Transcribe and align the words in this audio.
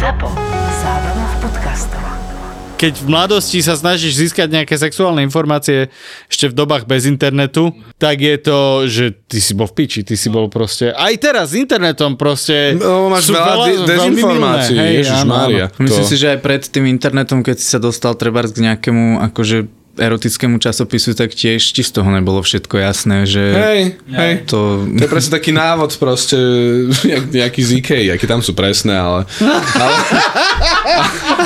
ZAPO. 0.00 0.32
Zábrná 0.80 1.26
v 1.28 1.36
podcastov. 1.44 2.00
keď 2.80 3.04
v 3.04 3.08
mladosti 3.12 3.60
sa 3.60 3.76
snažíš 3.76 4.16
získať 4.16 4.48
nejaké 4.48 4.72
sexuálne 4.80 5.20
informácie 5.20 5.92
ešte 6.24 6.48
v 6.48 6.56
dobách 6.56 6.88
bez 6.88 7.04
internetu, 7.04 7.76
tak 8.00 8.24
je 8.24 8.40
to, 8.40 8.88
že 8.88 9.04
ty 9.28 9.36
si 9.36 9.52
bol 9.52 9.68
v 9.68 9.76
piči, 9.76 10.00
ty 10.00 10.16
si 10.16 10.32
bol 10.32 10.48
proste... 10.48 10.88
Aj 10.96 11.12
teraz 11.20 11.52
s 11.52 11.60
internetom 11.60 12.16
proste... 12.16 12.80
No, 12.80 13.12
máš 13.12 13.28
sú 13.28 13.36
veľa 13.36 13.84
veľmi 13.84 13.84
dezinformácií, 13.84 15.04
áno. 15.04 15.68
Myslím 15.76 16.04
To- 16.04 16.08
si, 16.08 16.16
že 16.16 16.32
aj 16.32 16.38
pred 16.40 16.62
tým 16.64 16.88
internetom, 16.88 17.44
keď 17.44 17.60
si 17.60 17.68
sa 17.68 17.76
dostal 17.76 18.16
treba 18.16 18.40
k 18.48 18.56
nejakému 18.56 19.20
akože 19.28 19.68
erotickému 19.98 20.62
časopisu, 20.62 21.18
tak 21.18 21.34
tiež 21.34 21.60
ti 21.74 21.82
z 21.82 21.90
toho 21.90 22.08
nebolo 22.08 22.40
všetko 22.40 22.78
jasné, 22.78 23.26
že 23.26 23.42
Hej, 23.42 23.80
hej. 24.06 24.32
to... 24.46 24.86
To 24.86 25.02
je 25.04 25.10
presne 25.10 25.34
taký 25.34 25.50
návod 25.50 25.98
proste, 25.98 26.38
jak, 27.12 27.26
nejaký 27.28 27.60
z 27.60 27.70
Ikei, 27.82 28.06
aké 28.08 28.24
tam 28.30 28.40
sú 28.40 28.54
presné, 28.54 28.94
ale... 28.94 29.26
Ale, 29.42 29.94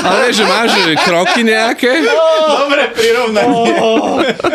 ale 0.13 0.23
že 0.31 0.43
máš 0.45 0.77
že 0.77 0.93
kroky 1.01 1.41
nejaké? 1.41 2.05
Dobre 2.45 2.93
prirovnanie. 2.93 3.73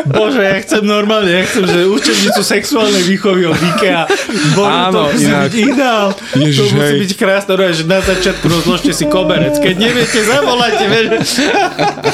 Bože, 0.06 0.42
ja 0.42 0.56
chcem 0.62 0.82
normálne, 0.86 1.30
ja 1.30 1.42
chcem, 1.44 1.66
že 1.66 1.78
učebnicu 1.90 2.40
sexuálnej 2.46 3.04
výchovy 3.04 3.50
od 3.50 3.58
IKEA. 3.58 4.06
Bože, 4.54 4.70
Áno, 4.70 5.10
to 5.10 5.18
musí 5.18 5.26
inak. 5.26 5.42
byť 5.50 5.54
ideál. 5.58 6.08
Ježiš, 6.38 6.56
to 6.56 6.64
musí 6.78 6.94
hej. 6.94 7.00
byť 7.04 7.12
krásne, 7.18 7.52
no, 7.58 7.64
že 7.68 7.84
na 7.84 8.00
začiatku 8.00 8.46
rozložte 8.46 8.92
si 8.94 9.04
koberec. 9.10 9.54
Keď 9.58 9.74
neviete, 9.76 10.18
zavolajte, 10.22 10.84
vieš. 10.86 11.28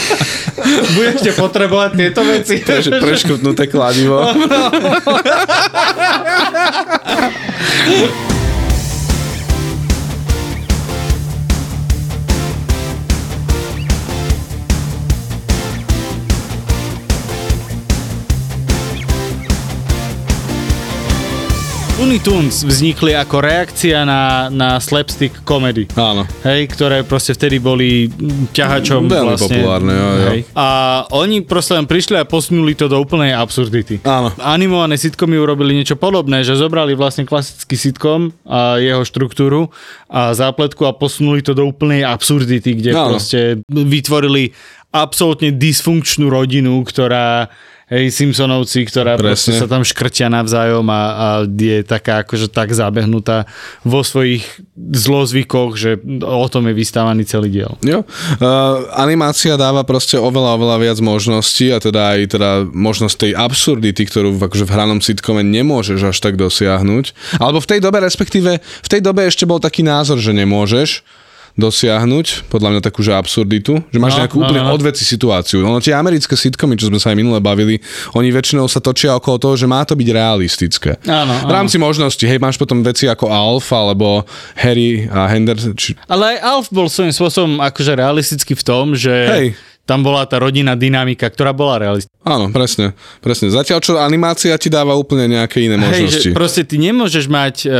Budete 0.96 1.30
potrebovať 1.36 1.65
tieto 1.94 2.24
veci. 2.24 2.62
Takže 2.64 2.90
preškrtnuté 3.02 3.66
kladivo. 3.66 4.22
Looney 21.96 22.20
Tunes 22.20 22.60
vznikli 22.60 23.16
ako 23.16 23.40
reakcia 23.40 24.04
na, 24.04 24.52
na 24.52 24.76
slapstick 24.76 25.40
komedy. 25.48 25.88
Áno. 25.96 26.28
Hej, 26.44 26.68
ktoré 26.76 27.00
proste 27.08 27.32
vtedy 27.32 27.56
boli 27.56 28.12
ťahačom 28.52 29.08
Veľmi 29.08 29.32
vlastne. 29.32 29.56
populárne, 29.64 29.92
jo, 29.96 30.08
jo. 30.12 30.28
Hej. 30.28 30.40
A 30.52 30.66
oni 31.16 31.40
proste 31.40 31.72
len 31.72 31.88
prišli 31.88 32.20
a 32.20 32.28
posunuli 32.28 32.76
to 32.76 32.92
do 32.92 33.00
úplnej 33.00 33.32
absurdity. 33.32 34.04
Áno. 34.04 34.28
Animované 34.36 35.00
sitcomy 35.00 35.40
urobili 35.40 35.72
niečo 35.72 35.96
podobné, 35.96 36.44
že 36.44 36.60
zobrali 36.60 36.92
vlastne 36.92 37.24
klasický 37.24 37.80
sitcom 37.80 38.28
a 38.44 38.76
jeho 38.76 39.00
štruktúru 39.00 39.72
a 40.12 40.36
zápletku 40.36 40.84
a 40.84 40.92
posunuli 40.92 41.40
to 41.40 41.56
do 41.56 41.64
úplnej 41.64 42.04
absurdity, 42.04 42.76
kde 42.76 42.92
Áno. 42.92 43.16
proste 43.16 43.64
vytvorili 43.72 44.52
absolútne 44.92 45.48
dysfunkčnú 45.48 46.28
rodinu, 46.28 46.84
ktorá 46.84 47.48
Hej, 47.86 48.18
Simpsonovci, 48.18 48.82
ktorá 48.82 49.14
proste 49.14 49.54
sa 49.54 49.70
tam 49.70 49.86
škrtia 49.86 50.26
navzájom 50.26 50.82
a, 50.90 51.02
a 51.14 51.26
je 51.46 51.86
taká 51.86 52.26
akože 52.26 52.50
tak 52.50 52.74
zabehnutá 52.74 53.46
vo 53.86 54.02
svojich 54.02 54.42
zlozvykoch, 54.74 55.78
že 55.78 55.94
o 56.26 56.46
tom 56.50 56.66
je 56.66 56.74
vystávaný 56.74 57.22
celý 57.22 57.46
diel. 57.46 57.78
Jo. 57.86 58.02
Uh, 58.42 58.90
animácia 58.90 59.54
dáva 59.54 59.86
proste 59.86 60.18
oveľa, 60.18 60.58
oveľa 60.58 60.76
viac 60.82 60.98
možností 60.98 61.70
a 61.70 61.78
teda 61.78 62.18
aj 62.18 62.20
teda 62.34 62.50
možnosť 62.66 63.16
tej 63.22 63.32
absurdity, 63.38 64.02
ktorú 64.02 64.34
v- 64.34 64.50
akože 64.50 64.66
v 64.66 64.74
hranom 64.74 64.98
sitkome 64.98 65.46
nemôžeš 65.46 66.10
až 66.10 66.18
tak 66.18 66.34
dosiahnuť. 66.34 67.38
Alebo 67.38 67.62
v 67.62 67.70
tej 67.70 67.78
dobe, 67.78 68.02
respektíve 68.02 68.58
v 68.58 68.88
tej 68.90 68.98
dobe 68.98 69.30
ešte 69.30 69.46
bol 69.46 69.62
taký 69.62 69.86
názor, 69.86 70.18
že 70.18 70.34
nemôžeš 70.34 71.06
dosiahnuť, 71.56 72.52
podľa 72.52 72.76
mňa 72.76 72.80
takú, 72.84 73.00
že 73.00 73.16
absurditu, 73.16 73.80
že 73.88 73.96
máš 73.96 74.16
No, 74.16 74.16
no, 74.16 74.22
nejakú 74.22 74.36
no, 74.38 74.42
úplne 74.44 74.62
no. 74.62 74.68
no. 74.70 74.76
odveci 74.76 75.02
situáciu. 75.08 75.64
Ono 75.64 75.80
tie 75.80 75.96
americké 75.96 76.36
sitcomy, 76.36 76.76
čo 76.76 76.92
sme 76.92 77.00
sa 77.00 77.10
aj 77.12 77.16
minule 77.16 77.40
bavili, 77.40 77.80
oni 78.12 78.28
väčšinou 78.28 78.68
sa 78.68 78.78
točia 78.78 79.16
okolo 79.16 79.40
toho, 79.40 79.54
že 79.56 79.64
má 79.64 79.80
to 79.88 79.96
byť 79.96 80.08
realistické. 80.12 81.00
Áno, 81.08 81.48
V 81.48 81.52
rámci 81.52 81.80
možností, 81.80 82.28
hej, 82.28 82.36
máš 82.36 82.60
potom 82.60 82.84
veci 82.84 83.08
ako 83.08 83.32
Alf, 83.32 83.72
alebo 83.72 84.28
Harry 84.52 85.08
a 85.08 85.24
Henderson, 85.32 85.72
či, 85.72 85.96
Ale 86.06 86.36
aj 86.36 86.38
Alf 86.44 86.66
bol 86.68 86.92
svojím 86.92 87.16
spôsobom 87.16 87.58
akože 87.64 87.92
realistický 87.96 88.52
v 88.52 88.64
tom, 88.64 88.92
že 88.92 89.12
Hej. 89.12 89.48
Tam 89.86 90.02
bola 90.02 90.26
tá 90.26 90.42
rodinná 90.42 90.74
dynamika, 90.74 91.30
ktorá 91.30 91.54
bola 91.54 91.78
realistická. 91.78 92.12
Áno, 92.26 92.50
presne, 92.50 92.90
presne. 93.22 93.54
Zatiaľ, 93.54 93.78
čo 93.78 93.92
animácia 94.02 94.50
ti 94.58 94.66
dáva 94.66 94.98
úplne 94.98 95.30
nejaké 95.30 95.62
iné 95.62 95.78
Hej, 95.78 95.86
možnosti. 95.86 96.26
že 96.26 96.34
proste 96.34 96.62
ty 96.66 96.74
nemôžeš 96.82 97.30
mať 97.30 97.56
uh, 97.64 97.72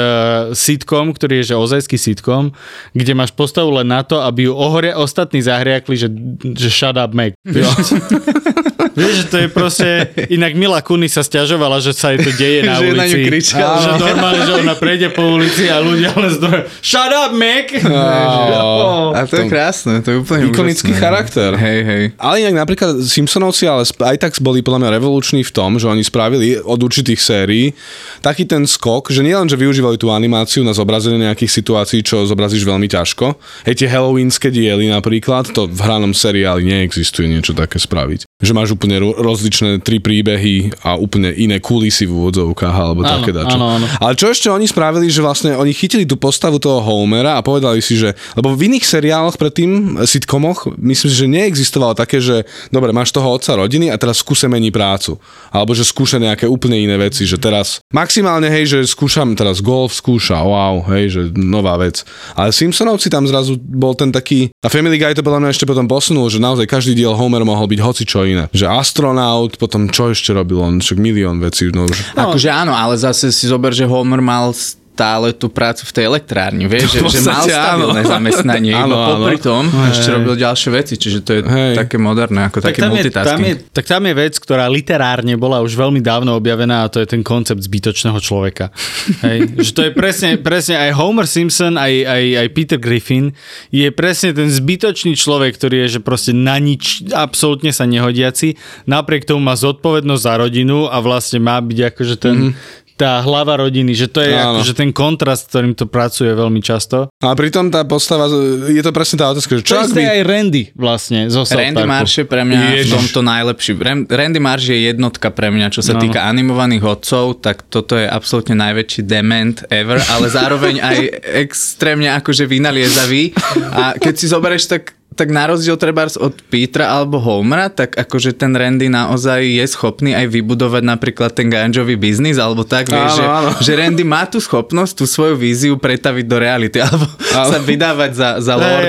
sitcom, 0.55 1.11
ktorý 1.11 1.43
je 1.43 1.51
že 1.51 1.55
ozajský 1.59 1.99
sitcom, 1.99 2.55
kde 2.95 3.13
máš 3.19 3.35
postavu 3.35 3.75
len 3.75 3.91
na 3.91 4.07
to, 4.07 4.23
aby 4.23 4.47
ju 4.47 4.55
ohoria 4.55 4.95
ostatní 4.95 5.43
zahriakli, 5.43 5.99
že, 5.99 6.09
že 6.55 6.71
shut 6.71 6.95
up, 6.95 7.11
Meg. 7.11 7.35
Vieš, 8.97 9.15
že 9.15 9.25
to 9.29 9.37
je 9.45 9.49
proste... 9.53 9.89
Inak 10.33 10.57
Mila 10.57 10.81
Kunis 10.81 11.13
sa 11.13 11.21
stiažovala, 11.21 11.79
že 11.79 11.93
sa 11.93 12.17
jej 12.17 12.25
to 12.25 12.33
deje 12.33 12.65
na 12.65 12.75
Že 12.81 12.85
na 12.91 13.05
ulici. 13.05 13.13
ňu 13.13 13.19
kričala. 13.29 13.77
Že 13.79 13.91
normálne, 14.01 14.41
že 14.43 14.53
ona 14.57 14.75
prejde 14.75 15.09
po 15.13 15.23
ulici 15.37 15.69
a 15.69 15.85
ľudia 15.85 16.17
len 16.17 16.31
zdroje 16.33 16.65
Shut 16.81 17.13
up! 17.13 17.33
Á, 17.37 19.13
A 19.13 19.21
to 19.27 19.37
je 19.37 19.47
krásne, 19.51 20.01
to 20.01 20.09
je 20.11 20.17
úplne 20.23 20.49
Ikonický 20.49 20.93
úžasné. 20.93 21.03
charakter. 21.03 21.51
Hej, 21.57 21.79
hej. 21.85 22.03
Ale 22.17 22.35
inak 22.41 22.65
napríklad 22.65 23.03
Simpsonovci 23.03 23.67
ale 23.67 23.83
aj 23.85 24.17
tak 24.17 24.33
boli 24.41 24.63
podľa 24.63 24.87
mňa 24.87 24.91
revoluční 24.97 25.43
v 25.43 25.53
tom, 25.53 25.77
že 25.77 25.91
oni 25.91 26.01
spravili 26.01 26.57
od 26.57 26.79
určitých 26.79 27.21
sérií 27.21 27.75
taký 28.23 28.47
ten 28.47 28.65
skok, 28.65 29.11
že 29.11 29.21
nielen, 29.21 29.51
že 29.51 29.59
využívali 29.59 29.99
tú 29.99 30.09
animáciu 30.09 30.63
na 30.63 30.73
zobrazenie 30.73 31.19
nejakých 31.19 31.51
situácií, 31.53 32.01
čo 32.01 32.25
zobrazíš 32.25 32.63
veľmi 32.63 32.87
ťažko. 32.87 33.37
Hej, 33.67 33.85
tie 33.85 33.89
halloweenské 33.91 34.49
diely 34.49 34.89
napríklad, 34.89 35.51
to 35.51 35.67
v 35.67 35.81
hranom 35.83 36.15
seriáli 36.15 36.63
neexistuje 36.63 37.27
niečo 37.27 37.53
také 37.53 37.77
spraviť. 37.77 38.29
Že 38.39 38.53
máš 38.53 38.71
úplne 38.73 38.86
ro- 38.95 39.19
rozličné 39.19 39.83
tri 39.83 39.99
príbehy 39.99 40.87
a 40.87 40.95
úplne 40.95 41.35
iné 41.35 41.59
kulisy 41.59 42.07
v 42.07 42.15
úvodzovkách 42.15 42.77
alebo 42.77 43.03
Áno, 43.03 43.11
také 43.19 43.35
dačo. 43.35 43.59
áno, 43.59 43.83
áno. 43.83 43.87
Ale 43.99 44.15
čo 44.15 44.31
ešte 44.31 44.47
oni 44.47 44.71
spravili, 44.71 45.11
že 45.11 45.19
vlastne 45.19 45.59
oni 45.59 45.75
chytili 45.75 46.07
tú 46.07 46.15
postavu 46.15 46.63
toho 46.63 46.79
Homera 46.79 47.35
a 47.35 47.43
povedali 47.43 47.83
si, 47.83 47.99
že... 47.99 48.15
Lebo 48.39 48.55
v 48.55 48.71
iných 48.71 48.87
seriáloch 48.87 49.35
predtým, 49.35 49.99
sitcomoch, 50.07 50.71
myslím 50.79 51.09
si, 51.11 51.17
že 51.17 51.27
neexistovalo 51.27 51.99
také, 51.99 52.23
že 52.23 52.47
dobre, 52.71 52.95
máš 52.95 53.11
toho 53.11 53.27
otca 53.27 53.59
rodiny 53.59 53.91
a 53.91 53.99
teraz 53.99 54.23
skúse 54.23 54.47
mení 54.47 54.71
prácu. 54.71 55.19
Alebo 55.51 55.75
že 55.75 55.83
skúša 55.83 56.23
nejaké 56.23 56.47
úplne 56.47 56.79
iné 56.79 56.95
veci, 56.95 57.27
že 57.27 57.35
teraz 57.35 57.83
maximálne, 57.91 58.47
hej, 58.47 58.71
že 58.71 58.79
skúšam 58.87 59.35
teraz 59.35 59.59
golf, 59.59 59.91
skúša, 59.91 60.39
wow, 60.39 60.87
hej, 60.95 61.11
že 61.11 61.21
nová 61.35 61.75
vec. 61.75 62.07
Ale 62.37 62.55
Simpsonovci 62.55 63.09
tam 63.11 63.27
zrazu 63.27 63.57
bol 63.59 63.97
ten 63.97 64.13
taký... 64.13 64.53
A 64.61 64.69
Family 64.69 65.01
Guy 65.01 65.17
to 65.17 65.25
podľa 65.25 65.41
mňa 65.43 65.51
ešte 65.51 65.65
potom 65.65 65.89
posunul, 65.89 66.29
že 66.29 66.37
naozaj 66.37 66.69
každý 66.69 66.93
diel 66.93 67.17
Homer 67.17 67.41
mohol 67.43 67.65
byť 67.67 67.81
hoci 67.81 68.03
čo 68.05 68.29
iné. 68.29 68.47
Že 68.53 68.67
astronaut, 68.77 69.57
potom 69.57 69.89
čo 69.91 70.13
ešte 70.13 70.37
robil 70.37 70.61
on, 70.61 70.79
však 70.79 70.99
milión 71.01 71.41
vecí. 71.41 71.69
No, 71.73 71.89
že... 71.89 72.03
Akože 72.15 72.49
áno, 72.53 72.77
ale 72.77 73.01
zase 73.01 73.33
si 73.33 73.49
zober, 73.49 73.73
že 73.73 73.89
Homer 73.89 74.21
mal 74.21 74.53
stále 74.97 75.37
tú 75.37 75.53
prácu 75.53 75.85
v 75.85 75.93
tej 75.93 76.05
elektrárni, 76.09 76.65
vieš, 76.65 76.97
že, 76.97 77.01
že 77.05 77.21
mal 77.29 77.45
stabilné 77.45 78.01
áno. 78.01 78.13
zamestnanie, 78.17 78.73
Áno, 78.81 78.89
iba 78.89 78.97
áno. 78.97 79.09
popri 79.21 79.37
tom 79.37 79.65
ešte 79.93 80.09
robil 80.17 80.35
ďalšie 80.41 80.71
veci, 80.73 80.95
čiže 80.97 81.19
to 81.21 81.31
je 81.37 81.41
Hej. 81.45 81.75
také 81.77 82.01
moderné, 82.01 82.49
ako 82.49 82.65
taký 82.65 82.81
tam 82.81 82.97
je, 82.97 83.13
tam, 83.13 83.37
multitasking. 83.37 83.45
je, 83.45 83.55
tak 83.77 83.85
tam 83.85 84.03
je 84.09 84.15
vec, 84.17 84.35
ktorá 84.41 84.65
literárne 84.73 85.37
bola 85.37 85.61
už 85.61 85.77
veľmi 85.77 86.01
dávno 86.01 86.33
objavená 86.41 86.89
a 86.89 86.91
to 86.91 87.05
je 87.05 87.13
ten 87.13 87.21
koncept 87.21 87.61
zbytočného 87.61 88.17
človeka. 88.25 88.73
Hej? 89.29 89.61
že 89.61 89.71
to 89.77 89.85
je 89.85 89.93
presne, 89.93 90.41
presne 90.41 90.81
aj 90.81 90.97
Homer 90.97 91.29
Simpson, 91.29 91.77
aj, 91.77 91.93
aj, 91.93 92.25
aj 92.41 92.47
Peter 92.57 92.81
Griffin 92.81 93.37
je 93.69 93.93
presne 93.93 94.33
ten 94.33 94.49
zbytočný 94.49 95.13
človek, 95.13 95.61
ktorý 95.61 95.85
je 95.85 95.99
že 95.99 96.01
proste 96.01 96.33
na 96.33 96.57
nič 96.57 97.05
absolútne 97.13 97.69
sa 97.69 97.85
nehodiaci, 97.85 98.57
napriek 98.89 99.29
tomu 99.29 99.45
má 99.45 99.53
zodpovednosť 99.53 100.23
za 100.25 100.35
rodinu 100.41 100.89
a 100.89 101.05
vlastne 101.05 101.45
má 101.45 101.61
byť 101.61 101.79
akože 101.93 102.17
ten, 102.17 102.37
mm-hmm. 102.57 102.86
Tá 102.97 103.21
hlava 103.21 103.55
rodiny, 103.59 103.93
že 103.93 104.09
to 104.09 104.19
je 104.19 104.33
Áno. 104.33 104.57
akože 104.57 104.73
ten 104.73 104.89
kontrast, 104.89 105.45
s 105.45 105.49
ktorým 105.49 105.73
to 105.73 105.85
pracuje 105.85 106.27
veľmi 106.29 106.59
často. 106.59 107.13
A 107.19 107.33
pritom 107.33 107.69
tá 107.69 107.85
postava, 107.85 108.25
je 108.65 108.81
to 108.81 108.89
presne 108.89 109.17
tá 109.17 109.29
otázka, 109.29 109.53
že 109.55 109.63
čo 109.63 109.77
isté 109.79 110.01
by... 110.01 110.11
aj 110.11 110.21
Randy 110.23 110.63
vlastne 110.73 111.21
zo 111.27 111.45
South 111.45 111.55
Randy 111.55 111.77
Parku. 111.79 111.93
Marsh 111.93 112.17
je 112.17 112.25
pre 112.25 112.43
mňa 112.43 112.57
v 112.59 112.73
Ježiš. 112.75 112.91
tomto 112.91 113.21
najlepší. 113.21 113.71
Ran- 113.77 114.09
Randy 114.09 114.41
Marsh 114.41 114.67
je 114.67 114.79
jednotka 114.87 115.29
pre 115.29 115.49
mňa, 115.49 115.67
čo 115.69 115.81
sa 115.81 115.93
No. 115.93 116.01
týka 116.01 116.25
animovaných 116.25 116.83
odcov, 116.83 117.39
tak 117.39 117.63
toto 117.67 117.95
je 117.95 118.05
absolútne 118.05 118.57
najväčší 118.57 119.05
dement 119.05 119.61
ever, 119.69 120.01
ale 120.09 120.27
zároveň 120.27 120.81
aj 120.81 120.97
extrémne 121.45 122.09
akože 122.11 122.43
vynaliezavý. 122.45 123.37
A 123.71 123.93
keď 123.95 124.15
si 124.15 124.27
zoberieš, 124.27 124.67
tak 124.67 124.96
tak 125.17 125.33
na 125.33 125.49
rozdiel 125.49 125.81
trebárs 125.81 126.21
od 126.21 126.37
Petra 126.47 126.93
alebo 126.93 127.17
Homera, 127.17 127.73
tak 127.73 127.97
akože 127.97 128.37
ten 128.37 128.53
Randy 128.53 128.93
naozaj 128.93 129.41
je 129.43 129.65
schopný 129.65 130.13
aj 130.13 130.29
vybudovať 130.29 130.83
napríklad 130.85 131.33
ten 131.33 131.49
ganžový 131.49 131.97
biznis, 131.97 132.37
alebo 132.37 132.63
tak, 132.63 132.93
vieš, 132.93 133.17
Áno, 133.17 133.17
že, 133.17 133.25
áno. 133.25 133.51
že 133.57 133.73
Randy 133.73 134.05
má 134.05 134.29
tú 134.29 134.37
schopnosť, 134.37 134.93
tú 134.93 135.05
svoju 135.09 135.35
víziu 135.35 135.81
pretaviť 135.81 136.25
do 136.29 136.37
reality, 136.37 136.79
alebo 136.85 137.09
Ale- 137.33 137.49
sa 137.49 137.59
vydávať 137.59 138.11
za, 138.13 138.29
za 138.45 138.55
lord. 138.55 138.85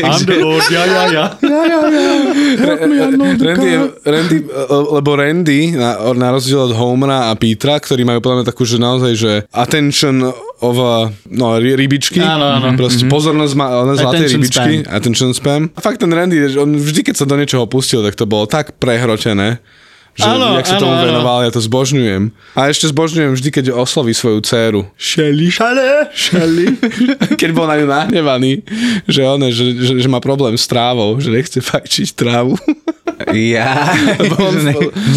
I'm 0.00 0.22
the 0.24 0.36
Lord, 0.40 0.66
ja, 0.72 0.82
ja, 0.88 1.02
ja. 1.12 1.24
Randy, 3.40 3.66
je, 3.68 3.78
Randy, 4.04 4.36
lebo 4.70 5.10
Randy, 5.12 5.60
na, 5.76 5.90
na 6.16 6.28
rozdiel 6.32 6.60
od 6.60 6.72
Homera 6.72 7.28
a 7.28 7.36
Petra, 7.36 7.76
ktorí 7.76 8.08
majú 8.08 8.24
podľa 8.24 8.36
mňa 8.42 8.46
takú, 8.48 8.64
že 8.64 8.80
naozaj, 8.80 9.12
že 9.12 9.32
attention 9.52 10.32
of 10.60 10.76
no, 11.28 11.56
ry- 11.56 11.72
rybičky. 11.76 12.20
Áno, 12.20 12.60
áno. 12.60 12.76
Proste 12.76 13.08
pozornosť 13.08 13.52
má, 13.56 13.66
one 13.80 13.96
zlaté 13.96 14.28
Attention 14.28 14.40
rybičky. 14.44 14.72
Attention 14.86 15.30
spam. 15.50 15.62
A 15.74 15.78
fakt 15.82 15.98
ten 15.98 16.10
Randy, 16.10 16.38
že 16.46 16.62
on 16.62 16.70
vždy, 16.78 17.00
keď 17.02 17.14
sa 17.18 17.26
do 17.26 17.34
niečoho 17.34 17.66
pustil, 17.66 18.06
tak 18.06 18.14
to 18.14 18.24
bolo 18.28 18.46
tak 18.46 18.78
prehrotené, 18.78 19.58
že 20.14 20.26
Áno, 20.26 20.58
jak 20.58 20.66
sa 20.66 20.76
áno, 20.78 20.82
tomu 20.90 20.94
áno. 20.98 21.06
venoval, 21.06 21.38
ja 21.46 21.50
to 21.54 21.62
zbožňujem. 21.62 22.34
A 22.58 22.66
ešte 22.66 22.90
zbožňujem 22.90 23.30
vždy, 23.30 23.48
keď 23.54 23.64
osloví 23.78 24.10
svoju 24.10 24.42
dceru. 24.42 24.82
Shelly, 24.98 25.48
Shelly, 25.54 25.86
Shelly. 26.12 26.66
keď 27.40 27.50
bol 27.54 27.70
na 27.70 27.78
ňu 27.78 27.86
nahnevaný, 27.86 28.66
že, 29.06 29.22
one, 29.22 29.54
že, 29.54 29.70
že, 29.78 29.92
že 30.02 30.08
má 30.10 30.18
problém 30.18 30.58
s 30.58 30.66
trávou, 30.66 31.14
že 31.22 31.30
nechce 31.30 31.62
fajčiť 31.62 32.08
trávu. 32.18 32.58
Ja. 33.30 33.94
Lebo 34.20 34.48
on, 34.48 34.54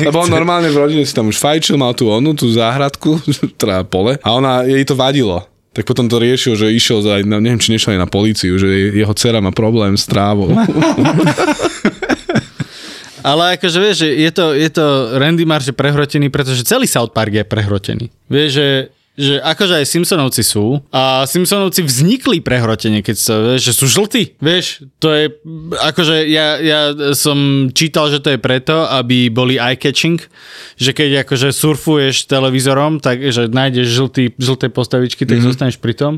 lebo 0.04 0.18
on 0.20 0.30
normálne 0.30 0.68
v 0.68 0.76
rodine 0.76 1.08
si 1.08 1.16
tam 1.16 1.32
už 1.32 1.40
fajčil, 1.40 1.80
mal 1.80 1.96
tú 1.96 2.12
onu, 2.12 2.36
tú 2.36 2.52
záhradku, 2.52 3.16
teda 3.62 3.88
pole, 3.88 4.20
a 4.20 4.30
ona, 4.36 4.68
jej 4.68 4.84
to 4.84 4.94
vadilo. 4.94 5.40
Tak 5.74 5.90
potom 5.90 6.06
to 6.06 6.22
riešil, 6.22 6.54
že 6.54 6.70
išiel 6.70 7.02
za, 7.02 7.26
neviem, 7.26 7.58
či 7.58 7.74
nešiel 7.74 7.98
aj 7.98 8.02
na 8.06 8.10
políciu, 8.10 8.62
že 8.62 8.94
jeho 8.94 9.14
dcera 9.18 9.42
má 9.42 9.50
problém 9.50 9.98
s 9.98 10.06
trávou. 10.06 10.54
Ale 13.24 13.56
akože 13.56 13.78
vieš, 13.80 13.98
je 14.04 14.32
to, 14.36 14.52
je 14.52 14.70
to 14.70 15.16
Randy 15.16 15.48
Marsh 15.48 15.72
prehrotený, 15.72 16.28
pretože 16.28 16.68
celý 16.68 16.86
South 16.86 17.16
Park 17.16 17.32
je 17.32 17.48
prehrotený. 17.48 18.12
Vieš, 18.28 18.50
že 18.52 18.68
že 19.14 19.38
akože 19.38 19.78
aj 19.78 19.86
Simpsonovci 19.86 20.42
sú 20.42 20.82
a 20.90 21.30
Simpsonovci 21.30 21.86
vznikli 21.86 22.42
prehrotenie, 22.42 23.06
keď 23.06 23.16
sa, 23.18 23.34
vieš, 23.38 23.70
že 23.70 23.74
sú 23.78 23.86
žltí, 23.86 24.34
vieš, 24.42 24.90
to 24.98 25.14
je, 25.14 25.26
akože 25.78 26.26
ja, 26.34 26.58
ja 26.58 26.82
som 27.14 27.70
čítal, 27.78 28.10
že 28.10 28.26
to 28.26 28.34
je 28.34 28.42
preto, 28.42 28.90
aby 28.90 29.30
boli 29.30 29.62
eye-catching, 29.62 30.18
že 30.82 30.98
keď 30.98 31.30
akože 31.30 31.54
surfuješ 31.54 32.26
televízorom, 32.26 32.98
tak 32.98 33.22
že 33.22 33.54
nájdeš 33.54 33.88
žltý, 33.94 34.24
žlté 34.42 34.74
postavičky, 34.74 35.30
tak 35.30 35.38
mm-hmm. 35.38 35.46
zostaneš 35.46 35.78
pri 35.78 35.94
tom. 35.94 36.14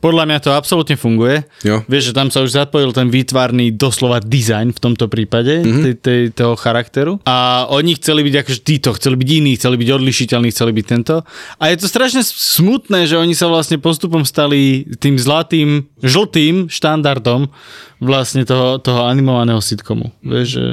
Podľa 0.00 0.24
mňa 0.24 0.38
to 0.40 0.56
absolútne 0.56 0.96
funguje. 0.96 1.44
Jo. 1.60 1.84
Vieš, 1.84 2.10
že 2.10 2.16
tam 2.16 2.32
sa 2.32 2.40
už 2.40 2.56
zapojil 2.56 2.96
ten 2.96 3.12
výtvarný 3.12 3.76
doslova 3.76 4.24
dizajn 4.24 4.72
v 4.72 4.80
tomto 4.80 5.12
prípade, 5.12 5.60
mm-hmm. 5.60 5.82
tej, 5.84 5.94
tej, 6.00 6.20
toho 6.32 6.56
charakteru. 6.56 7.20
A 7.28 7.68
oni 7.68 8.00
chceli 8.00 8.24
byť 8.24 8.34
akože 8.40 8.60
títo, 8.64 8.96
chceli 8.96 9.20
byť 9.20 9.28
iní, 9.28 9.52
chceli 9.60 9.76
byť 9.76 9.88
odlišiteľní, 9.92 10.48
chceli 10.48 10.72
byť 10.72 10.86
tento. 10.88 11.20
A 11.60 11.64
je 11.68 11.76
to 11.76 11.86
strašne 11.86 12.24
smutné, 12.24 13.04
že 13.04 13.20
oni 13.20 13.36
sa 13.36 13.52
vlastne 13.52 13.76
postupom 13.76 14.24
stali 14.24 14.88
tým 14.96 15.20
zlatým, 15.20 15.84
žltým 16.00 16.72
štandardom 16.72 17.52
vlastne 18.00 18.48
toho, 18.48 18.80
toho 18.80 19.04
animovaného 19.04 19.60
sitcomu. 19.60 20.16
Vieš, 20.24 20.48
že... 20.48 20.64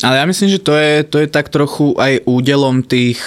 Ale 0.00 0.16
ja 0.16 0.24
myslím, 0.24 0.48
že 0.48 0.64
to 0.64 0.72
je, 0.72 1.04
to 1.04 1.20
je 1.20 1.28
tak 1.28 1.52
trochu 1.52 1.92
aj 2.00 2.24
údelom 2.24 2.80
tých, 2.80 3.20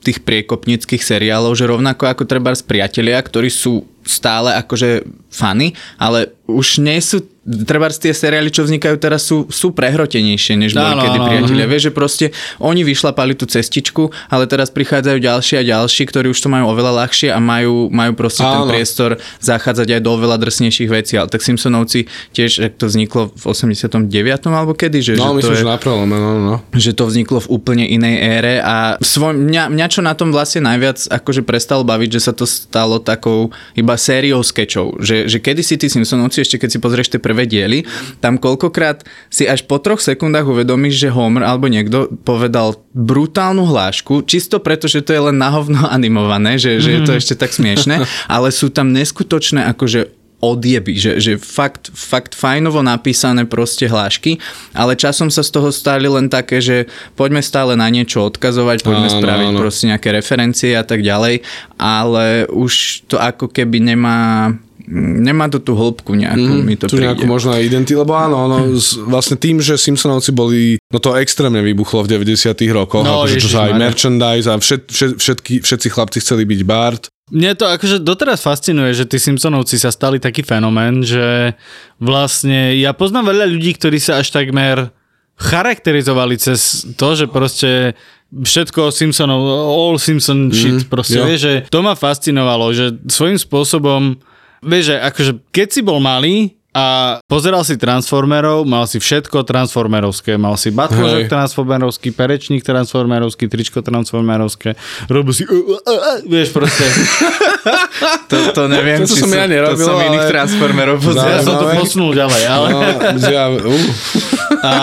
tých 0.00 0.24
priekopnických 0.24 1.04
seriálov, 1.04 1.52
že 1.52 1.68
rovnako 1.68 2.08
ako 2.08 2.24
treba 2.24 2.56
z 2.56 2.64
priatelia, 2.64 3.20
ktorí 3.20 3.52
sú 3.52 3.84
stále 4.06 4.54
akože 4.54 5.00
fany, 5.34 5.74
ale 5.98 6.30
už 6.46 6.78
nie 6.78 7.02
sú 7.02 7.26
treba 7.44 7.92
tie 7.92 8.16
seriály, 8.16 8.48
čo 8.48 8.64
vznikajú 8.64 8.96
teraz, 8.96 9.28
sú, 9.28 9.44
sú 9.52 9.76
prehrotenejšie, 9.76 10.56
než 10.56 10.72
boli 10.72 10.96
Áno, 10.96 11.04
kedy 11.04 11.18
priatelia. 11.20 11.66
Vieš, 11.68 11.82
že 11.88 11.92
proste 11.92 12.26
oni 12.56 12.80
vyšlapali 12.80 13.36
tú 13.36 13.44
cestičku, 13.44 14.08
ale 14.32 14.48
teraz 14.48 14.72
prichádzajú 14.72 15.18
ďalší 15.20 15.54
a 15.60 15.62
ďalší, 15.62 16.08
ktorí 16.08 16.32
už 16.32 16.40
to 16.40 16.48
majú 16.48 16.72
oveľa 16.72 17.04
ľahšie 17.04 17.28
a 17.28 17.38
majú, 17.40 17.92
majú 17.92 18.16
proste 18.16 18.40
ten 18.40 18.64
Áno. 18.64 18.68
priestor 18.68 19.20
zachádzať 19.44 19.88
aj 19.92 20.00
do 20.00 20.10
oveľa 20.16 20.40
drsnejších 20.40 20.88
vecí. 20.88 21.20
Ale 21.20 21.28
tak 21.28 21.44
Simpsonovci 21.44 22.08
tiež, 22.32 22.64
že 22.64 22.68
to 22.72 22.88
vzniklo 22.88 23.28
v 23.36 23.44
89. 23.44 24.08
alebo 24.48 24.72
kedy? 24.72 24.98
Že, 25.04 25.12
No, 25.20 25.36
že 25.36 25.52
to 25.52 25.52
je 25.52 25.62
že 25.62 25.68
na 25.68 25.76
prelome, 25.76 26.16
no, 26.16 26.30
no. 26.40 26.54
že 26.72 26.96
to 26.96 27.04
vzniklo 27.04 27.44
v 27.44 27.48
úplne 27.52 27.84
inej 27.84 28.16
ére 28.24 28.54
a 28.64 28.96
svoj, 29.04 29.36
mňa, 29.36 29.68
mňa 29.68 29.86
čo 29.92 30.00
na 30.00 30.16
tom 30.16 30.32
vlastne 30.32 30.64
najviac 30.64 31.12
akože 31.12 31.44
prestalo 31.44 31.84
baviť, 31.84 32.08
že 32.08 32.20
sa 32.24 32.32
to 32.32 32.48
stalo 32.48 32.96
takou 33.04 33.52
iba 33.76 33.94
sériou 34.00 34.40
skečov, 34.40 34.96
že, 35.04 35.23
že 35.24 35.38
kedy 35.40 35.62
si 35.64 35.74
tí 35.80 35.88
Simpsonovci, 35.90 36.44
ešte 36.44 36.60
keď 36.60 36.68
si 36.70 36.78
pozrieš 36.78 37.08
tie 37.12 37.20
prvé 37.20 37.48
diely, 37.48 37.84
tam 38.20 38.36
koľkokrát 38.36 39.04
si 39.28 39.48
až 39.48 39.64
po 39.64 39.80
troch 39.80 40.00
sekundách 40.00 40.46
uvedomíš, 40.46 40.96
že 40.96 41.08
Homer 41.12 41.44
alebo 41.44 41.68
niekto 41.68 42.12
povedal 42.22 42.78
brutálnu 42.94 43.66
hlášku, 43.66 44.24
čisto 44.28 44.60
preto, 44.60 44.86
že 44.86 45.02
to 45.02 45.12
je 45.12 45.22
len 45.32 45.36
nahovno 45.36 45.88
animované, 45.96 46.60
že, 46.60 46.78
že 46.78 46.90
je 46.96 47.00
to 47.02 47.12
ešte 47.16 47.34
tak 47.34 47.50
smiešne, 47.50 48.04
ale 48.34 48.48
sú 48.54 48.70
tam 48.70 48.92
neskutočné 48.92 49.66
akože 49.74 50.24
odjeby, 50.44 50.92
že, 51.00 51.12
že 51.24 51.32
fakt, 51.40 51.88
fakt 51.96 52.36
fajnovo 52.36 52.84
napísané 52.84 53.48
proste 53.48 53.88
hlášky, 53.88 54.36
ale 54.76 54.92
časom 54.92 55.32
sa 55.32 55.40
z 55.40 55.50
toho 55.56 55.72
stali 55.72 56.04
len 56.04 56.28
také, 56.28 56.60
že 56.60 56.84
poďme 57.16 57.40
stále 57.40 57.72
na 57.72 57.88
niečo 57.88 58.28
odkazovať, 58.28 58.84
poďme 58.84 59.08
Áno, 59.08 59.16
spraviť 59.24 59.48
áno. 59.48 59.60
proste 59.60 59.84
nejaké 59.88 60.12
referencie 60.12 60.76
a 60.76 60.84
tak 60.84 61.00
ďalej, 61.00 61.40
ale 61.80 62.44
už 62.52 63.04
to 63.08 63.16
ako 63.16 63.48
keby 63.48 63.80
nemá 63.80 64.52
nemá 64.92 65.48
to 65.48 65.60
tú 65.60 65.72
hĺbku 65.72 66.12
nejakú, 66.12 66.52
mi 66.60 66.76
to 66.76 66.86
tu 66.86 67.00
príde. 67.00 67.08
nejakú 67.08 67.24
možno 67.24 67.56
aj 67.56 67.62
identi, 67.64 67.96
lebo 67.96 68.12
áno, 68.12 68.48
ono, 68.48 68.58
z, 68.76 69.00
vlastne 69.08 69.40
tým, 69.40 69.58
že 69.58 69.80
Simpsonovci 69.80 70.30
boli, 70.30 70.76
no 70.92 70.98
to 71.00 71.16
extrémne 71.16 71.64
vybuchlo 71.64 72.04
v 72.04 72.20
90 72.20 72.52
rokoch, 72.76 73.04
No, 73.04 73.24
akože 73.24 73.40
čo 73.40 73.48
sa 73.48 73.68
aj 73.68 73.72
merchandise 73.80 74.46
a 74.48 74.60
všet, 74.60 74.82
všet, 74.92 75.12
všetky, 75.16 75.54
všetci 75.64 75.88
chlapci 75.88 76.18
chceli 76.20 76.44
byť 76.44 76.60
Bart. 76.68 77.02
Mne 77.32 77.56
to 77.56 77.64
akože 77.64 78.04
doteraz 78.04 78.44
fascinuje, 78.44 78.92
že 78.92 79.08
tí 79.08 79.16
Simpsonovci 79.16 79.80
sa 79.80 79.88
stali 79.88 80.20
taký 80.20 80.44
fenomén, 80.44 81.00
že 81.00 81.56
vlastne 81.96 82.76
ja 82.76 82.92
poznám 82.92 83.32
veľa 83.32 83.48
ľudí, 83.48 83.72
ktorí 83.80 83.96
sa 83.96 84.20
až 84.20 84.28
takmer 84.28 84.92
charakterizovali 85.40 86.36
cez 86.36 86.84
to, 86.94 87.16
že 87.16 87.26
proste 87.26 87.96
všetko 88.34 88.92
Simpsonov, 88.92 89.40
all 89.46 89.96
Simpson 89.96 90.50
shit, 90.50 90.84
proste, 90.90 91.16
jo. 91.16 91.24
vieš, 91.24 91.40
že 91.40 91.54
to 91.70 91.80
ma 91.80 91.96
fascinovalo, 91.96 92.74
že 92.74 92.92
svojím 93.06 93.38
spôsobom, 93.38 94.18
vieš, 94.64 94.84
že 94.90 94.96
akože 94.98 95.32
keď 95.52 95.68
si 95.70 95.80
bol 95.80 96.00
malý 96.00 96.56
a 96.74 97.22
pozeral 97.30 97.62
si 97.62 97.78
Transformerov, 97.78 98.66
mal 98.66 98.90
si 98.90 98.98
všetko 98.98 99.46
Transformerovské, 99.46 100.34
mal 100.34 100.58
si 100.58 100.74
batvožok 100.74 101.22
Hej. 101.22 101.30
Transformerovský, 101.30 102.10
perečník 102.10 102.66
Transformerovský, 102.66 103.46
tričko 103.46 103.78
Transformerovské, 103.78 104.74
robil 105.06 105.30
si 105.30 105.46
uh, 105.46 105.54
uh, 105.54 105.78
uh, 105.78 106.18
vieš 106.26 106.50
proste, 106.50 106.82
To, 108.30 108.36
to 108.50 108.62
neviem, 108.66 109.06
To 109.06 109.06
či 109.06 109.22
som 109.22 109.30
ja 109.30 109.46
nerobil, 109.46 109.78
to 109.78 109.86
som 109.86 110.02
iných 110.02 110.26
ale- 110.26 110.32
Transformerov 110.34 110.96
ja 110.98 111.04
pozeral. 111.06 111.40
som 111.46 111.54
to 111.62 111.66
posunul 111.78 112.10
ďalej, 112.10 112.42
ale... 112.42 112.68
No, 112.74 112.82
ja, 113.22 113.44
uh, 113.54 114.66
A, 114.66 114.74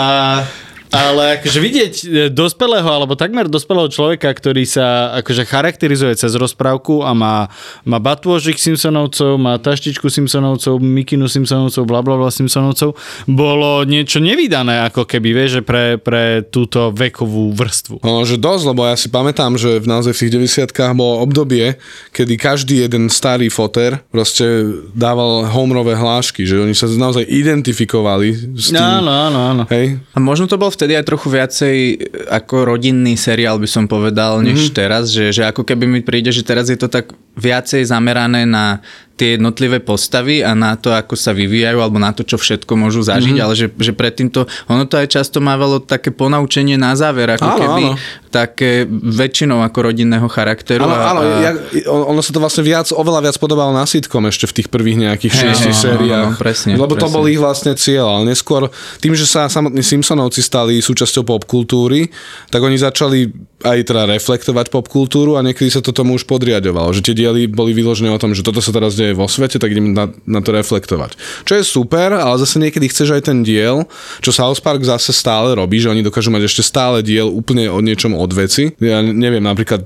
ale 0.92 1.40
akože 1.40 1.58
vidieť 1.58 1.94
e, 2.04 2.06
dospelého 2.28 2.84
alebo 2.84 3.16
takmer 3.16 3.48
dospelého 3.48 3.88
človeka, 3.88 4.28
ktorý 4.28 4.68
sa 4.68 5.16
akože 5.24 5.48
charakterizuje 5.48 6.12
cez 6.12 6.36
rozprávku 6.36 7.00
a 7.00 7.16
má, 7.16 7.48
má 7.88 7.96
batôžik 7.96 8.60
Simpsonovcov, 8.60 9.40
má 9.40 9.56
taštičku 9.56 10.12
Simpsonovcov, 10.12 10.76
mikinu 10.84 11.32
Simpsonovcov, 11.32 11.88
bla 11.88 12.04
bla 12.04 12.20
bla 12.20 12.28
Simpsonovcov, 12.28 12.92
bolo 13.24 13.88
niečo 13.88 14.20
nevydané 14.20 14.84
ako 14.92 15.08
keby, 15.08 15.32
vieš, 15.32 15.50
že 15.58 15.62
pre, 15.64 15.96
pre 15.96 16.44
túto 16.44 16.92
vekovú 16.92 17.56
vrstvu. 17.56 18.04
ono, 18.04 18.28
že 18.28 18.36
dosť, 18.36 18.64
lebo 18.68 18.84
ja 18.84 18.92
si 18.92 19.08
pamätám, 19.08 19.56
že 19.56 19.80
v 19.80 19.88
naozaj 19.88 20.12
v 20.12 20.20
tých 20.28 20.32
90 20.76 20.92
bolo 20.92 21.24
obdobie, 21.24 21.80
kedy 22.12 22.36
každý 22.36 22.84
jeden 22.84 23.08
starý 23.08 23.48
foter 23.48 24.04
proste 24.12 24.44
dával 24.92 25.48
homerové 25.48 25.96
hlášky, 25.96 26.44
že 26.44 26.60
oni 26.60 26.76
sa 26.76 26.84
naozaj 26.84 27.24
identifikovali 27.24 28.60
s 28.60 28.68
tým. 28.68 29.00
Áno, 29.00 29.08
áno, 29.08 29.38
áno. 29.40 29.62
Hej, 29.72 29.96
A 30.12 30.18
možno 30.20 30.44
to 30.44 30.60
bol 30.60 30.68
vtedy 30.82 30.98
aj 30.98 31.06
trochu 31.06 31.28
viacej 31.30 31.76
e, 31.78 31.96
ako 32.26 32.74
rodinný 32.74 33.14
seriál 33.14 33.62
by 33.62 33.70
som 33.70 33.86
povedal, 33.86 34.42
než 34.42 34.66
mm-hmm. 34.66 34.74
teraz, 34.74 35.14
že, 35.14 35.30
že 35.30 35.46
ako 35.46 35.62
keby 35.62 35.86
mi 35.86 36.02
príde, 36.02 36.34
že 36.34 36.42
teraz 36.42 36.66
je 36.66 36.74
to 36.74 36.90
tak 36.90 37.14
viacej 37.38 37.86
zamerané 37.86 38.42
na 38.42 38.82
tie 39.22 39.38
jednotlivé 39.38 39.78
postavy 39.78 40.42
a 40.42 40.50
na 40.58 40.74
to, 40.74 40.90
ako 40.90 41.14
sa 41.14 41.30
vyvíjajú 41.30 41.78
alebo 41.78 42.02
na 42.02 42.10
to, 42.10 42.26
čo 42.26 42.42
všetko 42.42 42.74
môžu 42.74 43.06
zažiť, 43.06 43.38
mm-hmm. 43.38 43.46
ale 43.46 43.54
že, 43.54 43.70
že 43.78 43.94
predtým 43.94 44.34
to, 44.34 44.50
ono 44.66 44.82
to 44.82 44.98
aj 44.98 45.14
často 45.14 45.38
mávalo 45.38 45.78
také 45.78 46.10
ponaučenie 46.10 46.74
na 46.74 46.98
záver, 46.98 47.30
ako 47.38 47.46
Áno, 47.46 47.58
keby 47.62 47.84
áno. 47.94 47.96
také 48.34 48.82
väčšinou 48.90 49.62
ako 49.62 49.78
rodinného 49.94 50.26
charakteru. 50.26 50.90
Áno, 50.90 50.94
a, 50.98 51.06
áno, 51.14 51.20
a, 51.22 51.38
ja, 51.38 51.50
ono 51.86 52.18
sa 52.18 52.34
to 52.34 52.42
vlastne 52.42 52.66
viac, 52.66 52.90
oveľa 52.90 53.30
viac 53.30 53.36
podobalo 53.38 53.70
na 53.70 53.86
sitcom 53.86 54.26
ešte 54.26 54.50
v 54.50 54.54
tých 54.58 54.68
prvých 54.74 54.98
nejakých 54.98 55.32
Hej, 55.38 55.42
šiestich 55.46 55.70
áno, 55.70 55.78
áno, 55.78 55.86
sériách. 55.86 56.26
áno, 56.26 56.42
presne, 56.42 56.70
Lebo 56.74 56.94
to 56.98 57.06
presne. 57.06 57.14
bol 57.14 57.24
ich 57.30 57.38
vlastne 57.38 57.72
cieľ, 57.78 58.06
ale 58.18 58.34
neskôr 58.34 58.66
tým, 58.98 59.14
že 59.14 59.30
sa 59.30 59.46
samotní 59.46 59.86
Simpsonovci 59.86 60.42
stali 60.42 60.82
súčasťou 60.82 61.22
popkultúry, 61.22 62.10
tak 62.50 62.58
oni 62.58 62.74
začali 62.74 63.30
aj 63.62 63.78
teda 63.86 64.10
reflektovať 64.10 64.74
popkultúru 64.74 65.38
a 65.38 65.44
niekedy 65.46 65.70
sa 65.70 65.78
to 65.78 65.94
tomu 65.94 66.18
už 66.18 66.26
podriadovalo, 66.26 66.90
že 66.90 67.06
tie 67.06 67.14
diely 67.14 67.46
boli 67.46 67.70
vyložené 67.70 68.10
o 68.10 68.18
tom, 68.18 68.34
že 68.34 68.42
toto 68.42 68.58
sa 68.58 68.74
teraz 68.74 68.98
deje 68.98 69.11
deje 69.12 69.20
vo 69.20 69.28
svete, 69.28 69.60
tak 69.60 69.76
idem 69.76 69.92
na, 69.92 70.08
na 70.24 70.40
to 70.40 70.56
reflektovať. 70.56 71.20
Čo 71.44 71.60
je 71.60 71.64
super, 71.68 72.16
ale 72.16 72.40
zase 72.40 72.56
niekedy 72.56 72.88
chceš 72.88 73.12
aj 73.12 73.28
ten 73.28 73.44
diel, 73.44 73.84
čo 74.24 74.32
South 74.32 74.64
Park 74.64 74.80
zase 74.80 75.12
stále 75.12 75.52
robí, 75.52 75.76
že 75.76 75.92
oni 75.92 76.00
dokážu 76.00 76.32
mať 76.32 76.48
ešte 76.48 76.64
stále 76.64 77.04
diel 77.04 77.28
úplne 77.28 77.68
o 77.68 77.84
niečom 77.84 78.16
od 78.16 78.32
veci. 78.32 78.72
Ja 78.80 79.04
neviem, 79.04 79.44
napríklad 79.44 79.84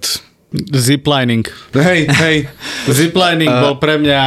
Ziplining. 0.54 1.42
Hej, 1.74 2.06
hej. 2.06 2.36
Ziplining 2.96 3.50
uh, 3.50 3.60
bol 3.66 3.74
pre 3.82 3.98
mňa 3.98 4.22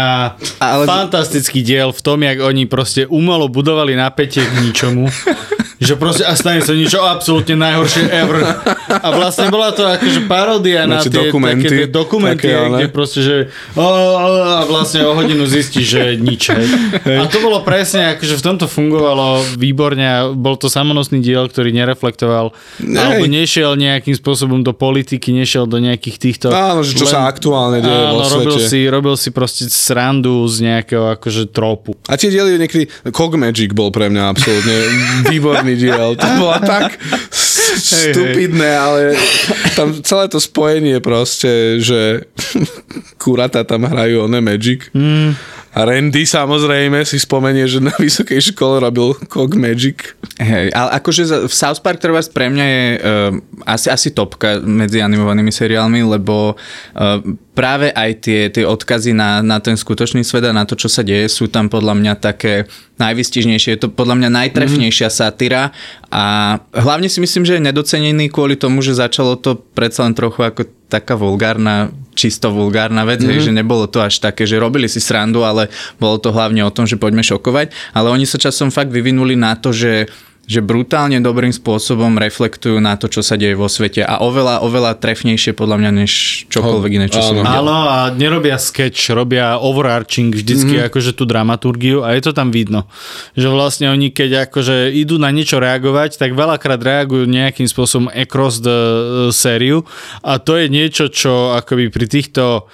ale... 0.60 0.84
fantastický 0.84 1.64
diel 1.64 1.96
v 1.96 2.02
tom, 2.04 2.20
jak 2.22 2.44
oni 2.44 2.68
proste 2.68 3.08
umelo 3.08 3.48
budovali 3.48 3.96
napätie 3.96 4.44
k 4.44 4.54
ničomu. 4.62 5.08
že 5.80 5.96
proste 5.96 6.22
a 6.22 6.34
stane 6.34 6.60
sa 6.60 6.72
niečo 6.72 7.00
absolútne 7.00 7.56
najhoršie 7.56 8.04
ever. 8.08 8.44
A 8.90 9.08
vlastne 9.10 9.48
bola 9.48 9.72
to 9.72 9.82
akože 9.82 10.26
paródia 10.26 10.84
na, 10.84 11.00
Na 11.00 11.02
tie 11.02 11.10
dokumenty. 11.10 11.64
také 11.64 11.76
tie 11.78 11.88
dokumenty, 11.88 12.46
Také, 12.46 12.54
ale- 12.54 12.76
kde 12.76 12.88
proste, 12.90 13.20
že 13.20 13.36
o, 13.74 13.82
o, 13.82 13.88
a 14.38 14.64
vlastne 14.64 15.02
o 15.02 15.14
hodinu 15.14 15.44
zistí, 15.44 15.82
že 15.82 16.16
nič. 16.16 16.52
Hej. 16.52 16.68
A 17.16 17.26
to 17.26 17.40
bolo 17.40 17.62
presne, 17.62 18.14
akože 18.14 18.36
v 18.36 18.44
tomto 18.44 18.66
fungovalo 18.66 19.28
výborne 19.56 20.04
a 20.04 20.18
bol 20.30 20.54
to 20.54 20.68
samonosný 20.68 21.20
diel, 21.20 21.46
ktorý 21.46 21.72
nereflektoval 21.72 22.52
Hej. 22.78 22.94
alebo 22.94 23.26
nešiel 23.26 23.74
nejakým 23.74 24.14
spôsobom 24.14 24.60
do 24.60 24.72
politiky, 24.72 25.32
nešiel 25.32 25.64
do 25.64 25.78
nejakých 25.78 26.18
týchto... 26.18 26.48
Áno, 26.50 26.82
že 26.82 26.94
čo 26.94 27.06
sa 27.06 27.24
aktuálne 27.24 27.80
deje 27.80 28.04
Áno, 28.06 28.20
vo 28.20 28.28
robil 28.30 28.58
svete. 28.58 28.68
si, 28.68 28.80
robil 28.86 29.16
si 29.16 29.30
proste 29.30 29.64
srandu 29.70 30.44
z 30.46 30.66
nejakého 30.66 31.16
akože 31.16 31.48
tropu. 31.48 31.96
A 32.06 32.14
tie 32.14 32.28
diely 32.28 32.58
niekedy... 32.58 32.86
Cog 33.10 33.34
Magic 33.34 33.72
bol 33.72 33.90
pre 33.90 34.08
mňa 34.08 34.24
absolútne 34.28 34.76
výborný 35.32 35.69
diel. 35.76 36.18
To 36.18 36.28
bolo 36.40 36.58
tak 36.62 36.98
stupidné, 37.78 38.72
ale 38.78 39.02
tam 39.78 39.94
celé 40.02 40.26
to 40.32 40.42
spojenie 40.42 40.98
proste, 41.04 41.78
že 41.84 42.26
kurata 43.22 43.62
tam 43.68 43.86
hrajú 43.86 44.26
one 44.26 44.42
Magic. 44.42 44.90
Mm. 44.96 45.38
A 45.70 45.86
Randy 45.86 46.26
samozrejme 46.26 47.06
si 47.06 47.22
spomenie, 47.22 47.70
že 47.70 47.78
na 47.78 47.94
vysokej 47.94 48.52
škole 48.52 48.82
robil 48.82 49.14
Cog 49.30 49.54
Magic. 49.54 50.18
Hej, 50.42 50.74
ale 50.74 50.90
akože 50.98 51.46
v 51.46 51.54
South 51.54 51.86
Park 51.86 52.02
treba 52.02 52.18
pre 52.26 52.50
mňa 52.50 52.66
je 52.66 52.84
uh, 52.98 53.00
asi, 53.70 53.88
asi 53.94 54.10
topka 54.10 54.58
medzi 54.66 54.98
animovanými 54.98 55.54
seriálmi, 55.54 56.02
lebo 56.10 56.58
uh, 56.58 57.22
práve 57.60 57.92
aj 57.92 58.24
tie, 58.24 58.48
tie 58.48 58.64
odkazy 58.64 59.12
na, 59.12 59.44
na 59.44 59.60
ten 59.60 59.76
skutočný 59.76 60.24
svet 60.24 60.48
a 60.48 60.56
na 60.56 60.64
to, 60.64 60.80
čo 60.80 60.88
sa 60.88 61.04
deje, 61.04 61.28
sú 61.28 61.52
tam 61.52 61.68
podľa 61.68 62.00
mňa 62.00 62.14
také 62.16 62.72
najvystižnejšie. 62.96 63.76
Je 63.76 63.82
to 63.84 63.92
podľa 63.92 64.16
mňa 64.16 64.30
najtrefnejšia 64.32 65.12
satyra 65.12 65.76
a 66.08 66.56
hlavne 66.72 67.12
si 67.12 67.20
myslím, 67.20 67.44
že 67.44 67.60
je 67.60 67.68
nedocenený 67.68 68.32
kvôli 68.32 68.56
tomu, 68.56 68.80
že 68.80 68.96
začalo 68.96 69.36
to 69.36 69.60
predsa 69.76 70.08
len 70.08 70.16
trochu 70.16 70.40
ako 70.40 70.72
taká 70.88 71.20
vulgárna, 71.20 71.92
čisto 72.16 72.48
vulgárna 72.48 73.04
vec, 73.04 73.20
mm-hmm. 73.20 73.36
hej, 73.36 73.52
že 73.52 73.52
nebolo 73.52 73.92
to 73.92 74.00
až 74.00 74.24
také, 74.24 74.48
že 74.48 74.56
robili 74.56 74.88
si 74.88 75.04
srandu, 75.04 75.44
ale 75.44 75.68
bolo 76.00 76.16
to 76.16 76.32
hlavne 76.32 76.64
o 76.64 76.72
tom, 76.72 76.88
že 76.88 76.96
poďme 76.96 77.28
šokovať, 77.28 77.76
ale 77.92 78.08
oni 78.08 78.24
sa 78.24 78.40
časom 78.40 78.72
fakt 78.72 78.90
vyvinuli 78.96 79.36
na 79.36 79.60
to, 79.60 79.76
že 79.76 80.08
že 80.50 80.66
brutálne 80.66 81.22
dobrým 81.22 81.54
spôsobom 81.54 82.18
reflektujú 82.18 82.82
na 82.82 82.98
to, 82.98 83.06
čo 83.06 83.22
sa 83.22 83.38
deje 83.38 83.54
vo 83.54 83.70
svete 83.70 84.02
a 84.02 84.18
oveľa, 84.26 84.66
oveľa 84.66 84.98
trefnejšie 84.98 85.54
podľa 85.54 85.78
mňa, 85.78 85.92
než 86.02 86.12
čokoľvek 86.50 86.92
iné, 86.98 87.06
čo 87.06 87.22
som 87.22 87.46
Áno. 87.46 87.86
a 87.86 88.10
nerobia 88.10 88.58
sketch, 88.58 89.14
robia 89.14 89.62
overarching 89.62 90.34
vždycky 90.34 90.82
mm-hmm. 90.82 90.90
akože 90.90 91.14
tú 91.14 91.30
dramaturgiu 91.30 92.02
a 92.02 92.18
je 92.18 92.26
to 92.26 92.34
tam 92.34 92.50
vidno. 92.50 92.90
Že 93.38 93.48
vlastne 93.54 93.86
oni 93.94 94.10
keď 94.10 94.50
akože 94.50 94.90
idú 94.90 95.22
na 95.22 95.30
niečo 95.30 95.62
reagovať, 95.62 96.18
tak 96.18 96.34
veľakrát 96.34 96.82
reagujú 96.82 97.30
nejakým 97.30 97.70
spôsobom 97.70 98.10
across 98.10 98.58
the 98.66 98.74
uh, 98.74 99.02
sériu 99.30 99.86
a 100.26 100.42
to 100.42 100.58
je 100.58 100.66
niečo, 100.66 101.14
čo 101.14 101.54
akoby 101.54 101.94
pri 101.94 102.10
týchto 102.10 102.66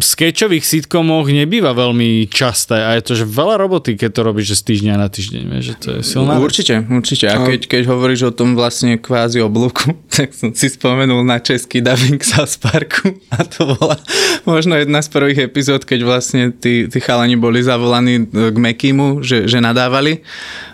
sketchových 0.00 0.64
sitcomoch 0.64 1.26
nebýva 1.26 1.74
veľmi 1.74 2.30
časté 2.30 2.78
a 2.78 2.94
je 2.94 3.02
to, 3.02 3.12
že 3.18 3.24
veľa 3.26 3.58
roboty, 3.58 3.98
keď 3.98 4.10
to 4.14 4.20
robíš 4.22 4.46
že 4.54 4.56
z 4.56 4.62
týždňa 4.72 4.94
na 4.94 5.08
týždeň, 5.10 5.42
vieš, 5.50 5.64
že 5.64 5.74
to 5.76 5.88
je 5.98 6.00
silná 6.06 6.38
vec. 6.38 6.46
Určite, 6.46 6.74
určite. 6.86 7.26
A 7.26 7.42
keď, 7.42 7.60
keď 7.66 7.82
hovoríš 7.90 8.30
o 8.30 8.32
tom 8.32 8.54
vlastne 8.54 8.94
kvázi 8.96 9.42
oblúku, 9.42 9.96
tak 10.14 10.30
som 10.32 10.54
si 10.54 10.70
spomenul 10.70 11.26
na 11.26 11.42
český 11.42 11.82
dubbing 11.82 12.22
South 12.22 12.60
Parku 12.62 13.18
a 13.34 13.42
to 13.42 13.76
bola 13.76 13.98
možno 14.46 14.78
jedna 14.78 15.02
z 15.02 15.08
prvých 15.10 15.50
epizód, 15.50 15.82
keď 15.82 16.00
vlastne 16.06 16.42
tí, 16.54 16.86
tí 16.86 16.98
chalani 17.02 17.34
boli 17.34 17.58
zavolaní 17.62 18.22
e, 18.22 18.54
k 18.54 18.56
Mekimu, 18.56 19.26
že, 19.26 19.50
že 19.50 19.58
nadávali 19.58 20.22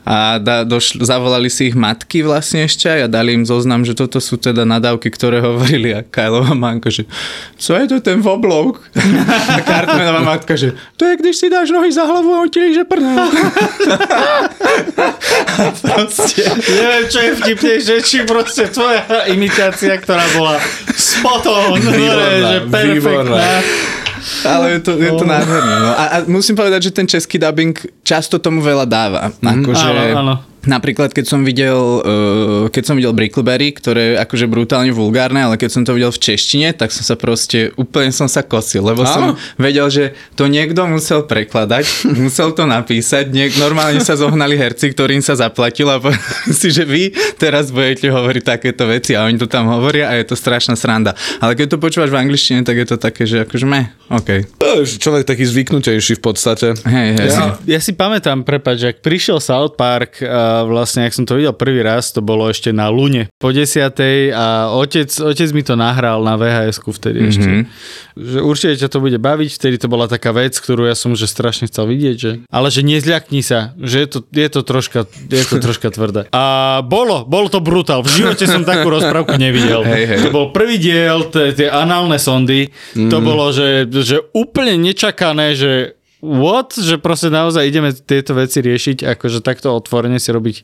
a 0.02 0.42
da, 0.42 0.66
došl, 0.66 0.98
zavolali 1.06 1.46
si 1.46 1.70
ich 1.70 1.76
matky 1.78 2.26
vlastne 2.26 2.66
ešte 2.66 2.90
a 2.90 3.06
dali 3.06 3.38
im 3.38 3.46
zoznam, 3.46 3.86
že 3.86 3.94
toto 3.94 4.18
sú 4.18 4.34
teda 4.34 4.66
nadávky, 4.66 5.08
ktoré 5.14 5.38
hovorili 5.48 5.94
a 5.94 6.02
Kyleova 6.02 6.58
mamka, 6.58 6.90
že 6.90 7.06
co 7.56 7.78
je 7.78 7.86
to 7.86 7.96
ten 8.02 8.18
voblouk? 8.42 8.82
A 9.54 9.60
Cartmanová 9.70 10.20
matka, 10.20 10.56
že 10.58 10.74
to 10.98 11.06
je, 11.06 11.16
když 11.16 11.36
si 11.36 11.50
dáš 11.50 11.70
nohy 11.70 11.92
za 11.92 12.04
hlavu 12.04 12.34
a 12.34 12.40
on 12.42 12.50
ti 12.50 12.58
líže 12.60 12.84
prdel. 12.84 13.30
proste. 15.86 16.42
Neviem, 16.50 17.04
čo 17.06 17.18
je 17.22 17.30
vtipnejšie, 17.38 17.96
či 18.02 18.16
proste 18.26 18.66
tvoja 18.74 19.06
imitácia, 19.30 19.94
ktorá 20.02 20.26
bola 20.34 20.58
spot 20.90 21.46
on, 21.46 21.78
Výborná, 21.78 22.50
že 22.50 22.58
perfektná. 22.66 22.94
výborná. 22.98 23.38
Ale 24.46 24.78
je 24.78 24.80
to, 24.86 24.92
je 25.02 25.10
to 25.18 25.24
nádherné. 25.26 25.74
No. 25.82 25.90
A, 25.98 26.04
a 26.06 26.16
musím 26.30 26.54
povedať, 26.54 26.90
že 26.90 26.90
ten 26.94 27.06
český 27.10 27.42
dubbing 27.42 27.74
často 28.12 28.36
tomu 28.36 28.60
veľa 28.60 28.84
dáva. 28.84 29.32
Akože, 29.40 29.88
áno, 29.88 30.20
áno. 30.20 30.34
Napríklad, 30.62 31.10
keď 31.10 31.26
som 31.26 31.42
videl, 31.42 31.74
uh, 31.74 32.70
keď 32.70 32.82
som 32.86 32.94
videl 32.94 33.10
Brickleberry, 33.10 33.74
ktoré 33.74 34.14
je 34.14 34.20
akože 34.22 34.46
brutálne 34.46 34.94
vulgárne, 34.94 35.42
ale 35.42 35.58
keď 35.58 35.70
som 35.74 35.82
to 35.82 35.90
videl 35.90 36.14
v 36.14 36.22
češtine, 36.22 36.70
tak 36.70 36.94
som 36.94 37.02
sa 37.02 37.18
proste, 37.18 37.74
úplne 37.74 38.14
som 38.14 38.30
sa 38.30 38.46
kosil, 38.46 38.86
lebo 38.86 39.02
som 39.02 39.34
Áno. 39.34 39.40
vedel, 39.58 39.90
že 39.90 40.04
to 40.38 40.46
niekto 40.46 40.86
musel 40.86 41.26
prekladať, 41.26 42.06
musel 42.22 42.54
to 42.54 42.62
napísať, 42.62 43.34
niek- 43.34 43.58
normálne 43.58 43.98
sa 43.98 44.14
zohnali 44.14 44.54
herci, 44.54 44.94
ktorým 44.94 45.18
sa 45.18 45.34
zaplatil 45.34 45.90
a 45.90 45.98
povedali 45.98 46.54
si, 46.62 46.70
že 46.70 46.86
vy 46.86 47.10
teraz 47.42 47.74
budete 47.74 48.06
hovoriť 48.06 48.42
takéto 48.46 48.86
veci 48.86 49.18
a 49.18 49.26
oni 49.26 49.42
to 49.42 49.50
tam 49.50 49.66
hovoria 49.66 50.14
a 50.14 50.22
je 50.22 50.30
to 50.30 50.38
strašná 50.38 50.78
sranda. 50.78 51.18
Ale 51.42 51.58
keď 51.58 51.74
to 51.74 51.82
počúvaš 51.82 52.14
v 52.14 52.22
angličtine, 52.22 52.62
tak 52.62 52.78
je 52.78 52.86
to 52.86 53.02
také, 53.02 53.26
že 53.26 53.42
akože 53.42 53.66
meh, 53.66 53.90
OK. 54.14 54.46
Človek 55.02 55.26
taký 55.26 55.42
zvyknutejší 55.42 56.20
v 56.20 56.22
podstate. 56.22 56.78
Hej, 56.86 57.08
hej. 57.18 57.28
Ja, 57.34 57.58
ja 57.66 57.80
si 57.82 57.98
pamätám, 58.02 58.42
prepáč, 58.42 58.82
ak 58.82 58.98
prišiel 58.98 59.38
South 59.38 59.78
Park, 59.78 60.18
a 60.18 60.66
vlastne, 60.66 61.06
ak 61.06 61.14
som 61.14 61.22
to 61.22 61.38
videl 61.38 61.54
prvý 61.54 61.86
raz, 61.86 62.10
to 62.10 62.18
bolo 62.18 62.50
ešte 62.50 62.74
na 62.74 62.90
Lune 62.90 63.30
po 63.38 63.54
desiatej 63.54 64.34
a 64.34 64.74
otec, 64.74 65.06
otec 65.06 65.48
mi 65.54 65.62
to 65.62 65.78
nahral 65.78 66.26
na 66.26 66.34
VHS-ku 66.34 66.90
vtedy 66.90 67.22
mm-hmm. 67.22 67.30
ešte. 67.30 67.48
Že 68.18 68.38
určite 68.42 68.74
ťa 68.82 68.88
to 68.90 68.98
bude 68.98 69.18
baviť, 69.22 69.50
vtedy 69.54 69.76
to 69.78 69.86
bola 69.86 70.10
taká 70.10 70.34
vec, 70.34 70.58
ktorú 70.58 70.90
ja 70.90 70.98
som 70.98 71.14
že 71.14 71.30
strašne 71.30 71.70
chcel 71.70 71.86
vidieť, 71.86 72.16
že... 72.18 72.30
ale 72.50 72.68
že 72.74 72.82
nezľakni 72.82 73.40
sa, 73.46 73.76
že 73.78 74.02
je 74.02 74.08
to, 74.10 74.18
je 74.26 74.48
to, 74.50 74.60
troška, 74.66 75.06
je 75.30 75.44
to 75.46 75.56
troška 75.62 75.88
tvrdé. 75.94 76.26
A 76.34 76.44
bolo, 76.82 77.22
bolo 77.22 77.46
to 77.46 77.62
brutál, 77.62 78.02
v 78.02 78.10
živote 78.10 78.50
som 78.50 78.66
takú 78.66 78.90
rozprávku 78.90 79.38
nevidel. 79.38 79.86
Hej, 79.86 80.04
hej. 80.10 80.18
To 80.26 80.34
bol 80.34 80.46
prvý 80.50 80.82
diel, 80.82 81.30
tie 81.30 81.70
análne 81.70 82.18
sondy, 82.18 82.74
to 82.96 83.22
bolo, 83.22 83.54
že, 83.54 83.86
že 83.86 84.18
úplne 84.34 84.74
nečakané, 84.74 85.54
že 85.54 86.01
what? 86.22 86.72
Že 86.78 87.02
proste 87.02 87.28
naozaj 87.28 87.66
ideme 87.66 87.90
tieto 87.92 88.32
veci 88.38 88.62
riešiť, 88.62 89.04
akože 89.18 89.42
takto 89.42 89.74
otvorene 89.74 90.16
si 90.22 90.30
robiť 90.30 90.56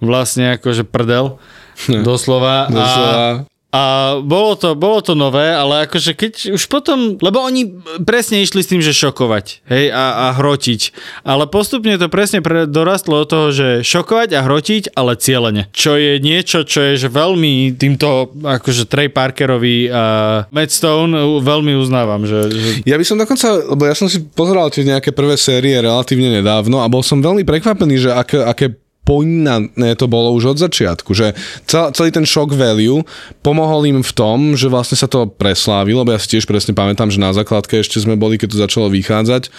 vlastne 0.00 0.56
akože 0.56 0.86
prdel, 0.86 1.36
doslova. 2.08 2.70
Doslova. 2.70 3.50
A, 3.72 4.20
bolo 4.20 4.52
to, 4.52 4.76
bolo 4.76 5.00
to 5.00 5.16
nové, 5.16 5.48
ale 5.48 5.88
akože 5.88 6.12
keď 6.12 6.32
už 6.52 6.68
potom, 6.68 7.16
lebo 7.24 7.40
oni 7.40 7.80
presne 8.04 8.44
išli 8.44 8.60
s 8.60 8.68
tým, 8.68 8.84
že 8.84 8.92
šokovať, 8.92 9.64
hej, 9.64 9.88
a, 9.88 10.28
a 10.28 10.36
hrotiť. 10.36 10.92
Ale 11.24 11.48
postupne 11.48 11.96
to 11.96 12.12
presne 12.12 12.44
pre, 12.44 12.68
dorastlo 12.68 13.24
od 13.24 13.28
toho, 13.32 13.48
že 13.48 13.80
šokovať 13.80 14.36
a 14.36 14.44
hrotiť, 14.44 14.92
ale 14.92 15.16
cieľene. 15.16 15.72
Čo 15.72 15.96
je 15.96 16.20
niečo, 16.20 16.68
čo 16.68 16.92
je 16.92 17.00
že 17.00 17.08
veľmi 17.08 17.72
týmto 17.80 18.36
akože 18.44 18.92
Trey 18.92 19.08
Parkerovi 19.08 19.88
a 19.88 20.04
Matt 20.52 20.68
Stone 20.68 21.40
veľmi 21.40 21.72
uznávam, 21.72 22.28
že, 22.28 22.52
že 22.52 22.68
Ja 22.84 23.00
by 23.00 23.04
som 23.08 23.16
dokonca, 23.16 23.56
lebo 23.56 23.88
ja 23.88 23.96
som 23.96 24.12
si 24.12 24.20
pozeral 24.20 24.68
tie 24.68 24.84
nejaké 24.84 25.16
prvé 25.16 25.40
série 25.40 25.80
relatívne 25.80 26.28
nedávno 26.28 26.84
a 26.84 26.92
bol 26.92 27.00
som 27.00 27.24
veľmi 27.24 27.42
prekvapený, 27.48 27.94
že 27.96 28.10
aké, 28.12 28.36
aké 28.44 28.66
poňané 29.02 29.98
to 29.98 30.06
bolo 30.06 30.30
už 30.38 30.54
od 30.54 30.58
začiatku, 30.62 31.10
že 31.10 31.34
cel, 31.66 31.90
celý 31.90 32.14
ten 32.14 32.22
shock 32.22 32.54
value 32.54 33.02
pomohol 33.42 33.82
im 33.90 33.98
v 33.98 34.12
tom, 34.14 34.54
že 34.54 34.70
vlastne 34.70 34.94
sa 34.94 35.10
to 35.10 35.26
preslávilo, 35.26 36.06
lebo 36.06 36.14
ja 36.14 36.22
si 36.22 36.38
tiež 36.38 36.46
presne 36.46 36.70
pamätám, 36.70 37.10
že 37.10 37.18
na 37.18 37.34
základke 37.34 37.82
ešte 37.82 37.98
sme 37.98 38.14
boli, 38.14 38.38
keď 38.38 38.54
to 38.54 38.58
začalo 38.62 38.86
vychádzať 38.94 39.50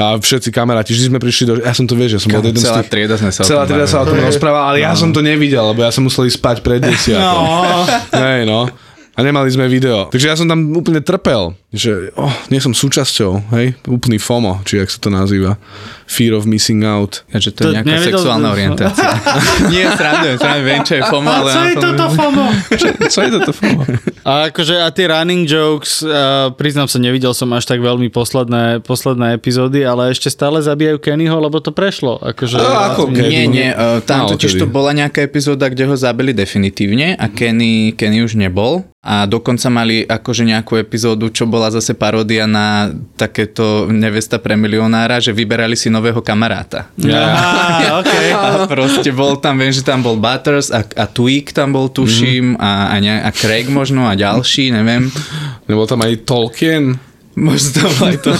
a 0.00 0.16
všetci 0.16 0.48
kamaráti, 0.48 0.96
vždy 0.96 1.12
sme 1.12 1.18
prišli 1.20 1.44
do... 1.44 1.54
Ja 1.60 1.76
som 1.76 1.84
to 1.84 1.92
vieš, 1.92 2.16
ja 2.16 2.20
som 2.24 2.32
bol 2.32 2.40
jeden 2.40 2.56
z 2.56 2.64
Celá 2.64 2.80
tých... 2.80 2.88
trieda 2.88 3.14
sme 3.20 3.30
sa 3.32 3.40
o 3.40 3.46
Celá 3.46 3.62
tom 3.64 3.70
trieda 3.76 3.86
sa 3.86 3.98
o 4.00 4.06
tom 4.08 4.16
bavili. 4.16 4.28
rozprával, 4.32 4.62
ale 4.72 4.78
ja 4.80 4.92
som 4.96 5.12
to 5.12 5.20
nevidel, 5.20 5.76
lebo 5.76 5.84
ja 5.84 5.92
som 5.92 6.00
musel 6.00 6.24
ísť 6.24 6.38
spať 6.40 6.56
pred 6.64 6.80
desiatou. 6.80 7.36
no, 7.44 7.84
Hej, 8.24 8.48
no. 8.48 8.64
A 9.16 9.24
nemali 9.24 9.48
sme 9.48 9.64
video. 9.64 10.12
Takže 10.12 10.28
ja 10.28 10.36
som 10.36 10.44
tam 10.44 10.76
úplne 10.76 11.00
trpel, 11.00 11.56
že 11.72 12.12
oh, 12.20 12.28
nie 12.52 12.60
som 12.60 12.76
súčasťou, 12.76 13.48
hej, 13.56 13.72
úplný 13.88 14.20
FOMO, 14.20 14.60
či 14.68 14.76
jak 14.76 14.92
sa 14.92 15.00
to 15.00 15.08
nazýva. 15.08 15.56
Fear 16.04 16.36
of 16.36 16.44
missing 16.44 16.84
out. 16.84 17.24
Ja, 17.32 17.40
že 17.40 17.50
to, 17.56 17.66
To 17.66 17.72
je 17.72 17.80
nejaká 17.80 17.96
nevedel 17.96 18.12
sexuálna 18.14 18.48
orientácia. 18.52 19.10
Nie, 19.74 19.90
srandujem, 19.96 20.36
srandujem, 20.38 20.66
viem, 20.68 20.82
čo 20.86 20.94
je 21.00 21.02
FOMO, 21.02 21.30
ale... 21.32 21.50
Co 21.50 21.62
je 21.64 21.76
toto 21.80 22.04
FOMO? 22.12 22.46
Co 23.10 23.18
je 23.24 23.30
toto 23.40 23.52
FOMO? 23.56 23.82
A 24.22 24.30
akože 24.52 24.74
a 24.84 24.88
tie 24.94 25.06
running 25.08 25.48
jokes, 25.48 26.04
uh, 26.04 26.52
priznám 26.54 26.86
sa, 26.86 27.00
nevidel 27.02 27.32
som 27.32 27.50
až 27.56 27.66
tak 27.66 27.82
veľmi 27.82 28.12
posledné, 28.12 28.84
posledné 28.84 29.34
epizódy, 29.34 29.82
ale 29.82 30.12
ešte 30.12 30.28
stále 30.28 30.60
zabíjajú 30.60 31.00
Kennyho, 31.00 31.40
lebo 31.40 31.58
to 31.58 31.72
prešlo. 31.72 32.20
Akože, 32.20 32.60
A 32.60 32.94
ako 32.94 33.10
kedy? 33.10 33.32
Nie, 33.32 33.44
nie, 33.48 33.68
uh, 33.72 33.98
tam 34.04 34.28
Málo 34.28 34.36
totiž 34.36 34.60
to 34.60 34.66
bola 34.68 34.92
nejaká 34.92 35.24
epizóda, 35.24 35.72
kde 35.72 35.88
ho 35.88 35.94
zabili 35.94 36.36
definitívne 36.36 37.18
a 37.18 37.26
Kenny, 37.32 37.94
Kenny 37.94 38.22
už 38.22 38.38
nebol. 38.38 38.84
A 39.06 39.22
dokonca 39.22 39.70
mali 39.70 40.02
akože 40.02 40.42
nejakú 40.42 40.82
epizódu, 40.82 41.30
čo 41.30 41.46
bola 41.46 41.70
zase 41.70 41.94
paródia 41.94 42.50
na 42.50 42.90
takéto 43.14 43.86
nevesta 43.86 44.42
pre 44.42 44.58
milionára, 44.58 45.22
že 45.22 45.30
vyberali 45.30 45.78
si 45.78 45.86
nového 45.86 46.18
kamaráta. 46.18 46.90
Aha, 46.98 48.02
okay. 48.02 48.34
A 48.34 48.66
proste 48.66 49.14
bol 49.14 49.38
tam, 49.38 49.62
viem, 49.62 49.70
že 49.70 49.86
tam 49.86 50.02
bol 50.02 50.18
Butters 50.18 50.74
a, 50.74 50.82
a 50.82 51.06
Tweak 51.06 51.54
tam 51.54 51.70
bol, 51.70 51.86
tuším, 51.86 52.58
a, 52.58 52.90
a, 52.90 52.94
ne, 52.98 53.22
a 53.22 53.30
Craig 53.30 53.70
možno 53.70 54.10
a 54.10 54.18
ďalší, 54.18 54.74
neviem. 54.74 55.06
Nebol 55.70 55.86
tam 55.86 56.02
aj 56.02 56.26
Tolkien? 56.26 56.98
Možno 57.36 57.84
aj 58.00 58.16
to. 58.24 58.32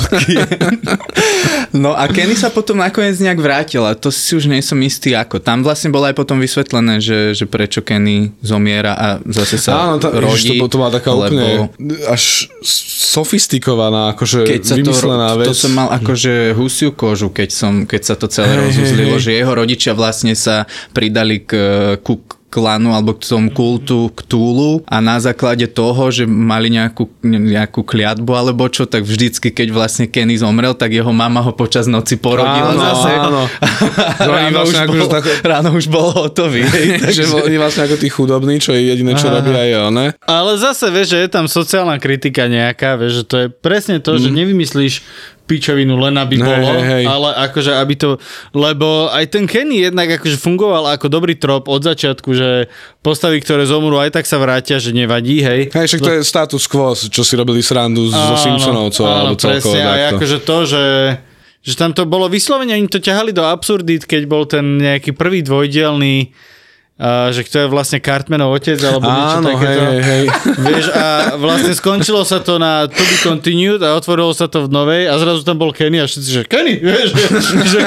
No 1.76 1.92
a 1.92 2.08
Kenny 2.08 2.32
sa 2.32 2.48
potom 2.48 2.80
nakoniec 2.80 3.20
nejak 3.20 3.36
vrátil 3.36 3.84
a 3.84 3.92
to 3.92 4.08
si 4.08 4.32
už 4.32 4.48
nie 4.48 4.64
som 4.64 4.80
istý 4.80 5.12
ako. 5.12 5.36
Tam 5.36 5.60
vlastne 5.60 5.92
bolo 5.92 6.08
aj 6.08 6.16
potom 6.16 6.40
vysvetlené, 6.40 7.04
že, 7.04 7.36
že 7.36 7.44
prečo 7.44 7.84
Kenny 7.84 8.32
zomiera 8.40 8.96
a 8.96 9.06
zase 9.28 9.60
sa 9.60 9.84
Áno, 9.84 10.00
to, 10.00 10.08
rodí. 10.16 10.56
ježiš, 10.56 10.64
to, 10.64 10.72
to 10.72 10.80
bola 10.80 10.92
taká 10.96 11.12
lebo 11.12 11.28
úplne 11.28 11.68
až 12.08 12.48
sofistikovaná, 12.64 14.16
akože 14.16 14.48
keď 14.48 14.60
sa 14.64 14.74
to, 14.74 14.80
vymyslená 14.80 15.28
ro- 15.32 15.38
vec. 15.44 15.46
to 15.46 15.54
som 15.54 15.72
mal 15.76 15.88
akože 15.92 16.56
husiu 16.56 16.90
kožu, 16.96 17.28
keď, 17.28 17.48
som, 17.52 17.72
keď 17.84 18.00
sa 18.00 18.14
to 18.16 18.26
celé 18.32 18.56
Hej, 18.56 18.60
rozuzlilo, 18.72 19.16
hej. 19.20 19.24
že 19.28 19.30
jeho 19.36 19.52
rodičia 19.52 19.92
vlastne 19.92 20.32
sa 20.32 20.64
pridali 20.96 21.44
k, 21.44 21.52
ku 22.00 22.24
klanu 22.56 22.96
alebo 22.96 23.12
k 23.12 23.20
tomu 23.20 23.52
kultu 23.52 24.08
k 24.16 24.25
Túlu 24.25 24.80
a 24.88 25.04
na 25.04 25.20
základe 25.20 25.68
toho, 25.68 26.08
že 26.08 26.25
mali 26.25 26.72
nejakú, 26.72 27.04
nejakú 27.20 27.84
kliatbu 27.84 28.32
alebo 28.32 28.64
čo, 28.72 28.88
tak 28.88 29.04
vždycky, 29.04 29.52
keď 29.52 29.76
vlastne 29.76 30.08
Kenny 30.08 30.40
zomrel, 30.40 30.72
tak 30.72 30.96
jeho 30.96 31.12
mama 31.12 31.44
ho 31.44 31.52
počas 31.52 31.84
noci 31.84 32.16
porodila 32.16 32.72
Áno, 32.72 32.80
zase. 32.80 33.10
áno. 33.12 33.42
Ráno, 34.32 34.56
vlastne 34.64 34.64
už 34.64 34.84
akože 34.88 35.02
bol, 35.04 35.08
tak- 35.12 35.44
ráno 35.44 35.68
už 35.76 35.86
bol 35.92 36.08
hotový. 36.16 36.64
takže- 37.04 37.28
oni 37.44 37.60
vlastne 37.60 37.84
ako 37.84 37.96
tí 38.00 38.08
chudobní, 38.08 38.56
čo 38.56 38.72
je 38.72 38.88
jediné, 38.88 39.12
čo 39.20 39.28
robia 39.28 39.60
je 39.68 39.76
one. 39.76 40.06
Ale 40.25 40.56
zase 40.56 40.88
vieš, 40.88 41.12
že 41.12 41.18
je 41.26 41.28
tam 41.28 41.44
sociálna 41.44 42.00
kritika 42.00 42.48
nejaká, 42.48 42.96
vieš, 42.96 43.20
že 43.20 43.25
to 43.28 43.36
je 43.44 43.46
presne 43.52 44.00
to, 44.00 44.16
mm. 44.16 44.20
že 44.25 44.28
nevymyslíš 44.32 44.94
pičovinu 45.46 45.94
len 45.96 46.18
aby 46.18 46.36
Hej, 46.36 46.44
bolo, 46.44 46.70
hej, 46.74 46.82
hej. 46.82 47.04
ale 47.06 47.28
akože 47.48 47.72
aby 47.78 47.94
to, 47.94 48.10
lebo 48.50 49.06
aj 49.14 49.24
ten 49.30 49.46
Kenny 49.46 49.86
jednak 49.86 50.18
akože 50.18 50.36
fungoval 50.36 50.90
ako 50.98 51.06
dobrý 51.06 51.38
trop 51.38 51.64
od 51.70 51.80
začiatku, 51.86 52.34
že 52.34 52.66
postavy, 53.00 53.38
ktoré 53.38 53.62
zomrú 53.64 54.02
aj 54.02 54.18
tak 54.18 54.26
sa 54.26 54.42
vrátia, 54.42 54.82
že 54.82 54.90
nevadí, 54.90 55.40
hej. 55.40 55.70
Hej, 55.70 55.86
však 55.96 56.02
to 56.02 56.12
je 56.18 56.20
status 56.26 56.64
quo, 56.66 56.92
čo 56.92 57.22
si 57.22 57.34
robili 57.38 57.62
srandu 57.62 58.10
zo 58.10 58.34
Simpsonovcov, 58.34 59.06
alebo 59.06 59.38
celkovo 59.38 59.78
presne, 59.78 59.86
aj 59.86 60.00
akože 60.18 60.38
to, 60.42 60.58
že 60.66 60.84
že 61.66 61.74
tam 61.74 61.90
to 61.90 62.06
bolo 62.06 62.30
vyslovene, 62.30 62.78
oni 62.78 62.86
to 62.86 63.02
ťahali 63.02 63.34
do 63.34 63.42
absurdít, 63.42 64.06
keď 64.06 64.22
bol 64.30 64.46
ten 64.46 64.78
nejaký 64.78 65.10
prvý 65.18 65.42
dvojdielný 65.42 66.30
a 66.96 67.28
že 67.28 67.44
kto 67.44 67.56
je 67.60 67.66
vlastne 67.68 68.00
Cartmanov 68.00 68.56
otec, 68.56 68.80
alebo 68.80 69.04
niečo 69.04 69.36
Áno, 69.36 69.48
takéto. 69.52 69.80
hej, 69.84 70.00
hej. 70.00 70.24
Vieš, 70.64 70.86
a 70.96 71.06
vlastne 71.36 71.72
skončilo 71.76 72.24
sa 72.24 72.40
to 72.40 72.56
na 72.56 72.88
To 72.88 73.02
Be 73.04 73.16
Continued 73.20 73.84
a 73.84 73.92
otvorilo 73.92 74.32
sa 74.32 74.48
to 74.48 74.64
v 74.64 74.72
novej 74.72 75.02
a 75.04 75.20
zrazu 75.20 75.44
tam 75.44 75.60
bol 75.60 75.76
Kenny 75.76 76.00
a 76.00 76.08
všetci, 76.08 76.28
že 76.32 76.40
Kenny, 76.48 76.80
vieš, 76.80 77.12
že, 77.12 77.28
že 77.76 77.78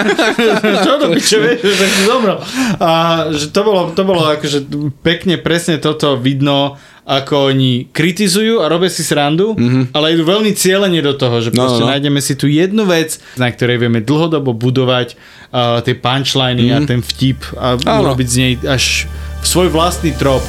čo 0.86 1.02
to 1.02 1.10
piče, 1.10 1.38
vieš, 1.42 1.60
že 1.66 1.86
si 1.90 2.02
zomrel. 2.06 2.38
A 2.78 2.90
že 3.34 3.50
to 3.50 3.66
bolo, 3.66 3.90
to 3.98 4.02
bolo 4.06 4.30
akože 4.30 4.70
pekne, 5.02 5.42
presne 5.42 5.82
toto 5.82 6.14
vidno, 6.14 6.78
ako 7.10 7.50
oni 7.50 7.90
kritizujú 7.90 8.62
a 8.62 8.70
robia 8.70 8.86
si 8.88 9.02
srandu, 9.02 9.58
mm-hmm. 9.58 9.84
ale 9.92 10.14
idú 10.14 10.24
veľmi 10.24 10.54
cieľene 10.54 11.02
do 11.02 11.14
toho, 11.14 11.42
že 11.42 11.50
Mhm. 11.50 11.58
No, 11.58 11.62
proste 11.66 11.82
no. 11.82 11.90
nájdeme 11.90 12.22
si 12.22 12.34
tu 12.38 12.46
jednu 12.46 12.86
vec, 12.86 13.18
na 13.36 13.50
ktorej 13.50 13.82
vieme 13.82 13.98
dlhodobo 14.00 14.54
budovať 14.54 15.18
uh, 15.50 15.82
tie 15.82 15.98
punchliny 15.98 16.70
mm-hmm. 16.70 16.78
a 16.78 16.88
ten 16.88 17.02
vtip 17.02 17.40
a 17.58 17.76
Mhm. 17.76 17.84
Áno. 17.84 18.02
urobiť 18.06 18.28
z 18.28 18.36
nej 18.38 18.54
až 18.64 19.10
svoj 19.42 19.68
vlastný 19.68 20.14
trop. 20.14 20.46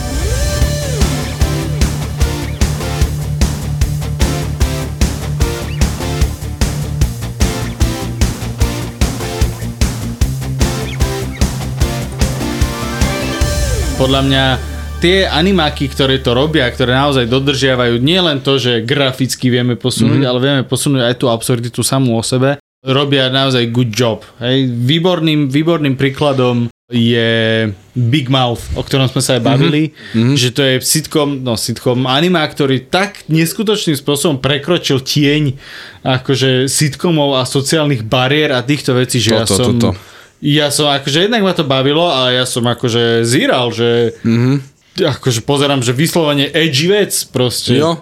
Podľa 13.97 14.21
mňa 14.25 14.45
tie 15.01 15.25
animáky, 15.27 15.89
ktoré 15.89 16.21
to 16.21 16.37
robia, 16.37 16.69
ktoré 16.69 16.93
naozaj 16.93 17.25
dodržiavajú 17.27 17.97
nie 17.99 18.21
len 18.21 18.45
to, 18.45 18.61
že 18.61 18.85
graficky 18.85 19.49
vieme 19.49 19.75
posunúť, 19.75 20.21
mm. 20.21 20.29
ale 20.29 20.39
vieme 20.39 20.63
posunúť 20.69 21.03
aj 21.09 21.15
tú 21.17 21.27
absurditu 21.33 21.81
samú 21.81 22.21
o 22.21 22.23
sebe, 22.23 22.61
robia 22.85 23.33
naozaj 23.33 23.73
good 23.73 23.93
job. 23.93 24.25
Hej. 24.41 24.69
Výborným, 24.69 25.49
výborným 25.49 25.97
príkladom 25.97 26.69
je 26.91 27.71
Big 27.95 28.27
Mouth, 28.27 28.67
o 28.75 28.83
ktorom 28.83 29.07
sme 29.07 29.23
sa 29.23 29.39
aj 29.39 29.43
bavili, 29.47 29.95
mm-hmm. 29.95 30.35
že 30.35 30.51
to 30.51 30.61
je 30.67 30.75
sitcom, 30.83 31.39
no 31.39 31.55
sitcom 31.55 32.03
animá, 32.11 32.43
ktorý 32.43 32.91
tak 32.91 33.23
neskutočným 33.31 33.95
spôsobom 33.95 34.43
prekročil 34.43 34.99
tieň 34.99 35.55
akože 36.03 36.67
sitcomov 36.67 37.39
a 37.39 37.47
sociálnych 37.47 38.03
bariér 38.03 38.59
a 38.59 38.67
týchto 38.67 38.99
vecí, 38.99 39.23
že 39.23 39.39
ja 39.39 39.47
Toto, 39.47 39.55
som... 39.55 39.79
toto. 39.79 39.91
Ja 40.41 40.73
som 40.73 40.89
akože 40.89 41.29
jednak 41.29 41.45
ma 41.45 41.53
to 41.53 41.69
bavilo 41.69 42.09
a 42.09 42.33
ja 42.33 42.49
som 42.49 42.65
akože 42.65 43.29
zíral, 43.29 43.71
že 43.77 44.17
mm-hmm. 44.25 44.80
Akože 45.07 45.41
pozerám, 45.41 45.81
že 45.81 45.93
vyslovene 45.97 46.51
edgy 46.53 46.91
vec 46.91 47.13
proste. 47.33 47.77
Jo. 47.79 48.01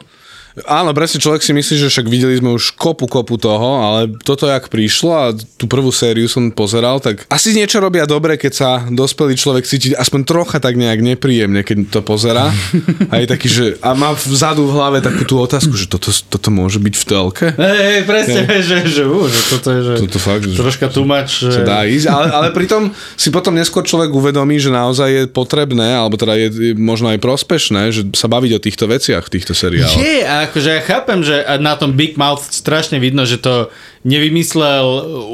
Áno, 0.64 0.90
presne 0.90 1.20
človek 1.20 1.42
si 1.44 1.52
myslí, 1.52 1.74
že 1.78 1.88
však 1.90 2.06
videli 2.06 2.34
sme 2.36 2.54
už 2.54 2.74
kopu, 2.74 3.06
kopu 3.06 3.36
toho, 3.36 3.84
ale 3.84 4.00
toto 4.24 4.48
jak 4.48 4.66
prišlo 4.66 5.10
a 5.12 5.24
tú 5.34 5.66
prvú 5.66 5.92
sériu 5.92 6.26
som 6.26 6.48
pozeral, 6.50 6.98
tak 6.98 7.28
asi 7.28 7.52
niečo 7.52 7.78
robia 7.78 8.08
dobre, 8.08 8.34
keď 8.34 8.52
sa 8.52 8.70
dospelý 8.88 9.36
človek 9.36 9.64
cíti 9.64 9.92
aspoň 9.92 10.20
trocha 10.24 10.58
tak 10.58 10.74
nejak 10.74 10.98
nepríjemne, 10.98 11.62
keď 11.62 11.76
to 11.92 12.00
pozera. 12.02 12.50
A 13.12 13.20
je 13.20 13.26
taký, 13.28 13.48
že 13.48 13.64
a 13.80 13.94
má 13.94 14.12
vzadu 14.12 14.68
v 14.68 14.72
hlave 14.74 14.98
takú 15.00 15.24
tú 15.24 15.40
otázku, 15.40 15.72
že 15.72 15.88
toto, 15.88 16.10
toto 16.10 16.48
môže 16.50 16.76
byť 16.78 16.94
v 16.94 17.04
telke? 17.04 17.46
Hej, 17.52 17.80
hej, 17.80 18.00
presne, 18.04 18.40
Hej. 18.44 18.62
že, 18.64 18.76
že, 19.00 19.02
uh, 19.04 19.26
že 19.26 19.40
toto 19.48 19.68
je, 19.72 19.80
že 19.80 19.92
Toto 20.04 20.18
fakt, 20.20 20.44
že- 20.48 20.58
troška 20.58 20.86
tumač. 20.92 21.28
sa 21.44 21.62
dá 21.64 21.78
ísť, 21.84 22.06
ale, 22.08 22.26
ale 22.28 22.48
pritom 22.52 22.90
si 23.16 23.28
potom 23.28 23.52
neskôr 23.52 23.84
človek 23.84 24.10
uvedomí, 24.10 24.56
že 24.60 24.68
naozaj 24.68 25.08
je 25.08 25.22
potrebné, 25.28 25.96
alebo 25.96 26.16
teda 26.16 26.36
je, 26.36 26.48
je 26.48 26.72
možno 26.74 27.08
aj 27.12 27.18
prospešné, 27.20 27.82
že 27.92 28.02
sa 28.12 28.28
baviť 28.28 28.50
o 28.56 28.60
týchto 28.60 28.84
veciach 28.88 29.22
v 29.24 29.32
týchto 29.32 29.52
seriáloch. 29.52 29.98
Je, 29.98 30.24
a 30.24 30.47
akože 30.48 30.68
ja 30.74 30.82
chápem, 30.82 31.20
že 31.22 31.44
na 31.60 31.76
tom 31.76 31.92
Big 31.92 32.16
Mouth 32.16 32.48
strašne 32.48 32.98
vidno, 32.98 33.28
že 33.28 33.38
to 33.38 33.68
nevymyslel 34.02 34.84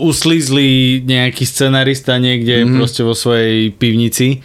uslízlý 0.03 1.01
nejaký 1.07 1.47
scenarista 1.47 2.19
niekde 2.19 2.61
Mhm. 2.61 2.63
mm-hmm. 2.67 2.79
proste 2.79 3.03
vo 3.07 3.15
svojej 3.15 3.71
pivnici, 3.71 4.43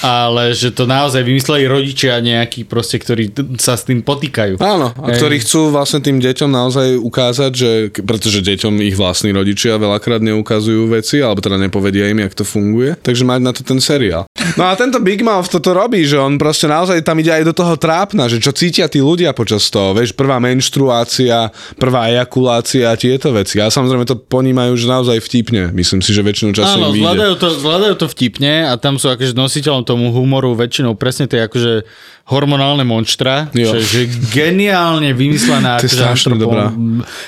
ale 0.00 0.56
že 0.56 0.72
to 0.72 0.88
naozaj 0.88 1.20
vymysleli 1.20 1.68
rodičia 1.68 2.16
nejakí 2.24 2.64
proste, 2.64 2.96
ktorí 2.96 3.34
sa 3.60 3.76
s 3.76 3.84
tým 3.84 4.00
potýkajú. 4.00 4.56
Áno, 4.62 4.96
a 4.96 5.12
Hej. 5.12 5.20
ktorí 5.20 5.36
chcú 5.44 5.68
vlastne 5.68 6.00
tým 6.00 6.18
deťom 6.18 6.50
naozaj 6.50 6.96
ukázať, 6.96 7.52
že, 7.52 7.70
pretože 8.00 8.40
deťom 8.40 8.80
ich 8.80 8.96
vlastní 8.96 9.30
rodičia 9.36 9.76
veľakrát 9.76 10.24
neukazujú 10.24 10.88
veci, 10.88 11.20
alebo 11.20 11.44
teda 11.44 11.60
nepovedia 11.60 12.08
im, 12.08 12.24
jak 12.24 12.32
to 12.32 12.44
funguje, 12.48 12.96
takže 13.04 13.28
mať 13.28 13.40
na 13.44 13.52
to 13.52 13.60
ten 13.60 13.78
seriál. 13.78 14.24
No 14.56 14.68
a 14.68 14.76
tento 14.76 15.00
Big 15.00 15.22
Mouth 15.24 15.48
toto 15.48 15.72
robí, 15.72 16.04
že 16.04 16.18
on 16.18 16.36
proste 16.36 16.68
naozaj 16.68 17.00
tam 17.04 17.16
ide 17.20 17.32
aj 17.32 17.44
do 17.48 17.54
toho 17.54 17.74
trápna, 17.78 18.28
že 18.28 18.42
čo 18.42 18.52
cítia 18.52 18.90
tí 18.90 19.00
ľudia 19.00 19.32
počas 19.32 19.68
toho, 19.72 19.96
vieš, 19.96 20.12
prvá 20.12 20.36
menštruácia, 20.42 21.48
prvá 21.80 22.12
ejakulácia 22.12 22.92
a 22.92 22.98
tieto 22.98 23.32
veci. 23.32 23.62
A 23.62 23.72
samozrejme 23.72 24.04
to 24.04 24.18
ponímajú, 24.18 24.76
že 24.76 24.86
naozaj 24.90 25.18
vtipne. 25.24 25.72
Myslím 25.72 26.04
si, 26.04 26.12
že 26.12 26.20
väčšinu 26.20 26.52
času 26.52 26.78
Áno, 26.78 26.92
zvládajú 26.92 27.34
to, 27.38 27.48
zvládajú 27.54 27.94
to 27.96 28.06
vtipne 28.12 28.68
a 28.68 28.76
tam 28.76 29.00
sú 29.00 29.08
akože 29.08 29.32
nositeľom 29.32 29.81
tomu 29.82 30.10
humoru 30.10 30.54
väčšinou 30.54 30.94
presne 30.94 31.26
tie 31.26 31.44
akože 31.44 31.82
hormonálne 32.22 32.82
monštra, 32.82 33.50
Jo. 33.50 33.74
že 33.74 34.06
geniálne 34.30 35.10
vymyslená 35.10 35.76
To 35.76 35.84
je 35.84 35.90
akože 35.90 35.98
strašne 35.98 36.34
dobrá. 36.38 36.70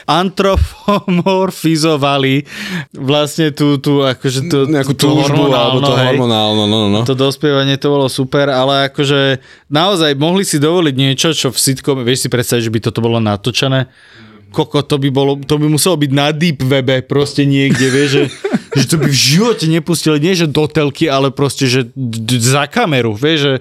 antropomorfizovali 0.06 2.46
vlastne 2.94 3.50
tú, 3.50 3.76
tú 3.78 4.00
akože 4.00 4.40
tú, 4.46 4.58
Nejakú 4.66 4.94
tú 4.94 5.10
túžbu, 5.10 5.50
alebo 5.50 5.82
to 5.82 5.94
hej. 5.94 6.14
hormonálno, 6.14 6.64
no, 6.66 6.76
no, 6.86 6.88
no. 6.90 7.00
To 7.02 7.12
dospievanie 7.12 7.76
to 7.76 7.90
bolo 7.90 8.06
super, 8.06 8.48
ale 8.48 8.88
akože 8.88 9.42
naozaj 9.66 10.14
mohli 10.14 10.42
si 10.42 10.58
dovoliť 10.58 10.94
niečo, 10.94 11.34
čo 11.34 11.50
v 11.50 11.58
sitcom, 11.58 12.00
vieš 12.00 12.24
si 12.24 12.28
predstaviť, 12.30 12.62
že 12.62 12.72
by 12.72 12.80
toto 12.80 13.02
bolo 13.02 13.18
natočené? 13.18 13.90
Koko, 14.54 14.86
to 14.86 15.02
by, 15.02 15.10
bolo, 15.10 15.34
to 15.42 15.58
by 15.58 15.66
muselo 15.66 15.98
byť 15.98 16.10
na 16.14 16.30
deep 16.30 16.62
webe 16.62 17.02
proste 17.02 17.42
niekde, 17.42 17.90
vieš, 17.90 18.08
že, 18.14 18.24
že 18.78 18.84
to 18.86 18.96
by 19.02 19.10
v 19.10 19.18
živote 19.18 19.66
nepustili, 19.66 20.22
nie 20.22 20.38
že 20.38 20.46
do 20.46 20.70
telky, 20.70 21.10
ale 21.10 21.34
proste, 21.34 21.66
že 21.66 21.90
d- 21.90 22.22
d- 22.22 22.38
za 22.38 22.70
kameru, 22.70 23.18
vieš, 23.18 23.38
že 23.42 23.52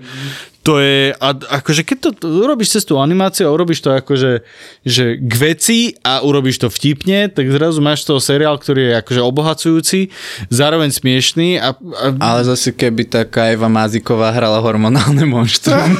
to 0.63 0.79
je, 0.79 1.11
a, 1.11 1.29
akože 1.59 1.83
keď 1.83 1.97
to 1.99 2.09
urobíš 2.23 2.79
cez 2.79 2.87
tú 2.87 2.95
animáciu 2.95 3.51
a 3.51 3.53
urobíš 3.53 3.83
to 3.83 3.91
akože 3.91 4.47
že 4.87 5.19
k 5.19 5.33
veci 5.35 5.79
a 5.99 6.23
urobíš 6.23 6.63
to 6.63 6.71
vtipne, 6.71 7.27
tak 7.27 7.51
zrazu 7.51 7.83
máš 7.83 8.07
toho 8.07 8.23
seriál, 8.23 8.55
ktorý 8.55 8.95
je 8.95 9.03
akože 9.03 9.21
obohacujúci, 9.21 10.07
zároveň 10.47 10.95
smiešný 10.95 11.59
a, 11.59 11.75
a 11.75 12.05
Ale 12.15 12.47
zase 12.47 12.71
keby 12.71 13.11
taká 13.11 13.51
Eva 13.51 13.67
Máziková 13.67 14.31
hrala 14.31 14.63
hormonálne 14.63 15.27
monštrum. 15.27 15.99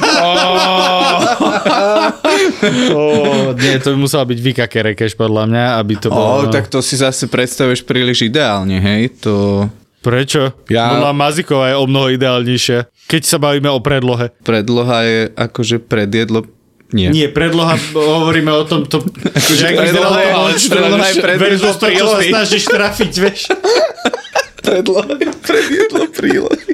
oh, 2.96 3.52
nie, 3.52 3.76
to 3.84 3.92
by 3.92 3.96
musela 4.00 4.24
byť 4.24 4.38
Vika 4.40 4.64
Kerekeš 4.64 5.12
podľa 5.12 5.44
mňa, 5.44 5.64
aby 5.76 5.94
to 6.00 6.08
bolo... 6.08 6.48
oh, 6.48 6.48
tak 6.48 6.72
to 6.72 6.80
si 6.80 6.96
zase 6.96 7.28
predstavuješ 7.28 7.84
príliš 7.84 8.24
ideálne, 8.24 8.80
hej? 8.80 9.12
To 9.28 9.68
Prečo? 10.04 10.52
Ja- 10.68 10.92
Podľa 10.92 11.12
Maziková 11.12 11.66
je 11.66 11.76
o 11.76 11.86
mnoho 11.86 12.12
ideálnejšia, 12.12 12.78
keď 13.06 13.22
sa 13.24 13.36
bavíme 13.38 13.66
o 13.66 13.80
predlohe. 13.80 14.36
predloha 14.38 14.98
je 15.02 15.20
akože 15.32 15.80
predjedlo... 15.80 16.44
Nie. 16.92 17.10
Nie, 17.10 17.26
predloha, 17.26 17.74
hovoríme 17.90 18.52
o 18.52 18.62
tom, 18.62 18.84
to, 18.84 19.02
že 19.50 19.66
ak 19.66 19.74
predloha 19.80 20.20
je- 20.20 20.68
predloha 20.70 21.06
je 21.08 21.16
predjedlo 21.18 21.66
versus 21.66 21.80
prílohy. 21.80 22.28
snažíš 22.28 22.64
trafiť, 22.66 23.12
vieš. 23.16 23.40
Predloha 24.62 25.12
je 25.16 25.30
predjedlo 25.34 26.04
prílohy. 26.08 26.72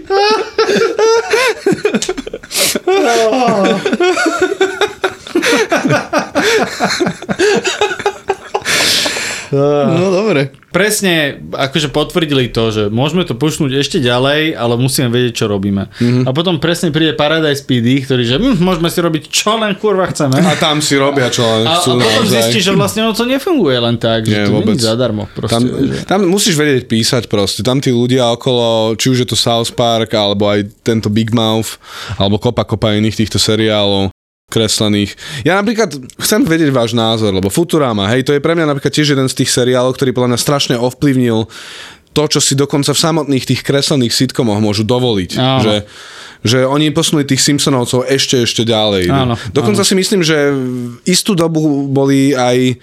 No 9.52 10.14
dobre. 10.14 10.54
Presne, 10.70 11.34
akože 11.50 11.90
potvrdili 11.90 12.46
to, 12.54 12.70
že 12.70 12.82
môžeme 12.86 13.26
to 13.26 13.34
pušnúť 13.34 13.74
ešte 13.74 13.98
ďalej, 13.98 14.54
ale 14.54 14.78
musíme 14.78 15.10
vedieť, 15.10 15.42
čo 15.42 15.46
robíme. 15.50 15.90
Mm-hmm. 15.98 16.24
A 16.24 16.30
potom 16.30 16.62
presne 16.62 16.94
príde 16.94 17.18
Paradise 17.18 17.66
PD, 17.66 18.06
ktorý, 18.06 18.22
že 18.22 18.38
hm, 18.38 18.62
môžeme 18.62 18.86
si 18.86 19.02
robiť 19.02 19.22
čo 19.26 19.58
len 19.58 19.74
kurva 19.74 20.06
chceme. 20.14 20.38
A 20.38 20.54
tam 20.54 20.78
si 20.78 20.94
robia, 20.94 21.26
čo 21.26 21.42
len 21.42 21.66
A, 21.66 21.74
a 21.74 21.82
chcú 21.82 21.98
potom 21.98 22.22
zistíš, 22.22 22.70
že 22.70 22.72
vlastne 22.78 23.02
ono 23.02 23.18
to 23.18 23.26
nefunguje 23.26 23.78
len 23.82 23.98
tak, 23.98 24.30
že 24.30 24.30
Nie, 24.30 24.46
to 24.46 24.62
vôbec. 24.62 24.78
zadarmo. 24.78 25.26
Proste, 25.34 25.58
Tam, 25.58 25.62
že... 25.66 26.06
tam 26.06 26.20
musíš 26.30 26.54
vedieť 26.54 26.86
písať 26.86 27.26
proste. 27.26 27.66
Tam 27.66 27.82
tí 27.82 27.90
ľudia 27.90 28.30
okolo, 28.30 28.94
či 28.94 29.10
už 29.10 29.26
je 29.26 29.28
to 29.28 29.34
South 29.34 29.74
Park, 29.74 30.14
alebo 30.14 30.46
aj 30.46 30.70
tento 30.86 31.10
Big 31.10 31.34
Mouth, 31.34 31.82
alebo 32.14 32.38
kopa, 32.38 32.62
kopa 32.62 32.94
iných 32.94 33.26
týchto 33.26 33.42
seriálov 33.42 34.14
kreslených. 34.50 35.14
Ja 35.46 35.54
napríklad 35.56 35.94
chcem 36.18 36.42
vedieť 36.42 36.74
váš 36.74 36.92
názor, 36.92 37.30
lebo 37.30 37.48
Futurama, 37.48 38.10
hej, 38.10 38.26
to 38.26 38.34
je 38.34 38.42
pre 38.42 38.58
mňa 38.58 38.66
napríklad 38.66 38.90
tiež 38.90 39.14
jeden 39.14 39.30
z 39.30 39.38
tých 39.38 39.54
seriálov, 39.54 39.94
ktorý 39.94 40.10
podľa 40.10 40.34
mňa 40.34 40.40
strašne 40.42 40.74
ovplyvnil 40.76 41.46
to, 42.10 42.22
čo 42.26 42.40
si 42.42 42.58
dokonca 42.58 42.90
v 42.90 42.98
samotných 42.98 43.46
tých 43.46 43.62
kreslených 43.62 44.10
sitcomoch 44.10 44.58
môžu 44.58 44.82
dovoliť. 44.82 45.30
Áno. 45.38 45.62
Že, 45.62 45.76
že 46.42 46.58
oni 46.66 46.90
posunuli 46.90 47.22
tých 47.22 47.38
Simpsonovcov 47.38 48.10
ešte, 48.10 48.42
ešte 48.42 48.66
ďalej. 48.66 49.06
Áno, 49.14 49.38
Dokonca 49.54 49.86
si 49.86 49.94
myslím, 49.94 50.26
že 50.26 50.50
v 50.50 50.98
istú 51.06 51.38
dobu 51.38 51.86
boli 51.86 52.34
aj 52.34 52.82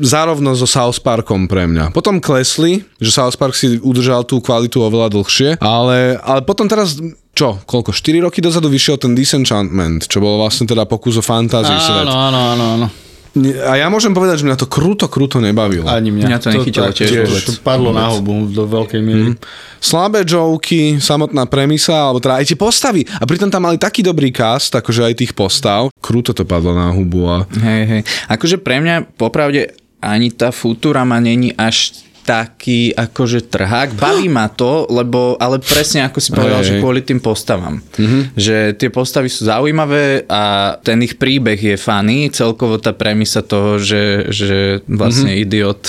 zárovno 0.00 0.56
so 0.56 0.64
South 0.64 0.98
Parkom 1.04 1.46
pre 1.46 1.68
mňa. 1.68 1.92
Potom 1.92 2.18
klesli, 2.18 2.82
že 2.98 3.14
South 3.14 3.36
Park 3.36 3.54
si 3.54 3.78
udržal 3.78 4.24
tú 4.24 4.40
kvalitu 4.40 4.80
oveľa 4.80 5.12
dlhšie, 5.12 5.50
ale, 5.60 6.18
ale 6.24 6.40
potom 6.42 6.66
teraz, 6.66 6.98
čo, 7.34 7.58
koľko, 7.66 7.90
4 7.90 8.24
roky 8.24 8.38
dozadu 8.38 8.70
vyšiel 8.70 8.96
ten 8.96 9.12
Disenchantment, 9.12 10.06
čo 10.06 10.22
bol 10.22 10.38
vlastne 10.38 10.70
teda 10.70 10.86
pokus 10.86 11.18
o 11.18 11.22
fantasy 11.22 11.74
svet. 11.74 12.06
Áno, 12.06 12.14
áno, 12.14 12.40
áno, 12.54 12.64
áno. 12.78 12.88
A 13.66 13.74
ja 13.74 13.90
môžem 13.90 14.14
povedať, 14.14 14.40
že 14.40 14.46
mňa 14.46 14.54
to 14.54 14.70
kruto, 14.70 15.10
kruto 15.10 15.42
nebavilo. 15.42 15.90
Ani 15.90 16.14
mňa. 16.14 16.26
Mňa 16.30 16.38
to 16.38 16.48
nechytilo 16.54 16.94
tiež 16.94 17.10
tiež 17.10 17.26
vôbec. 17.26 17.42
To 17.42 17.52
padlo 17.66 17.90
na 17.90 18.06
hubu 18.14 18.46
do 18.46 18.62
veľkej 18.62 19.00
miery. 19.02 19.34
Slabé 19.82 20.22
joky, 20.22 21.02
samotná 21.02 21.42
premisa, 21.50 22.14
alebo 22.14 22.22
teda 22.22 22.38
aj 22.38 22.46
tie 22.46 22.54
postavy. 22.54 23.02
A 23.02 23.26
pritom 23.26 23.50
tam 23.50 23.66
mali 23.66 23.74
taký 23.74 24.06
dobrý 24.06 24.30
cast, 24.30 24.70
akože 24.70 25.02
aj 25.02 25.14
tých 25.18 25.32
postav. 25.34 25.90
Kruto 25.98 26.30
to 26.30 26.46
padlo 26.46 26.78
na 26.78 26.94
hubu 26.94 27.26
a... 27.26 27.42
Hej, 27.58 27.82
hej. 27.90 28.02
Akože 28.30 28.62
pre 28.62 28.78
mňa 28.78 29.18
popravde 29.18 29.74
ani 29.98 30.30
tá 30.30 30.54
Futurama 30.54 31.18
není 31.18 31.50
až 31.58 32.06
taký 32.24 32.90
akože 32.96 33.52
trhák. 33.52 34.00
Baví 34.00 34.32
ma 34.32 34.48
to, 34.48 34.88
lebo, 34.88 35.36
ale 35.36 35.60
presne 35.60 36.08
ako 36.08 36.18
si 36.18 36.32
povedal, 36.32 36.64
Hej, 36.64 36.66
že 36.66 36.72
kvôli 36.80 37.04
tým 37.04 37.20
postavám. 37.20 37.84
Mm-hmm. 37.94 38.22
Že 38.34 38.56
tie 38.80 38.88
postavy 38.90 39.28
sú 39.28 39.44
zaujímavé 39.44 40.24
a 40.26 40.74
ten 40.80 40.96
ich 41.04 41.20
príbeh 41.20 41.60
je 41.60 41.76
funny, 41.76 42.32
celkovo 42.32 42.80
tá 42.80 42.96
premisa 42.96 43.44
toho, 43.44 43.76
že, 43.76 44.32
že 44.32 44.80
vlastne 44.88 45.36
mm-hmm. 45.36 45.44
idiot 45.44 45.80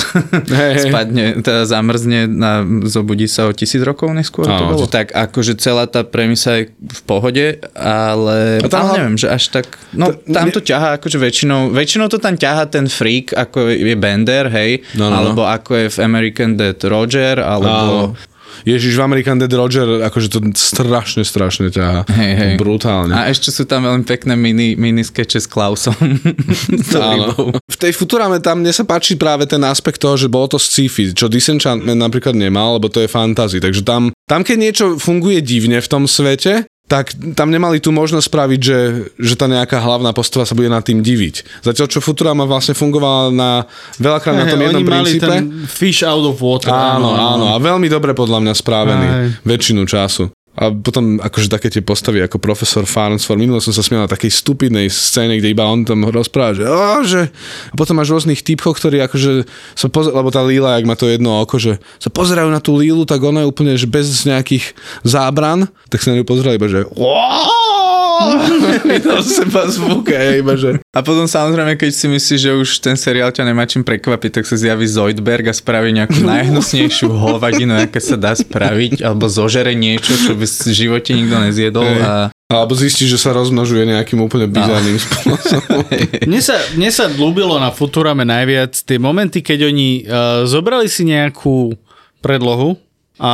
hej. 0.51 0.91
spadne, 0.91 1.25
teda 1.39 1.63
zamrzne 1.63 2.27
a 2.43 2.51
zobudí 2.83 3.31
sa 3.31 3.47
o 3.47 3.55
tisíc 3.55 3.79
rokov 3.79 4.11
neskôr. 4.11 4.43
to 4.45 4.51
Áno. 4.51 4.75
bolo. 4.75 4.85
Tak 4.91 5.15
akože 5.15 5.55
celá 5.55 5.87
tá 5.87 6.03
premisa 6.03 6.61
je 6.61 6.75
v 6.75 7.01
pohode, 7.07 7.63
ale, 7.73 8.59
A 8.59 8.67
tam 8.67 8.91
ale 8.91 8.99
neviem, 8.99 9.15
že 9.15 9.31
až 9.31 9.55
tak... 9.55 9.79
No, 9.95 10.11
tam 10.11 10.51
to 10.51 10.59
ťahá 10.59 10.99
akože 10.99 11.15
väčšinou, 11.15 11.71
väčšinou 11.71 12.11
to 12.11 12.19
tam 12.19 12.35
ťahá 12.35 12.67
ten 12.67 12.91
freak, 12.91 13.31
ako 13.31 13.71
je 13.71 13.95
Bender, 13.95 14.51
hej, 14.51 14.83
No, 14.99 15.07
no, 15.07 15.15
no. 15.15 15.15
alebo 15.21 15.41
ako 15.47 15.71
je 15.75 15.87
v 15.89 15.97
American 16.03 16.24
Dead 16.33 16.79
Roger, 16.87 17.43
alebo... 17.43 18.15
Áno. 18.15 18.33
Ježiš, 18.63 18.95
v 18.95 19.03
American 19.03 19.35
Dead 19.35 19.51
Roger, 19.51 20.07
akože 20.07 20.27
to 20.31 20.39
strašne, 20.55 21.27
strašne 21.27 21.67
ťaha. 21.67 22.07
Hej, 22.07 22.33
hej. 22.39 22.53
Brutálne. 22.55 23.11
A 23.11 23.27
ešte 23.27 23.51
sú 23.51 23.67
tam 23.67 23.83
veľmi 23.83 24.07
pekné 24.07 24.39
mini, 24.39 24.79
mini 24.79 25.03
skeče 25.03 25.43
s 25.43 25.47
Klausom. 25.51 25.93
Áno. 26.95 27.51
V 27.51 27.77
tej 27.77 27.91
Futurame 27.91 28.39
tam 28.39 28.63
mne 28.63 28.71
sa 28.71 28.87
páči 28.87 29.19
práve 29.19 29.43
ten 29.43 29.59
aspekt 29.67 29.99
toho, 29.99 30.15
že 30.15 30.31
bolo 30.31 30.55
to 30.55 30.57
sci-fi, 30.61 31.11
čo 31.11 31.27
Disenchantment 31.27 31.99
napríklad 31.99 32.31
nemal, 32.31 32.79
lebo 32.79 32.87
to 32.87 33.03
je 33.03 33.11
fantasy. 33.11 33.59
Takže 33.59 33.83
tam, 33.83 34.15
tam 34.23 34.41
keď 34.47 34.57
niečo 34.57 34.85
funguje 34.95 35.43
divne 35.43 35.83
v 35.83 35.91
tom 35.91 36.07
svete, 36.07 36.63
tak 36.85 37.17
tam 37.33 37.49
nemali 37.49 37.81
tú 37.81 37.89
možnosť 37.89 38.29
spraviť, 38.29 38.59
že, 38.61 38.79
že 39.17 39.33
tá 39.33 39.49
nejaká 39.49 39.81
hlavná 39.81 40.13
postava 40.13 40.45
sa 40.45 40.53
bude 40.53 40.69
nad 40.69 40.85
tým 40.85 41.01
diviť. 41.01 41.65
Zatiaľ, 41.65 41.87
čo 41.89 41.97
Futurama 41.97 42.45
vlastne 42.45 42.77
fungovala 42.77 43.33
na, 43.33 43.51
veľakrát 43.97 44.37
na 44.37 44.45
tom 44.45 44.61
Hej, 44.61 44.69
jednom 44.69 44.81
oni 44.85 44.93
mali 44.93 45.11
princípe. 45.17 45.25
ten 45.25 45.43
fish 45.65 46.05
out 46.05 46.21
of 46.21 46.37
water. 46.37 46.69
Áno, 46.69 47.09
áno, 47.17 47.45
a 47.53 47.57
veľmi 47.57 47.89
dobre 47.89 48.13
podľa 48.13 48.37
mňa 48.37 48.53
správený 48.53 49.07
Aj. 49.09 49.27
väčšinu 49.41 49.81
času. 49.89 50.29
A 50.55 50.71
potom 50.71 51.19
akože 51.19 51.51
také 51.51 51.67
tie 51.67 51.83
postavy 51.83 52.23
ako 52.23 52.39
profesor 52.39 52.87
Farnsworth, 52.87 53.39
minulo 53.39 53.59
som 53.59 53.75
sa 53.75 53.83
smial 53.83 54.07
na 54.07 54.11
takej 54.11 54.31
stupidnej 54.31 54.87
scéne, 54.87 55.35
kde 55.35 55.51
iba 55.51 55.67
on 55.67 55.83
tam 55.83 56.07
rozpráva, 56.07 56.55
že, 56.55 56.63
oh, 56.63 57.03
že... 57.03 57.27
A 57.71 57.75
potom 57.75 57.99
máš 57.99 58.15
rôznych 58.15 58.39
typkov, 58.39 58.79
ktorí 58.79 59.03
akože 59.03 59.43
sa 59.75 59.87
pozer... 59.91 60.15
lebo 60.15 60.31
tá 60.31 60.39
Lila, 60.39 60.79
jak 60.79 60.87
má 60.87 60.95
to 60.95 61.11
jedno 61.11 61.43
oko, 61.43 61.59
že 61.59 61.83
sa 61.99 62.07
pozerajú 62.07 62.47
na 62.47 62.63
tú 62.63 62.79
Lilu, 62.79 63.03
tak 63.03 63.19
ona 63.19 63.43
je 63.43 63.51
úplne, 63.51 63.75
že 63.75 63.85
bez 63.85 64.07
nejakých 64.23 64.71
zábran, 65.03 65.67
tak 65.91 65.99
sa 65.99 66.15
na 66.15 66.23
ňu 66.23 66.25
pozerali 66.25 66.55
iba, 66.55 66.71
že 66.71 66.87
vydal 68.85 69.21
seba 69.23 69.67
zvuk 69.67 70.11
a 70.11 70.39
iba, 70.39 70.55
že 70.55 70.79
A 70.95 70.99
potom 71.03 71.27
samozrejme, 71.27 71.75
keď 71.75 71.91
si 71.91 72.07
myslíš, 72.07 72.39
že 72.39 72.51
už 72.55 72.69
ten 72.79 72.95
seriál 72.95 73.31
ťa 73.31 73.43
nemá 73.43 73.67
čím 73.67 73.83
prekvapiť, 73.83 74.41
tak 74.41 74.45
sa 74.47 74.55
zjaví 74.55 74.87
Zoidberg 74.87 75.51
a 75.51 75.53
spraví 75.55 75.91
nejakú 75.91 76.23
najhnusnejšiu 76.31 77.11
hovadinu, 77.11 77.75
aké 77.75 77.99
sa 77.99 78.15
dá 78.15 78.31
spraviť, 78.31 79.03
alebo 79.03 79.27
zožere 79.27 79.75
niečo, 79.75 80.15
čo 80.15 80.33
by 80.37 80.44
v 80.45 80.71
živote 80.73 81.11
nikto 81.11 81.37
nezjedol 81.41 81.89
a 82.01 82.13
alebo 82.45 82.77
zistíš, 82.77 83.17
že 83.17 83.19
sa 83.25 83.33
rozmnožuje 83.33 83.89
nejakým 83.89 84.21
úplne 84.21 84.45
bizarným 84.45 85.01
spôsobom. 85.01 85.81
Mne 86.29 86.41
sa, 86.45 86.53
mne 86.77 86.93
sa 86.93 87.09
ľúbilo 87.09 87.57
na 87.57 87.73
Futurame 87.73 88.21
najviac 88.21 88.85
tie 88.85 89.01
momenty, 89.01 89.41
keď 89.41 89.65
oni 89.73 90.05
uh, 90.05 90.45
zobrali 90.45 90.85
si 90.85 91.09
nejakú 91.09 91.73
predlohu 92.21 92.77
a 93.15 93.33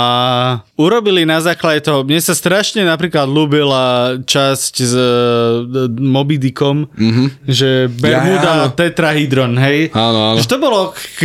urobili 0.77 1.25
na 1.25 1.41
základe 1.41 1.81
toho, 1.81 2.05
mne 2.05 2.21
sa 2.21 2.37
strašne 2.37 2.85
napríklad 2.85 3.25
ľúbila 3.25 4.17
časť 4.21 4.73
s 4.77 4.93
uh, 4.93 5.89
Moby 5.97 6.37
Dickom, 6.37 6.85
mm-hmm. 6.85 7.27
že 7.49 7.89
Bermuda 7.89 8.45
Ja, 8.45 8.69
áno. 8.69 8.77
tetrahydron, 8.77 9.57
hej? 9.57 9.89
Áno, 9.97 10.33
áno. 10.33 10.37
Že 10.37 10.47
to 10.53 10.57
bolo 10.61 10.79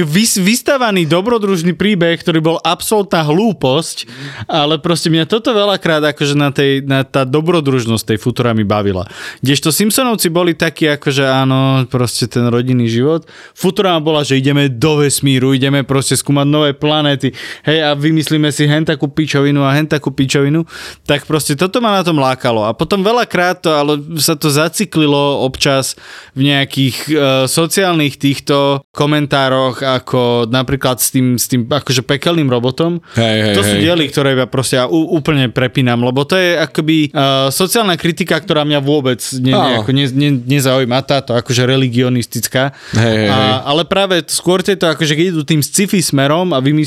vys- 0.08 0.40
vystavaný 0.40 1.04
dobrodružný 1.04 1.76
príbeh, 1.76 2.16
ktorý 2.16 2.40
bol 2.40 2.56
absolútna 2.64 3.20
hlúposť, 3.28 4.08
ale 4.48 4.80
proste 4.80 5.12
mňa 5.12 5.28
toto 5.28 5.52
veľakrát 5.52 6.16
akože 6.16 6.32
na, 6.32 6.48
tej, 6.48 6.80
na 6.88 7.04
tá 7.04 7.28
dobrodružnosť 7.28 8.16
tej 8.16 8.18
Futura 8.24 8.56
mi 8.56 8.64
bavila. 8.64 9.04
Kdežto 9.44 9.68
Simpsonovci 9.68 10.32
boli 10.32 10.56
takí 10.56 10.88
akože 10.88 11.28
áno, 11.28 11.84
proste 11.92 12.24
ten 12.24 12.48
rodinný 12.48 12.88
život. 12.88 13.28
Futurama 13.52 14.00
bola, 14.00 14.24
že 14.24 14.40
ideme 14.40 14.72
do 14.72 15.04
vesmíru, 15.04 15.52
ideme 15.52 15.84
proste 15.84 16.16
skúmať 16.16 16.46
nové 16.48 16.70
planéty, 16.72 17.36
hej 17.68 17.84
a 17.84 17.92
vymyslíme 17.92 18.45
si 18.50 18.68
hen 18.68 18.84
takú 18.86 19.10
pičovinu 19.10 19.62
a 19.64 19.74
hen 19.74 19.86
takú 19.86 20.10
pičovinu, 20.12 20.66
tak 21.06 21.24
proste 21.24 21.54
toto 21.54 21.78
ma 21.78 21.98
na 21.98 22.02
tom 22.02 22.18
lákalo. 22.18 22.66
A 22.66 22.74
potom 22.76 23.02
veľakrát 23.02 23.62
to, 23.62 23.70
ale 23.72 23.98
sa 24.18 24.34
to 24.34 24.50
zaciklilo 24.52 25.42
občas 25.42 25.94
v 26.36 26.52
nejakých 26.52 26.96
uh, 27.10 27.16
sociálnych 27.46 28.18
týchto 28.20 28.84
komentároch, 28.92 29.82
ako 29.82 30.50
napríklad 30.50 30.98
s 30.98 31.12
tým, 31.14 31.36
s 31.36 31.46
tým 31.46 31.66
akože 31.66 32.02
pekelným 32.04 32.48
robotom. 32.48 33.00
Hej, 33.14 33.38
hej, 33.52 33.54
to 33.54 33.60
sú 33.62 33.74
hej. 33.78 33.82
diely, 33.86 34.04
ktoré 34.10 34.36
ja 34.36 34.46
proste 34.48 34.76
ja 34.76 34.84
úplne 34.90 35.48
prepínam, 35.48 36.04
lebo 36.04 36.26
to 36.28 36.36
je 36.36 36.58
akoby 36.58 37.10
uh, 37.10 37.48
sociálna 37.48 37.96
kritika, 37.96 38.36
ktorá 38.36 38.66
mňa 38.66 38.80
vôbec 38.84 39.20
ne, 39.40 39.52
nejako 39.54 39.90
ne, 39.94 40.04
ne, 40.12 40.30
nezaujíma, 40.36 40.98
táto 41.06 41.32
akože 41.32 41.64
religionistická. 41.64 42.76
Hej, 42.96 43.16
hej. 43.26 43.30
A, 43.32 43.64
ale 43.64 43.88
práve 43.88 44.20
skôr 44.28 44.60
tieto, 44.60 44.90
akože 44.90 45.16
keď 45.16 45.26
idú 45.32 45.42
tým 45.46 45.64
sci-fi 45.64 46.00
smerom 46.04 46.52
a 46.52 46.58
vymy, 46.60 46.84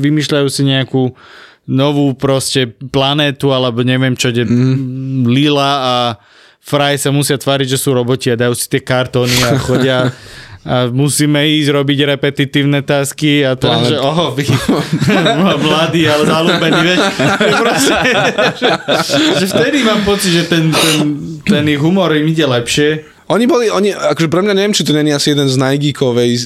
vymýšľajú 0.00 0.48
si 0.48 0.62
nejakú 0.72 1.12
novú 1.68 2.16
proste 2.18 2.66
planétu, 2.66 3.54
alebo 3.54 3.86
neviem 3.86 4.18
čo, 4.18 4.34
kde 4.34 4.48
mm. 4.48 5.30
Lila 5.30 5.72
a 5.78 5.94
Fry 6.62 6.94
sa 6.94 7.10
musia 7.10 7.34
tváriť, 7.38 7.74
že 7.74 7.78
sú 7.78 7.90
roboti 7.90 8.30
a 8.30 8.38
dajú 8.38 8.54
si 8.54 8.70
tie 8.70 8.78
kartóny 8.78 9.34
a 9.46 9.58
chodia 9.58 9.98
a 10.62 10.86
musíme 10.86 11.42
ísť 11.42 11.74
robiť 11.74 11.98
repetitívne 12.06 12.86
tasky 12.86 13.42
a 13.42 13.58
to, 13.58 13.66
že 13.82 13.98
oho, 13.98 14.30
vy, 14.30 14.46
mladý, 15.66 16.06
ale 16.06 16.22
zalúbený, 16.22 16.78
vieš, 16.86 17.02
proste, 17.58 17.94
že, 18.62 18.68
že 19.42 19.46
vtedy 19.50 19.82
mám 19.82 20.06
pocit, 20.06 20.30
že 20.30 20.44
ten, 20.46 20.70
ten, 20.70 20.98
ten 21.42 21.64
ich 21.66 21.82
humor 21.82 22.14
im 22.14 22.30
ide 22.30 22.46
lepšie. 22.46 23.10
Oni 23.32 23.48
boli, 23.48 23.72
oni, 23.72 23.96
akože 23.96 24.28
pre 24.28 24.44
mňa 24.44 24.52
neviem, 24.52 24.76
či 24.76 24.84
to 24.84 24.92
není 24.92 25.08
asi 25.08 25.32
jeden 25.32 25.48
z 25.48 25.56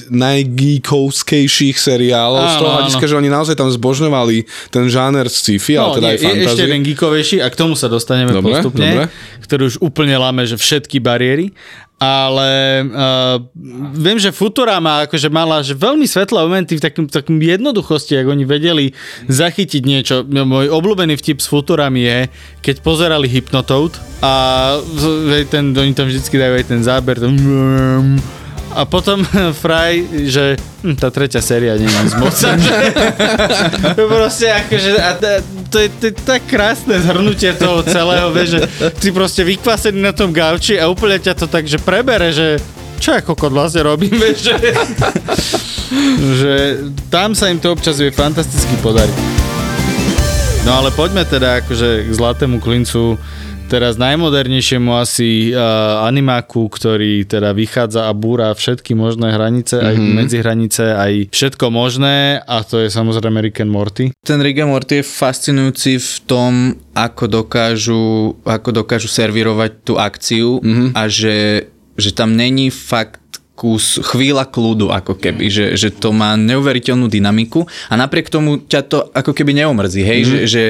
najgeekovskejších 0.07 1.75
seriálov 1.75 2.39
Áno, 2.39 2.51
z 2.51 2.55
toho 2.63 2.71
hľadiska, 2.79 3.05
že 3.11 3.15
oni 3.19 3.27
naozaj 3.27 3.55
tam 3.59 3.67
zbožňovali 3.67 4.47
ten 4.71 4.87
žáner 4.87 5.27
sci-fi, 5.27 5.75
ale 5.75 5.99
teda 5.99 6.07
nie, 6.07 6.15
aj 6.15 6.15
je 6.15 6.23
ešte 6.23 6.47
fantasy. 6.47 6.63
jeden 6.63 6.81
geekovejší 6.87 7.37
a 7.43 7.47
k 7.51 7.55
tomu 7.59 7.75
sa 7.75 7.91
dostaneme 7.91 8.31
Dobre, 8.31 8.55
postupne, 8.55 8.87
dobre. 8.87 9.03
ktorý 9.43 9.61
už 9.67 9.75
úplne 9.83 10.15
láme, 10.15 10.47
že 10.47 10.55
všetky 10.55 11.03
bariéry. 11.03 11.51
Ale 11.97 12.85
uh, 12.85 13.41
viem, 13.97 14.21
že 14.21 14.29
Futurama 14.29 15.09
akože 15.09 15.33
mala 15.33 15.65
že 15.65 15.73
veľmi 15.73 16.05
svetlé 16.05 16.45
momenty 16.45 16.77
v 16.77 16.83
takom, 16.85 17.09
takom 17.09 17.41
jednoduchosti, 17.41 18.21
ak 18.21 18.29
oni 18.29 18.45
vedeli 18.45 18.93
zachytiť 19.25 19.81
niečo. 19.81 20.15
Môj 20.21 20.69
obľúbený 20.69 21.17
vtip 21.17 21.41
s 21.41 21.49
Futurami 21.49 22.05
je, 22.05 22.19
keď 22.61 22.85
pozerali 22.85 23.25
Hypnotoad 23.25 23.97
a 24.21 24.33
ten, 25.49 25.73
oni 25.73 25.97
tam 25.97 26.05
vždycky 26.05 26.37
dajú 26.37 26.53
aj 26.61 26.65
ten 26.69 26.81
záber, 26.85 27.17
ten 27.17 27.33
a 28.73 28.83
potom 28.83 29.23
Fry, 29.61 30.27
že 30.27 30.57
hm, 30.83 30.95
tá 30.99 31.07
tretia 31.13 31.39
séria 31.39 31.75
je 31.75 31.87
z 31.87 32.15
moca. 32.19 32.55
proste 34.17 34.47
akože, 34.51 34.91
a 34.99 35.09
to, 35.15 35.27
to, 35.71 35.77
je, 35.83 35.87
to 35.95 36.03
je 36.09 36.13
tak 36.25 36.41
krásne 36.47 36.99
zhrnutie 36.99 37.53
toho 37.55 37.83
celého, 37.85 38.33
vieš, 38.33 38.59
že 38.59 38.61
ty 38.99 39.07
proste 39.13 39.45
vykvasený 39.47 39.99
na 39.99 40.13
tom 40.13 40.35
gauči 40.35 40.75
a 40.75 40.91
úplne 40.91 41.19
ťa 41.21 41.33
to 41.33 41.45
tak, 41.47 41.67
že 41.69 41.79
prebere, 41.79 42.33
že 42.33 42.59
čo 42.97 43.13
ja 43.13 43.21
kokot 43.21 43.53
vlastne 43.53 43.85
robím, 43.85 44.13
vieš, 44.23 44.51
že, 44.51 44.55
že 46.35 46.53
tam 47.13 47.37
sa 47.37 47.53
im 47.53 47.61
to 47.61 47.71
občas 47.71 48.01
vie 48.01 48.09
fantasticky 48.09 48.73
podariť. 48.81 49.47
No 50.67 50.83
ale 50.83 50.91
poďme 50.91 51.23
teda 51.23 51.63
akože 51.63 52.11
k 52.11 52.11
Zlatému 52.11 52.59
klincu 52.59 53.15
teraz 53.67 53.99
najmodernejšiemu 53.99 54.95
asi 54.95 55.51
uh, 55.51 56.07
animáku, 56.07 56.71
ktorý 56.71 57.27
teda 57.27 57.51
vychádza 57.51 58.07
a 58.07 58.15
búra 58.15 58.55
všetky 58.55 58.95
možné 58.95 59.35
hranice, 59.35 59.75
mm-hmm. 59.75 59.91
aj 59.91 59.95
medzihranice, 60.15 60.85
aj 60.95 61.13
všetko 61.35 61.67
možné 61.67 62.39
a 62.47 62.63
to 62.63 62.79
je 62.81 62.89
samozrejme 62.89 63.43
Rick 63.43 63.59
and 63.61 63.69
Morty. 63.69 64.15
Ten 64.23 64.39
Rick 64.39 64.63
and 64.63 64.71
Morty 64.71 65.03
je 65.03 65.05
fascinujúci 65.05 65.99
v 65.99 66.13
tom, 66.23 66.51
ako 66.95 67.27
dokážu, 67.27 68.39
ako 68.47 68.69
dokážu 68.71 69.11
servírovať 69.11 69.71
tú 69.83 69.99
akciu 69.99 70.63
mm-hmm. 70.63 70.89
a 70.95 71.01
že, 71.11 71.67
že 71.99 72.09
tam 72.15 72.39
není 72.39 72.71
fakt 72.71 73.26
kus, 73.57 73.97
chvíľa 74.05 74.45
kľudu, 74.45 74.93
ako 74.93 75.17
keby, 75.17 75.49
že, 75.49 75.65
že 75.73 75.89
to 75.89 76.13
má 76.13 76.37
neuveriteľnú 76.37 77.09
dynamiku 77.09 77.65
a 77.89 77.97
napriek 77.97 78.29
tomu 78.29 78.61
ťa 78.61 78.81
to 78.85 79.09
ako 79.17 79.33
keby 79.33 79.57
neomrzí, 79.57 80.05
hej, 80.05 80.21
mm-hmm. 80.21 80.45
že, 80.45 80.45
že, 80.45 80.63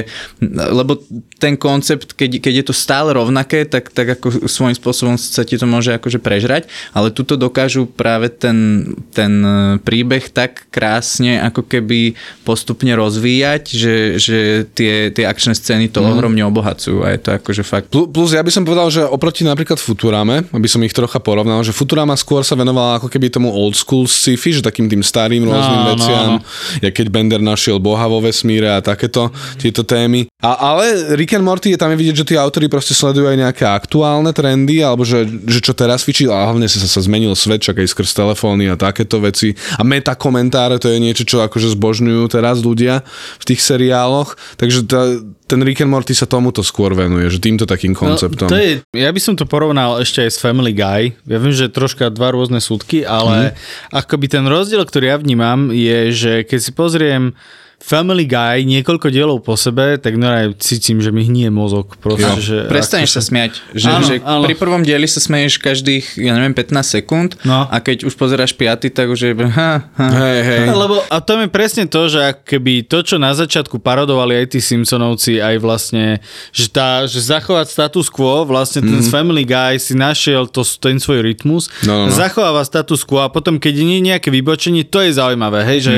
lebo 0.72 0.96
ten 1.36 1.60
koncept, 1.60 2.16
keď, 2.16 2.40
keď 2.40 2.54
je 2.56 2.64
to 2.64 2.74
stále 2.74 3.12
rovnaké, 3.12 3.68
tak, 3.68 3.92
tak 3.92 4.16
ako 4.16 4.48
svojím 4.48 4.72
spôsobom 4.72 5.20
sa 5.20 5.44
ti 5.44 5.60
to 5.60 5.68
môže 5.68 5.92
akože 5.92 6.16
prežrať, 6.16 6.72
ale 6.96 7.12
tuto 7.12 7.36
dokážu 7.36 7.84
práve 7.84 8.32
ten, 8.32 8.88
ten 9.12 9.44
príbeh 9.84 10.32
tak 10.32 10.72
krásne 10.72 11.44
ako 11.44 11.68
keby 11.68 12.16
postupne 12.48 12.96
rozvíjať, 12.96 13.62
že, 13.68 13.96
že 14.16 14.38
tie, 14.72 15.12
tie 15.12 15.28
akčné 15.28 15.52
scény 15.52 15.92
to 15.92 16.00
mm-hmm. 16.00 16.16
ohromne 16.16 16.44
obohacujú 16.48 17.04
a 17.04 17.12
je 17.12 17.20
to 17.20 17.30
akože 17.36 17.62
fakt 17.68 17.92
Plu- 17.92 18.08
Plus 18.08 18.32
ja 18.32 18.44
by 18.44 18.52
som 18.52 18.64
povedal, 18.64 18.88
že 18.88 19.02
oproti 19.04 19.42
napríklad 19.42 19.80
Futurame, 19.80 20.44
aby 20.52 20.68
som 20.70 20.80
ich 20.86 20.94
trocha 20.94 21.18
porovnal, 21.18 21.64
že 21.66 21.74
Futurama 21.74 22.14
skôr 22.14 22.46
sa 22.46 22.54
venovala 22.78 23.02
ako 23.02 23.08
keby 23.10 23.26
tomu 23.34 23.50
old 23.50 23.74
school 23.74 24.06
sci-fi, 24.06 24.54
že 24.54 24.62
takým 24.62 24.86
tým 24.86 25.02
starým 25.02 25.42
rôznym 25.42 25.78
No, 25.78 25.84
no, 25.84 25.90
veciam, 25.94 26.28
no. 26.38 26.44
jak 26.78 26.94
keď 26.94 27.06
Bender 27.10 27.42
našiel 27.42 27.82
Boha 27.82 28.06
vo 28.06 28.22
vesmíre 28.22 28.70
a 28.70 28.78
takéto 28.78 29.30
tieto 29.58 29.82
témy. 29.82 30.30
A, 30.38 30.54
ale 30.74 31.14
Rick 31.18 31.34
and 31.34 31.42
Morty 31.42 31.74
je 31.74 31.78
tam 31.78 31.90
je 31.90 31.98
vidieť, 31.98 32.16
že 32.22 32.28
tí 32.30 32.34
autori 32.38 32.70
proste 32.70 32.94
sledujú 32.94 33.26
aj 33.26 33.38
nejaké 33.38 33.64
aktuálne 33.66 34.30
trendy, 34.30 34.86
alebo 34.86 35.02
že, 35.02 35.26
že 35.26 35.58
čo 35.58 35.74
teraz 35.74 36.06
fičí, 36.06 36.30
a 36.30 36.46
hlavne 36.46 36.70
sa, 36.70 36.78
sa 36.78 37.02
zmenil 37.02 37.34
svet, 37.34 37.66
čak 37.66 37.82
aj 37.82 37.90
skrz 37.90 38.14
telefóny 38.14 38.70
a 38.70 38.78
takéto 38.78 39.18
veci. 39.18 39.58
A 39.74 39.82
meta 39.82 40.14
komentáre, 40.14 40.78
to 40.78 40.90
je 40.90 41.02
niečo, 41.02 41.26
čo 41.26 41.42
akože 41.42 41.74
zbožňujú 41.74 42.22
teraz 42.30 42.62
ľudia 42.62 43.02
v 43.42 43.44
tých 43.50 43.60
seriáloch. 43.62 44.38
Takže 44.62 44.86
tá, 44.86 45.18
ten 45.48 45.64
Rick 45.64 45.80
and 45.80 45.88
Morty 45.88 46.12
sa 46.12 46.28
tomuto 46.28 46.60
skôr 46.60 46.92
venuje, 46.92 47.32
že 47.32 47.40
týmto 47.40 47.64
takým 47.64 47.96
konceptom. 47.96 48.46
No, 48.46 48.52
to 48.52 48.60
je, 48.60 48.84
ja 48.92 49.08
by 49.08 49.20
som 49.20 49.32
to 49.32 49.48
porovnal 49.48 49.96
ešte 49.96 50.20
aj 50.20 50.30
s 50.36 50.38
Family 50.38 50.76
Guy. 50.76 51.16
Ja 51.24 51.40
viem, 51.40 51.56
že 51.56 51.72
troška 51.72 52.12
dva 52.12 52.36
rôzne 52.36 52.60
súdky, 52.60 53.08
ale 53.08 53.56
mm. 53.56 53.96
akoby 53.96 54.26
ten 54.28 54.44
rozdiel, 54.44 54.84
ktorý 54.84 55.08
ja 55.08 55.16
vnímam, 55.16 55.72
je, 55.72 56.12
že 56.12 56.32
keď 56.44 56.60
si 56.60 56.70
pozriem 56.76 57.32
Family 57.78 58.26
Guy 58.26 58.66
niekoľko 58.66 59.06
dielov 59.08 59.38
po 59.40 59.54
sebe, 59.54 59.96
tak 59.96 60.14
normálne 60.14 60.52
cítim, 60.56 60.98
že 60.98 61.08
mi 61.08 61.22
hnie 61.22 61.46
mozog. 61.48 61.94
Proste, 61.96 62.26
Jo. 62.26 62.34
že 62.36 62.56
Prestaneš 62.66 63.14
sa 63.14 63.22
smiať. 63.22 63.62
Že, 63.70 63.86
Áno, 63.88 64.02
že 64.02 64.14
áno. 64.20 64.42
pri 64.42 64.54
prvom 64.54 64.82
dieli 64.82 65.06
sa 65.06 65.18
smeješ 65.18 65.56
každých, 65.56 66.18
ja 66.18 66.34
neviem, 66.34 66.52
15 66.52 66.74
sekúnd 66.84 67.30
No. 67.42 67.64
a 67.64 67.76
keď 67.78 68.04
už 68.04 68.12
pozeráš 68.12 68.52
piaty, 68.52 68.90
tak 68.90 69.06
už 69.06 69.20
je... 69.20 69.32
Ha, 69.56 69.72
ha. 69.88 70.06
Hej, 70.10 70.38
hej. 70.42 70.62
Lebo, 70.68 71.00
a 71.00 71.16
to 71.18 71.38
je 71.38 71.46
presne 71.46 71.84
to, 71.84 72.06
že 72.06 72.18
keby 72.42 72.82
to, 72.82 73.00
čo 73.00 73.16
na 73.16 73.32
začiatku 73.32 73.78
parodovali 73.78 74.36
aj 74.36 74.46
tí 74.52 74.60
Simpsonovci, 74.60 75.38
aj 75.38 75.56
vlastne, 75.56 76.18
že, 76.50 76.66
tá, 76.68 77.02
že 77.04 77.22
zachovať 77.22 77.66
status 77.68 78.06
quo, 78.08 78.42
vlastne 78.42 78.82
ten 78.82 78.98
mm. 78.98 79.08
Family 79.08 79.42
Guy 79.42 79.78
si 79.78 79.94
našiel 79.94 80.44
to, 80.44 80.60
ten 80.76 80.98
svoj 80.98 81.22
rytmus, 81.22 81.70
No, 81.82 81.94
no, 81.96 82.04
no. 82.06 82.12
zachováva 82.12 82.60
status 82.62 83.00
quo 83.00 83.22
a 83.22 83.30
potom, 83.30 83.56
keď 83.56 83.74
nie 83.78 84.02
je 84.02 84.08
nejaké 84.08 84.28
vybočenie, 84.28 84.82
to 84.82 85.00
je 85.00 85.14
zaujímavé, 85.14 85.62
hej, 85.64 85.78
že 85.80 85.94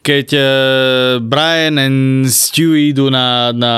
keď 0.00 0.26
uh, 0.32 0.42
Brian 1.20 1.76
and 1.76 1.98
Stewie 2.26 2.90
idú 2.90 3.06
na, 3.06 3.50
na 3.50 3.72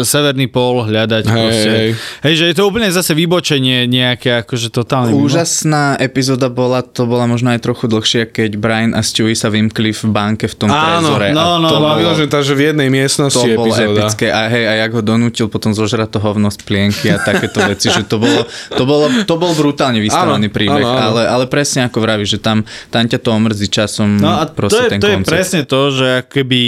severný 0.00 0.46
pól 0.46 0.82
hľadať 0.82 1.24
Hej, 1.24 1.34
proste. 1.36 1.68
hej. 1.68 1.88
Hej, 2.22 2.34
že 2.36 2.44
je 2.46 2.54
to 2.54 2.64
úplne 2.64 2.88
zase 2.88 3.12
vybočenie 3.12 3.84
nejaké, 3.84 4.40
akože 4.40 4.70
totálne 4.70 5.10
mimo. 5.10 5.26
Úžasná 5.26 5.98
epizóda 5.98 6.46
bola, 6.46 6.80
to 6.80 7.04
bola 7.04 7.24
možno 7.24 7.50
aj 7.50 7.60
trochu 7.60 7.86
dlhšia, 7.86 8.24
keď 8.24 8.50
Brian 8.54 8.92
a 8.92 9.02
Stewie 9.02 9.32
sa 9.32 9.48
vymkli 9.48 9.90
v 9.90 10.02
banke 10.06 10.46
v 10.46 10.54
tom 10.56 10.68
Áno, 10.68 11.12
trezore. 11.12 11.34
no, 11.34 11.46
a 11.52 11.58
no, 11.58 11.66
to 11.66 11.74
To 11.74 11.78
no, 11.78 11.86
bolo, 11.92 12.12
že 12.14 12.26
tá, 12.26 12.38
že 12.40 12.52
v 12.52 12.62
jednej 12.66 12.88
miestnosti 12.88 13.34
to 13.36 13.52
bolo 13.52 13.68
epizóda. 13.68 14.06
epické. 14.06 14.26
A 14.28 14.46
hej, 14.46 14.64
a 14.64 14.72
jak 14.80 14.90
ho 14.92 15.02
donútil 15.02 15.46
potom 15.46 15.70
zožrať 15.70 16.08
to 16.08 16.18
hovno 16.18 16.48
z 16.48 16.58
plienky 16.60 17.08
a 17.08 17.18
takéto 17.18 17.60
veci, 17.62 17.88
že 17.88 18.02
to 18.02 18.16
bolo, 18.16 18.44
to 18.70 18.82
bolo, 18.82 19.06
to 19.22 19.34
bol 19.34 19.52
brutálne 19.52 19.98
vystavaný 19.98 20.46
Áno, 20.46 20.54
príbeh, 20.54 20.78
áno, 20.78 20.92
áno. 20.92 21.06
Ale, 21.10 21.22
ale 21.26 21.44
presne 21.46 21.84
ako 21.84 21.98
vravíš, 21.98 22.28
že 22.28 22.40
tam, 22.40 22.62
tam 22.88 23.02
ťa 23.02 23.18
to 23.18 23.30
omrzí 23.30 23.66
časom 23.66 24.16
No 24.16 24.38
a 24.38 24.44
to 24.44 24.54
proste 24.54 24.84
je, 24.84 24.90
ten 24.90 25.00
to 25.00 25.08
je 25.08 25.16
koncept. 25.16 25.32
presne 25.32 25.60
to, 25.62 25.80
že 25.90 26.08
keby 26.26 26.60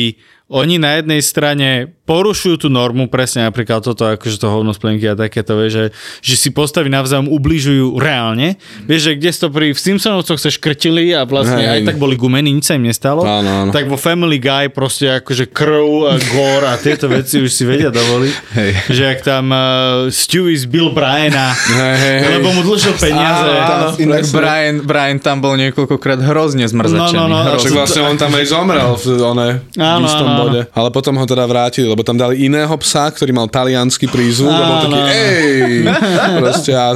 oni 0.48 0.80
na 0.80 0.96
jednej 0.96 1.20
strane 1.20 1.92
porušujú 2.08 2.64
tú 2.64 2.68
normu, 2.72 3.12
presne 3.12 3.44
napríklad 3.44 3.84
toto, 3.84 4.08
akože 4.08 4.40
to 4.40 4.48
hovno 4.48 4.72
z 4.72 4.80
plenky 4.80 5.04
a 5.04 5.12
takéto, 5.12 5.60
vieš, 5.60 5.72
že, 5.76 5.84
že 6.24 6.34
si 6.40 6.48
postavy 6.48 6.88
navzájom 6.88 7.28
ubližujú 7.28 8.00
reálne. 8.00 8.56
Vieš, 8.88 9.12
že 9.12 9.12
kde 9.20 9.30
to 9.36 9.48
pri 9.52 9.66
v 9.76 9.78
Simpsonovcoch 9.78 10.40
sa 10.40 10.48
škrtili 10.48 11.12
a 11.12 11.28
vlastne 11.28 11.60
Hej. 11.60 11.68
aj 11.68 11.80
tak 11.92 11.96
boli 12.00 12.16
gumení, 12.16 12.48
nič 12.56 12.64
sa 12.64 12.80
im 12.80 12.88
nestalo. 12.88 13.28
Áno, 13.28 13.68
áno. 13.68 13.70
Tak 13.76 13.92
vo 13.92 14.00
Family 14.00 14.40
Guy 14.40 14.72
proste 14.72 15.20
akože 15.20 15.52
krv 15.52 16.08
a 16.08 16.14
gore 16.32 16.64
a 16.64 16.80
tieto 16.80 17.12
veci 17.12 17.44
už 17.44 17.52
si 17.52 17.68
vedia 17.68 17.92
dovoliť. 17.92 18.34
Hej. 18.56 18.70
Že 18.88 19.04
ak 19.04 19.18
tam 19.20 19.44
uh, 19.52 19.60
Stewie 20.08 20.56
zbil 20.56 20.96
Briana, 20.96 21.52
hej, 21.52 22.24
hej. 22.24 22.40
lebo 22.40 22.56
mu 22.56 22.64
dlžil 22.64 22.96
peniaze. 22.96 23.52
Áno, 23.52 23.92
áno. 23.92 24.00
Inak. 24.00 24.24
Brian, 24.32 24.76
Brian 24.80 25.20
tam 25.20 25.44
bol 25.44 25.60
niekoľkokrát 25.60 26.24
hrozne 26.24 26.64
zmrzačený. 26.64 27.20
No, 27.20 27.28
no, 27.28 27.36
no, 27.36 27.52
hrozne. 27.52 27.76
vlastne 27.76 28.00
on 28.08 28.16
tam 28.16 28.32
aj 28.32 28.44
zomrel 28.48 28.96
v, 28.96 29.04
one, 29.20 29.48
áno, 29.76 30.08
áno. 30.08 30.37
Bode. 30.44 30.60
Ale 30.70 30.88
potom 30.94 31.14
ho 31.18 31.26
teda 31.26 31.44
vrátili, 31.48 31.86
lebo 31.90 32.06
tam 32.06 32.14
dali 32.14 32.46
iného 32.46 32.70
psa, 32.78 33.10
ktorý 33.10 33.34
mal 33.34 33.50
talianský 33.50 34.06
prízvuk 34.06 34.52
a 34.52 34.62
bol 34.62 34.78
taký 34.86 35.00
Áno. 35.00 35.10
ej, 35.10 35.72
proste 36.42 36.72
a, 36.74 36.94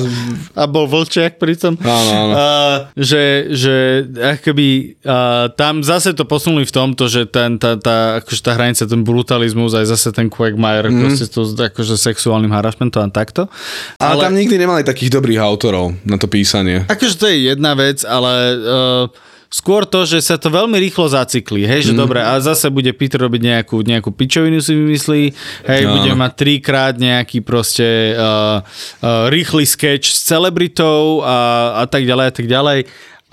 a 0.55 0.65
bol 0.71 0.87
vlčiak 0.87 1.43
pritom. 1.43 1.75
Áno, 1.83 2.11
áno. 2.11 2.33
Uh, 2.33 2.77
že, 2.95 3.53
že 3.53 3.75
akoby 4.39 4.99
uh, 5.03 5.51
tam 5.55 5.83
zase 5.83 6.15
to 6.15 6.25
posunuli 6.25 6.65
v 6.65 6.73
tomto, 6.73 7.11
že 7.11 7.27
ten, 7.27 7.59
tá, 7.59 7.75
tá, 7.77 8.23
akože 8.23 8.41
tá 8.41 8.53
hranica, 8.55 8.87
ten 8.87 9.03
brutalizmus, 9.03 9.75
aj 9.75 9.87
zase 9.91 10.15
ten 10.15 10.31
Quagmire, 10.31 10.89
mm. 10.89 10.99
proste 11.03 11.27
to 11.29 11.43
s 11.43 11.59
akože 11.59 11.99
sexuálnym 11.99 12.53
harassmentom 12.53 13.05
a 13.05 13.11
takto. 13.11 13.51
ale, 13.99 14.23
tam 14.23 14.37
nikdy 14.37 14.57
nemali 14.57 14.87
takých 14.87 15.19
dobrých 15.19 15.41
autorov 15.43 15.97
na 16.07 16.17
to 16.17 16.31
písanie. 16.31 16.87
Akože 16.87 17.15
to 17.19 17.27
je 17.29 17.51
jedna 17.51 17.75
vec, 17.75 18.05
ale 18.07 18.33
uh, 18.57 19.32
skôr 19.53 19.85
to, 19.85 20.09
že 20.09 20.25
sa 20.25 20.41
to 20.41 20.49
veľmi 20.49 20.81
rýchlo 20.81 21.13
zacykli, 21.13 21.69
hej, 21.69 21.93
že 21.93 21.93
mm. 21.93 21.99
dobre, 22.01 22.25
a 22.25 22.41
zase 22.41 22.73
bude 22.73 22.89
Peter 22.97 23.21
robiť 23.21 23.43
nejakú, 23.45 23.85
nejakú 23.85 24.09
pičovinu 24.09 24.65
si 24.65 24.73
vymyslí, 24.73 25.23
hej, 25.69 25.83
Áno. 25.85 26.01
bude 26.01 26.11
mať 26.17 26.33
trikrát 26.33 26.97
nejaký 26.97 27.45
proste 27.45 28.17
uh, 28.17 28.65
uh, 28.65 29.29
rýchly 29.29 29.69
sketch 29.69 30.09
s 30.09 30.25
celebritou 30.25 31.21
a, 31.21 31.79
a 31.79 31.85
tak 31.85 32.09
ďalej 32.09 32.27
a 32.27 32.33
tak 32.33 32.47
ďalej. 32.49 32.79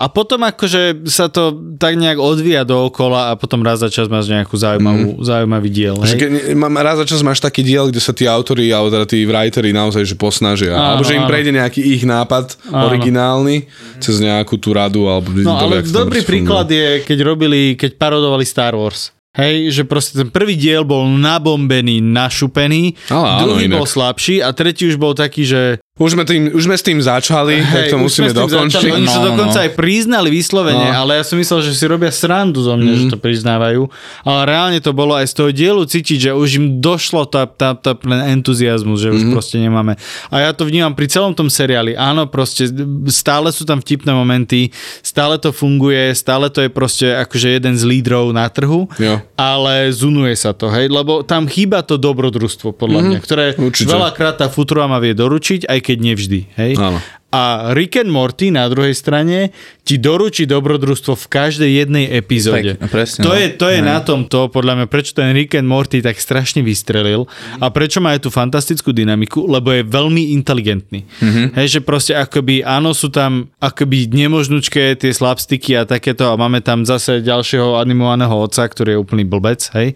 A 0.00 0.08
potom 0.08 0.40
akože 0.40 1.04
sa 1.12 1.28
to 1.28 1.76
tak 1.76 1.92
nejak 1.92 2.16
odvíja 2.16 2.64
dookola 2.64 3.28
a 3.28 3.36
potom 3.36 3.60
raz 3.60 3.84
za 3.84 3.92
čas 3.92 4.08
máš 4.08 4.32
nejakú 4.32 4.56
zaujímavú, 4.56 5.20
mm. 5.20 5.28
zaujímavý 5.28 5.68
diel. 5.68 6.00
Hej? 6.00 6.16
keď, 6.16 6.30
mám, 6.56 6.72
raz 6.80 6.96
za 6.96 7.04
čas 7.04 7.20
máš 7.20 7.44
taký 7.44 7.60
diel, 7.60 7.92
kde 7.92 8.00
sa 8.00 8.16
tí 8.16 8.24
autori, 8.24 8.72
alebo 8.72 8.88
teda 8.88 9.04
tí 9.04 9.28
writeri 9.28 9.76
naozaj 9.76 10.08
že 10.08 10.16
posnažia. 10.16 10.72
Áno, 10.72 10.96
alebo 10.96 11.04
že 11.04 11.20
im 11.20 11.28
áno. 11.28 11.30
prejde 11.30 11.52
nejaký 11.52 11.84
ich 11.84 12.08
nápad 12.08 12.56
Áno. 12.72 12.88
originálny 12.88 13.68
cez 14.00 14.24
nejakú 14.24 14.56
tú 14.56 14.72
radu. 14.72 15.04
Alebo 15.04 15.36
No 15.36 15.60
ale 15.60 15.84
dobrý 15.84 16.24
príklad 16.24 16.72
je, 16.72 17.04
keď 17.04 17.18
robili, 17.20 17.76
keď 17.76 18.00
parodovali 18.00 18.48
Star 18.48 18.72
Wars. 18.72 19.12
Hej, 19.30 19.70
že 19.70 19.82
proste 19.86 20.18
ten 20.18 20.26
prvý 20.26 20.58
diel 20.58 20.82
bol 20.82 21.06
nabombený, 21.06 22.02
našupený, 22.02 22.98
Ale 23.06 23.38
áno, 23.38 23.40
druhý 23.46 23.70
inak. 23.70 23.78
bol 23.78 23.86
slabší 23.86 24.42
a 24.42 24.50
tretí 24.50 24.90
už 24.90 24.98
bol 24.98 25.14
taký, 25.14 25.46
že 25.46 25.78
Už 26.00 26.16
sme, 26.16 26.24
tým, 26.24 26.48
už 26.48 26.64
sme 26.64 26.74
s 26.74 26.80
tým 26.80 26.96
začali, 26.96 27.60
tak 27.60 27.92
to 27.92 28.00
musíme 28.00 28.32
dokončiť. 28.32 28.72
začali. 28.72 28.96
Oni 28.96 29.04
sa 29.04 29.20
No, 29.20 29.28
no, 29.28 29.28
dokonca 29.36 29.60
no. 29.60 29.64
aj 29.68 29.70
priznali 29.76 30.28
vyslovene, 30.32 30.88
No. 30.88 30.96
ale 30.96 31.20
ja 31.20 31.24
som 31.24 31.36
myslel, 31.36 31.60
že 31.60 31.76
si 31.76 31.84
robia 31.84 32.08
srandu 32.08 32.64
zo 32.64 32.72
mňa, 32.72 32.88
mm. 32.88 32.96
že 32.96 33.04
to 33.06 33.18
priznávajú. 33.20 33.84
Ale 34.24 34.40
reálne 34.48 34.80
to 34.80 34.90
bolo 34.90 35.12
aj 35.12 35.28
z 35.28 35.34
toho 35.36 35.50
dielu 35.52 35.82
cítiť, 35.84 36.18
že 36.18 36.30
už 36.32 36.48
im 36.56 36.66
došlo 36.80 37.28
tá, 37.28 37.44
tá, 37.44 37.76
tá 37.76 37.92
ten 37.92 38.16
entuziasmus, 38.32 38.96
že 38.96 39.12
už 39.12 39.28
proste 39.28 39.60
nemáme. 39.60 40.00
A 40.32 40.40
ja 40.40 40.56
to 40.56 40.64
vnímam 40.64 40.96
pri 40.96 41.04
celom 41.04 41.36
tom 41.36 41.52
seriáli. 41.52 41.92
Áno, 41.92 42.24
proste 42.24 42.64
stále 43.12 43.52
sú 43.52 43.68
tam 43.68 43.84
vtipné 43.84 44.16
momenty, 44.16 44.72
stále 45.04 45.36
to 45.36 45.52
funguje, 45.52 46.16
stále 46.16 46.48
to 46.48 46.64
je 46.64 46.72
proste 46.72 47.12
akože 47.12 47.60
jeden 47.60 47.76
z 47.76 47.84
lídrov 47.84 48.32
na 48.32 48.48
trhu, 48.48 48.88
Jo. 48.96 49.20
ale 49.36 49.92
zunuje 49.92 50.32
sa 50.32 50.56
to, 50.56 50.72
hej, 50.72 50.88
lebo 50.88 51.20
tam 51.20 51.44
chýba 51.44 51.84
to 51.84 52.00
dobrodružstvo, 52.00 52.72
podľa 52.72 53.00
mňa, 53.04 53.18
ktoré 53.20 53.44
určite. 53.60 53.92
veľakrát 53.92 54.40
tá 54.40 54.48
Futurama 54.48 54.96
vie 54.96 55.12
doručiť, 55.12 55.68
aj 55.68 55.78
keď 55.82 55.89
nevždy, 55.98 56.46
hej. 56.54 56.78
Áno. 56.78 57.02
A 57.30 57.70
Rick 57.78 58.02
and 58.02 58.10
Morty 58.10 58.50
na 58.50 58.66
druhej 58.66 58.94
strane 58.94 59.54
ti 59.86 59.98
doručí 59.98 60.46
dobrodružstvo 60.46 61.14
v 61.14 61.26
každej 61.26 61.70
jednej 61.82 62.06
epizóde. 62.10 62.78
Pekne, 62.78 62.90
presne, 62.90 63.22
to 63.26 63.30
no. 63.30 63.38
je, 63.38 63.46
to 63.54 63.66
je 63.70 63.78
Hej. 63.82 63.86
na 63.86 63.98
tom 64.02 64.26
to, 64.26 64.50
podľa 64.50 64.82
mňa, 64.82 64.86
prečo 64.86 65.14
ten 65.14 65.34
Rick 65.34 65.58
and 65.58 65.66
Morty 65.66 66.02
tak 66.02 66.18
strašne 66.18 66.62
vystrelil 66.62 67.26
a 67.58 67.70
prečo 67.70 67.98
má 67.98 68.14
aj 68.14 68.26
tú 68.26 68.30
fantastickú 68.30 68.90
dynamiku, 68.94 69.46
lebo 69.46 69.74
je 69.74 69.82
veľmi 69.86 70.34
inteligentný. 70.34 71.06
Mm-hmm. 71.06 71.46
Hej, 71.58 71.66
že 71.78 71.80
proste 71.82 72.12
akoby, 72.14 72.62
áno, 72.62 72.94
sú 72.94 73.10
tam 73.10 73.50
akoby 73.58 74.10
nemožnučké 74.10 74.98
tie 74.98 75.10
slapsticky 75.10 75.74
a 75.74 75.86
takéto 75.86 76.30
a 76.30 76.34
máme 76.38 76.62
tam 76.62 76.82
zase 76.86 77.22
ďalšieho 77.22 77.78
animovaného 77.78 78.34
otca, 78.34 78.66
ktorý 78.66 78.94
je 78.94 78.98
úplný 78.98 79.26
blbec, 79.26 79.70
hej. 79.74 79.94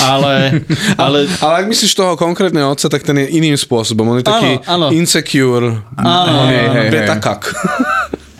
Ale, 0.00 0.64
ale 1.02 1.28
Ale 1.40 1.54
ak 1.64 1.66
myslíš 1.68 1.92
toho 1.92 2.16
konkrétneho 2.16 2.72
otca, 2.72 2.88
tak 2.88 3.04
ten 3.04 3.16
je 3.20 3.36
iným 3.36 3.56
spôsobom. 3.56 4.06
On 4.08 4.18
je 4.20 4.26
taký 4.26 4.60
Áno, 4.64 4.88
áno. 4.88 4.96
insecure. 4.96 5.84
Áno, 5.96 6.48
je 6.48 6.65
hej, 6.70 6.88
hej, 6.88 6.90
beta 6.90 7.16
kak. 7.18 7.42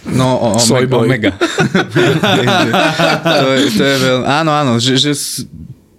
No, 0.06 0.38
o, 0.38 0.58
Soy 0.62 0.86
omega. 0.86 1.34
to, 3.26 3.46
je, 3.58 3.62
to 3.74 3.82
je 3.82 3.96
veľ... 3.98 4.18
Áno, 4.22 4.54
áno, 4.54 4.78
že, 4.78 5.02
že 5.02 5.18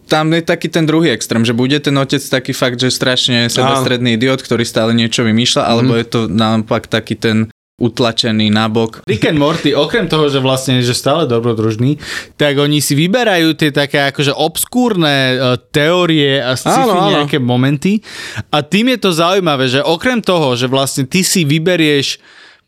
tam 0.08 0.32
je 0.32 0.42
taký 0.42 0.72
ten 0.72 0.88
druhý 0.88 1.12
extrém, 1.12 1.44
že 1.44 1.52
bude 1.52 1.76
ten 1.84 1.92
otec 1.92 2.24
taký 2.24 2.56
fakt, 2.56 2.80
že 2.80 2.88
strašne 2.88 3.52
sebestredný 3.52 4.16
idiot, 4.16 4.40
ktorý 4.40 4.64
stále 4.64 4.96
niečo 4.96 5.28
vymýšľa, 5.28 5.64
alebo 5.68 6.00
je 6.00 6.08
to 6.08 6.32
naopak 6.32 6.88
taký 6.88 7.20
ten 7.20 7.52
utlačený 7.78 8.50
nabok. 8.50 9.06
Rick 9.06 9.30
and 9.30 9.38
Morty, 9.38 9.70
okrem 9.78 10.10
toho, 10.10 10.34
že 10.34 10.42
vlastne 10.42 10.82
že 10.82 10.98
stále 10.98 11.30
dobrodružný, 11.30 12.02
tak 12.34 12.58
oni 12.58 12.82
si 12.82 12.98
vyberajú 12.98 13.54
tie 13.54 13.70
také 13.70 14.02
akože 14.10 14.34
obskúrne 14.34 15.38
uh, 15.38 15.62
teórie 15.70 16.42
a 16.42 16.58
sci-fi 16.58 16.90
Áno, 16.90 17.06
áno. 17.06 17.14
nejaké 17.22 17.38
momenty 17.38 18.02
a 18.50 18.66
tým 18.66 18.98
je 18.98 19.00
to 19.06 19.14
zaujímavé, 19.14 19.70
že 19.70 19.86
okrem 19.86 20.18
toho, 20.26 20.58
že 20.58 20.66
vlastne 20.66 21.06
ty 21.06 21.22
si 21.22 21.46
vyberieš 21.46 22.18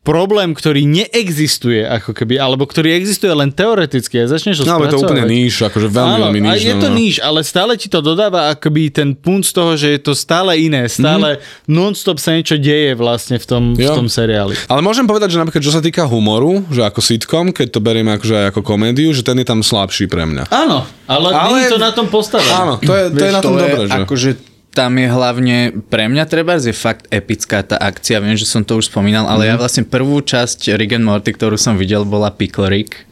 problém, 0.10 0.58
ktorý 0.58 0.89
neexistuje, 0.89 1.86
ako 1.86 2.17
keby, 2.17 2.41
alebo 2.41 2.65
ktorý 2.65 2.98
existuje 2.98 3.30
len 3.30 3.54
teoreticky 3.54 4.17
a 4.17 4.26
začneš 4.26 4.62
ho 4.62 4.65
No, 4.65 4.82
ale 4.82 4.89
to 4.89 4.98
je 4.98 5.06
úplne 5.06 5.30
níž, 5.30 5.62
akože 5.62 5.86
veľmi, 5.86 6.17
Áno, 6.17 6.26
veľmi 6.34 6.39
níž. 6.50 6.65
je 6.65 6.76
to 6.82 6.89
níž, 6.89 7.15
ale 7.22 7.45
stále 7.45 7.78
ti 7.78 7.86
to 7.86 8.02
dodáva 8.02 8.50
akoby 8.58 8.89
ten 8.89 9.13
punt 9.13 9.45
z 9.45 9.54
toho, 9.54 9.78
že 9.78 9.88
je 9.93 10.00
to 10.02 10.17
stále 10.17 10.50
iné, 10.58 10.89
stále 10.89 11.38
mm-hmm. 11.38 11.69
non-stop 11.69 12.17
sa 12.17 12.34
niečo 12.34 12.58
deje 12.58 12.98
vlastne 12.98 13.38
v 13.38 13.45
tom, 13.45 13.63
v 13.78 13.86
Jo. 13.86 13.93
tom 13.93 14.10
seriáli. 14.10 14.58
Ale 14.65 14.82
môžem 14.82 15.06
povedať, 15.06 15.38
že 15.38 15.38
napríklad 15.38 15.62
čo 15.62 15.74
sa 15.74 15.86
týka 15.86 16.10
humoru, 16.10 16.65
že 16.74 16.82
ako 16.82 17.06
sitcom, 17.06 17.54
keď 17.54 17.67
to 17.69 17.80
berieme 17.80 18.10
akože 18.17 18.34
aj 18.34 18.45
ako 18.50 18.62
komédiu, 18.65 19.13
že 19.13 19.22
ten 19.22 19.38
je 19.38 19.45
tam 19.45 19.62
slabší 19.62 20.10
pre 20.10 20.26
mňa. 20.26 20.50
Áno, 20.50 20.89
ale, 21.06 21.28
ale... 21.30 21.62
Nie 21.62 21.69
je 21.69 21.78
to 21.78 21.82
na 21.82 21.93
tom 21.93 22.10
postavené. 22.10 22.50
Áno, 22.50 22.74
to 22.82 22.93
je, 22.98 23.13
to 23.13 23.24
je 23.30 23.34
na 23.34 23.41
tom 23.45 23.54
to 23.54 23.62
dobré, 23.62 23.84
že? 23.86 24.02
Akože 24.02 24.30
tam 24.80 24.96
je 24.96 25.12
hlavne, 25.12 25.58
pre 25.92 26.08
mňa 26.08 26.24
treba 26.24 26.56
je 26.56 26.72
fakt 26.72 27.12
epická 27.12 27.68
tá 27.68 27.76
akcia, 27.76 28.24
viem, 28.24 28.39
že 28.39 28.48
som 28.48 28.63
to 28.63 28.80
už 28.80 28.88
spomínal, 28.88 29.28
ale 29.28 29.52
ja 29.52 29.56
Mhm. 29.56 29.60
vlastne 29.60 29.84
prvú 29.84 30.24
časť 30.24 30.72
Rick 30.80 30.96
and 30.96 31.04
Morty, 31.04 31.36
ktorú 31.36 31.60
som 31.60 31.76
videl, 31.76 32.08
bola 32.08 32.32
Pickle 32.32 32.72
Rick, 32.72 33.04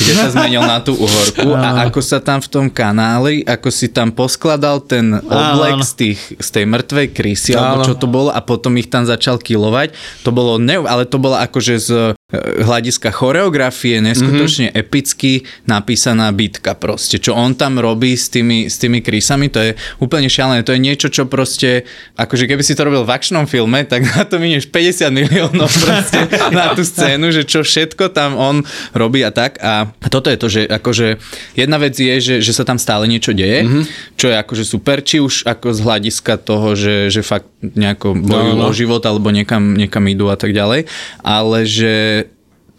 kde 0.00 0.12
sa 0.16 0.32
zmenil 0.32 0.64
na 0.64 0.80
tú 0.80 0.96
uhorku 0.96 1.52
a 1.52 1.84
ako 1.84 2.00
sa 2.00 2.24
tam 2.24 2.40
v 2.40 2.48
tom 2.48 2.66
kanáli, 2.72 3.44
ako 3.44 3.68
si 3.68 3.92
tam 3.92 4.16
poskladal 4.16 4.80
ten 4.80 5.20
oblek 5.20 5.84
z, 5.84 5.92
tých, 5.92 6.20
z 6.40 6.48
tej 6.48 6.64
mŕtvej 6.64 7.06
krysy, 7.12 7.52
alebo 7.52 7.84
čo 7.84 7.92
to 7.92 8.08
bolo 8.08 8.32
a 8.32 8.40
potom 8.40 8.80
ich 8.80 8.88
tam 8.88 9.04
začal 9.04 9.36
kilovať, 9.36 9.92
to 10.24 10.32
bolo, 10.32 10.56
ne, 10.56 10.80
ale 10.80 11.04
to 11.04 11.20
bolo 11.20 11.36
akože 11.36 11.74
z 11.76 11.90
hľadiska 12.32 13.10
choreografie 13.10 13.98
neskutočne 13.98 14.38
Mhm. 14.62 14.72
mm-hmm. 14.72 14.82
epicky 14.82 15.32
napísaná 15.64 16.30
bitka 16.30 16.72
proste, 16.72 17.16
čo 17.16 17.32
on 17.32 17.52
tam 17.52 17.76
robí 17.76 18.12
s 18.12 18.28
tými, 18.28 18.66
s 18.66 18.76
tými 18.76 18.98
krysami, 18.98 19.46
to 19.46 19.60
je 19.60 19.70
úplne 19.98 20.26
šialené, 20.26 20.62
to 20.62 20.70
je 20.70 20.80
niečo, 20.80 21.08
čo 21.08 21.24
proste, 21.24 21.82
akože 22.14 22.46
keby 22.46 22.60
si 22.60 22.72
to 22.72 22.82
robil 22.82 23.02
v 23.02 23.10
akčnom 23.10 23.44
filme, 23.44 23.82
tak 23.82 24.06
na 24.06 24.22
to 24.22 24.36
minieš 24.36 24.66
50 24.66 25.10
miliónov 25.10 25.66
proste 25.66 26.22
na 26.54 26.70
tú 26.70 26.82
scénu, 26.82 27.30
že 27.30 27.42
čo 27.42 27.60
všetko 27.60 28.10
tam 28.10 28.34
on 28.34 28.62
robí 28.92 29.20
a 29.20 29.30
tak 29.30 29.58
a 29.58 29.86
toto 30.04 30.28
je 30.28 30.38
to, 30.38 30.48
že 30.48 30.60
akože 30.64 31.18
jedna 31.54 31.76
vec 31.76 31.94
je, 31.94 32.14
že, 32.16 32.34
že 32.38 32.52
sa 32.52 32.62
tam 32.62 32.76
stále 32.76 33.06
niečo 33.06 33.32
deje, 33.32 33.60
Mhm. 33.60 33.66
mm-hmm. 33.66 33.84
čo 34.14 34.26
je 34.26 34.36
akože 34.36 34.64
super, 34.64 35.00
či 35.00 35.18
už 35.18 35.44
ako 35.44 35.72
z 35.72 35.80
hľadiska 35.80 36.34
toho, 36.38 36.72
že, 36.72 37.08
že 37.08 37.20
fakt 37.20 37.46
nejako 37.60 38.14
bojujú 38.16 38.52
No, 38.52 38.62
no. 38.62 38.68
o 38.68 38.72
život 38.72 39.02
alebo 39.02 39.28
niekam, 39.28 39.74
niekam 39.74 40.06
idú 40.06 40.26
a 40.26 40.36
tak 40.36 40.50
ďalej, 40.50 40.86
ale 41.20 41.58
že 41.62 42.19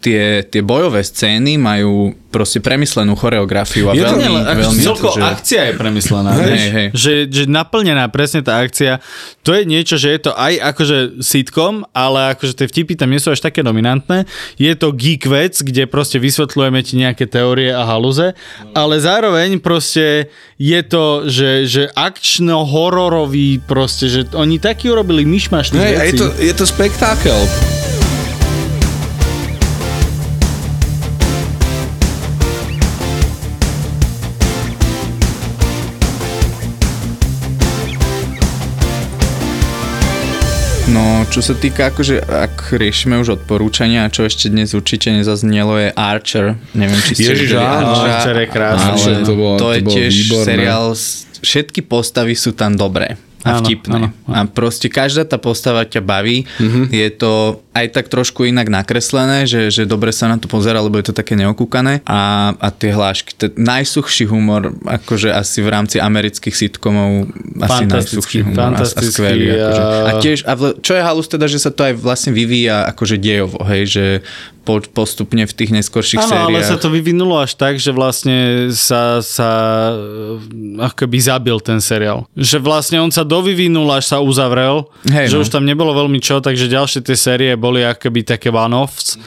tie, 0.02 0.42
tie 0.42 0.60
bojové 0.60 1.06
scény 1.06 1.54
majú 1.54 2.10
proste 2.32 2.64
premyslenú 2.64 3.12
choreografiu 3.12 3.88
a 3.88 3.92
Je 3.92 4.02
to- 4.02 4.16
veľmi, 4.16 4.24
Nie, 4.24 4.30
ale 4.32 4.56
veľmi 4.56 4.80
celko 4.82 5.12
že... 5.12 5.20
akcia 5.20 5.60
je 5.68 5.72
premyslená. 5.76 6.30
Hej, 6.32 6.64
hej. 6.72 6.86
Že, 6.96 7.12
že 7.28 7.42
naplnená 7.44 8.08
presne 8.08 8.40
tá 8.40 8.64
akcia, 8.64 9.04
to 9.44 9.52
je 9.52 9.68
niečo, 9.68 10.00
že 10.00 10.16
je 10.16 10.20
to 10.26 10.32
aj 10.32 10.56
akože 10.74 11.20
sitcom, 11.20 11.84
ale 11.92 12.32
akože 12.32 12.56
tie 12.56 12.66
vtipy 12.66 12.96
tam 12.96 13.12
nie 13.12 13.20
sú 13.20 13.30
až 13.30 13.44
také 13.44 13.60
dominantné. 13.60 14.24
Je 14.56 14.72
to 14.72 14.96
geek 14.96 15.28
vec, 15.28 15.60
kde 15.60 15.84
proste 15.84 16.16
vysvetľujeme 16.16 16.80
ti 16.80 16.96
nejaké 16.96 17.28
teórie 17.28 17.68
a 17.68 17.84
haluze, 17.84 18.32
ale 18.72 18.94
zároveň 18.96 19.60
proste 19.60 20.32
je 20.56 20.80
to, 20.88 21.28
že, 21.28 21.50
že 21.68 21.82
akčno-hororový 21.92 23.60
proste, 23.60 24.08
že 24.08 24.20
oni 24.32 24.56
taký 24.56 24.88
urobili 24.88 25.28
myšmaš 25.28 25.76
tých 25.76 25.84
Hej, 25.84 25.94
a 26.00 26.02
je 26.08 26.12
to, 26.16 26.26
je 26.40 26.54
to 26.56 26.64
spektákel. 26.64 27.36
No, 40.92 41.24
čo 41.32 41.40
sa 41.40 41.56
týka, 41.56 41.88
akože 41.88 42.20
ak 42.20 42.76
riešime 42.76 43.16
už 43.16 43.40
odporúčania, 43.40 44.12
čo 44.12 44.28
ešte 44.28 44.52
dnes 44.52 44.76
určite 44.76 45.08
nezaznelo 45.08 45.80
je 45.80 45.88
Archer. 45.96 46.60
Neviem, 46.76 47.00
či 47.00 47.16
ste 47.16 47.32
Ježiš, 47.32 47.56
áno, 47.56 47.96
Archer 47.96 48.36
je 48.36 48.48
ale 48.52 48.76
Archer, 48.92 49.16
to 49.24 49.32
bolo- 49.32 49.56
to 49.56 49.72
je 49.72 49.80
to 49.80 49.84
bolo 49.88 49.96
tiež 49.96 50.12
výborné. 50.12 50.44
seriál, 50.44 50.84
všetky 51.42 51.82
postavy 51.82 52.32
sú 52.32 52.50
tam 52.50 52.72
dobré 52.72 53.18
a 53.42 53.58
Áno, 53.58 53.66
vtipné. 53.66 53.90
áno, 53.90 54.08
áno. 54.22 54.34
A 54.38 54.46
proste 54.46 54.86
každá 54.86 55.26
tá 55.26 55.34
postava 55.34 55.82
ťa 55.82 55.98
baví. 55.98 56.46
Mhm. 56.62 56.94
Je 56.94 57.08
to 57.10 57.32
aj 57.74 57.90
tak 57.90 58.06
trošku 58.06 58.46
inak 58.46 58.70
nakreslené, 58.70 59.50
že, 59.50 59.66
že 59.66 59.82
dobre 59.82 60.14
sa 60.14 60.30
na 60.30 60.38
to 60.38 60.46
pozera, 60.46 60.78
lebo 60.78 60.94
je 60.94 61.10
to 61.10 61.14
také 61.16 61.34
neokúkané. 61.34 62.06
A, 62.06 62.52
a 62.54 62.68
tie 62.70 62.94
hlášky, 62.94 63.34
ten 63.34 63.50
najsuchší 63.52 64.30
humor, 64.30 64.70
akože 64.86 65.34
asi 65.34 65.58
v 65.58 65.68
rámci 65.68 65.98
amerických 65.98 66.54
sitcomov 66.54 67.34
asi 67.58 67.82
najsuchší 67.82 67.82
Fantastický, 67.82 68.36
humor 68.46 68.62
a, 68.62 68.78
a 68.78 68.86
skvelý. 68.86 69.46
Akože. 69.50 69.82
A 69.82 69.90
a- 70.06 70.20
tiež, 70.22 70.38
a 70.46 70.52
vl- 70.54 70.76
čo 70.78 70.92
je 70.94 71.02
halus 71.02 71.26
teda, 71.26 71.46
že 71.46 71.58
sa 71.58 71.74
to 71.74 71.82
aj 71.82 71.98
vlastne 71.98 72.30
vyvíja 72.30 72.86
akože 72.86 73.18
dejovo, 73.18 73.58
hej, 73.66 73.82
že 73.90 74.04
po, 74.62 74.78
postupne 74.94 75.42
v 75.42 75.52
tých 75.52 75.74
neskorších 75.74 76.22
Áno, 76.22 76.30
sériách. 76.30 76.48
ale 76.48 76.58
sa 76.62 76.76
to 76.78 76.88
vyvinulo 76.88 77.38
až 77.42 77.58
tak, 77.58 77.82
že 77.82 77.90
vlastne 77.90 78.70
sa, 78.70 79.18
sa 79.18 79.50
eh, 79.92 80.86
akoby 80.86 81.18
zabil 81.18 81.58
ten 81.58 81.82
seriál. 81.82 82.24
Že 82.38 82.62
vlastne 82.62 82.98
on 83.02 83.10
sa 83.10 83.26
dovyvinul, 83.26 83.90
až 83.90 84.14
sa 84.14 84.18
uzavrel, 84.22 84.86
Hej, 85.10 85.34
že 85.34 85.36
no. 85.36 85.42
už 85.42 85.50
tam 85.50 85.66
nebolo 85.66 85.90
veľmi 85.92 86.22
čo, 86.22 86.38
takže 86.38 86.70
ďalšie 86.70 87.02
tie 87.02 87.18
série 87.18 87.50
boli 87.58 87.82
akoby 87.82 88.22
také 88.22 88.54
one-offs, 88.54 89.18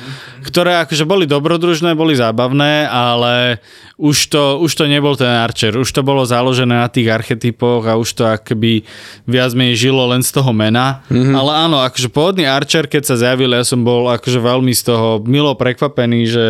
ktoré 0.45 0.79
akože 0.85 1.03
boli 1.03 1.27
dobrodružné, 1.27 1.97
boli 1.97 2.15
zábavné, 2.15 2.87
ale 2.87 3.59
už 3.95 4.27
to, 4.27 4.59
už 4.59 4.71
to 4.75 4.85
nebol 4.91 5.15
ten 5.15 5.31
Archer, 5.31 5.71
už 5.79 5.87
to 5.87 6.03
bolo 6.03 6.27
založené 6.27 6.75
na 6.75 6.91
tých 6.91 7.07
archetypoch 7.07 7.87
a 7.87 7.95
už 7.95 8.09
to 8.11 8.23
akoby 8.27 8.83
viac 9.23 9.55
menej 9.55 9.87
žilo 9.87 10.03
len 10.11 10.19
z 10.19 10.35
toho 10.35 10.51
mena, 10.51 11.01
mm-hmm. 11.07 11.31
ale 11.31 11.51
áno, 11.55 11.79
akože 11.79 12.11
pôvodný 12.11 12.43
Archer, 12.43 12.91
keď 12.91 13.03
sa 13.07 13.15
zjavil, 13.15 13.55
ja 13.55 13.63
som 13.63 13.81
bol 13.87 14.11
akože 14.11 14.37
veľmi 14.37 14.75
z 14.75 14.83
toho 14.91 15.23
milo 15.25 15.57
prekvapený, 15.57 16.21
že 16.29 16.45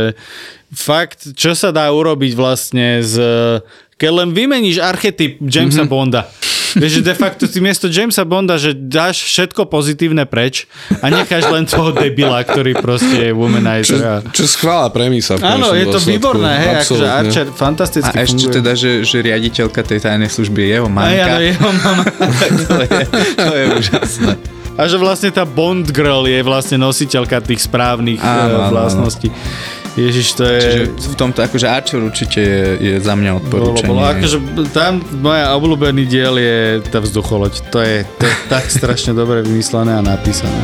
fakt, 0.76 1.34
čo 1.34 1.56
sa 1.56 1.72
dá 1.72 1.88
urobiť 1.90 2.32
vlastne 2.36 3.00
z... 3.02 3.16
Keď 3.96 4.12
len 4.12 4.30
vymeníš 4.36 4.84
archetyp 4.84 5.40
Jamesa 5.40 5.88
mm-hmm. 5.88 5.92
Bonda. 5.92 6.28
Vieš, 6.76 7.00
že 7.00 7.04
de 7.08 7.16
facto 7.16 7.48
si 7.48 7.64
miesto 7.64 7.88
Jamesa 7.88 8.28
Bonda, 8.28 8.60
že 8.60 8.76
dáš 8.76 9.24
všetko 9.24 9.72
pozitívne 9.72 10.28
preč 10.28 10.68
a 11.00 11.08
necháš 11.08 11.48
len 11.48 11.64
toho 11.64 11.96
debila, 11.96 12.44
ktorý 12.44 12.76
proste 12.84 13.32
je 13.32 13.32
womanizer. 13.32 14.28
Čo 14.36 14.44
je 14.44 14.50
skvelá 14.52 14.92
premisa. 14.92 15.40
Áno, 15.40 15.72
je 15.72 15.88
to 15.88 16.04
dôsledku. 16.04 16.12
výborné, 16.12 16.52
hej, 16.60 16.76
akože. 16.84 17.06
Archer 17.08 17.48
fantasticky 17.56 18.12
A 18.12 18.28
ešte 18.28 18.52
funguje. 18.52 18.56
teda, 18.60 18.72
že, 18.76 18.92
že 19.08 19.18
riaditeľka 19.24 19.82
tej 19.88 20.00
tajnej 20.04 20.28
služby 20.28 20.60
je 20.68 20.70
jeho 20.76 20.90
Aj, 20.92 20.96
mamka. 21.00 21.24
áno, 21.32 21.40
jeho 21.40 21.70
mama. 21.80 22.04
to, 22.68 22.76
je, 22.84 23.00
to 23.40 23.54
je 23.56 23.66
úžasné. 23.80 24.55
A 24.76 24.86
že 24.86 25.00
vlastne 25.00 25.32
tá 25.32 25.48
Bond 25.48 25.88
Girl 25.88 26.28
je 26.28 26.44
vlastne 26.44 26.76
nositeľka 26.76 27.40
tých 27.40 27.64
správnych 27.64 28.20
Áno, 28.20 28.28
áno, 28.28 28.44
áno, 28.44 28.60
áno. 28.60 28.72
vlastností. 28.76 29.32
Ježiš, 29.96 30.36
to 30.36 30.44
je... 30.44 30.60
Čiže 30.60 30.82
v 30.92 31.16
tomto 31.16 31.40
akože 31.40 31.68
Archer 31.72 32.04
určite 32.04 32.40
je, 32.44 32.64
je 32.84 32.94
za 33.00 33.16
mňa 33.16 33.32
Bolo, 33.32 33.40
odporúčanie. 33.72 33.88
bolo. 33.88 34.02
Akože 34.04 34.38
tam 34.76 35.00
moja 35.24 35.56
obľúbený 35.56 36.04
diel 36.04 36.36
je 36.36 36.84
tá 36.84 37.00
vzducholoď. 37.00 37.72
To 37.72 37.80
je, 37.80 38.04
to 38.20 38.24
je 38.28 38.36
tak 38.52 38.68
strašne 38.78 39.16
dobre 39.16 39.40
vymyslené 39.40 39.96
a 39.96 40.04
napísané. 40.04 40.60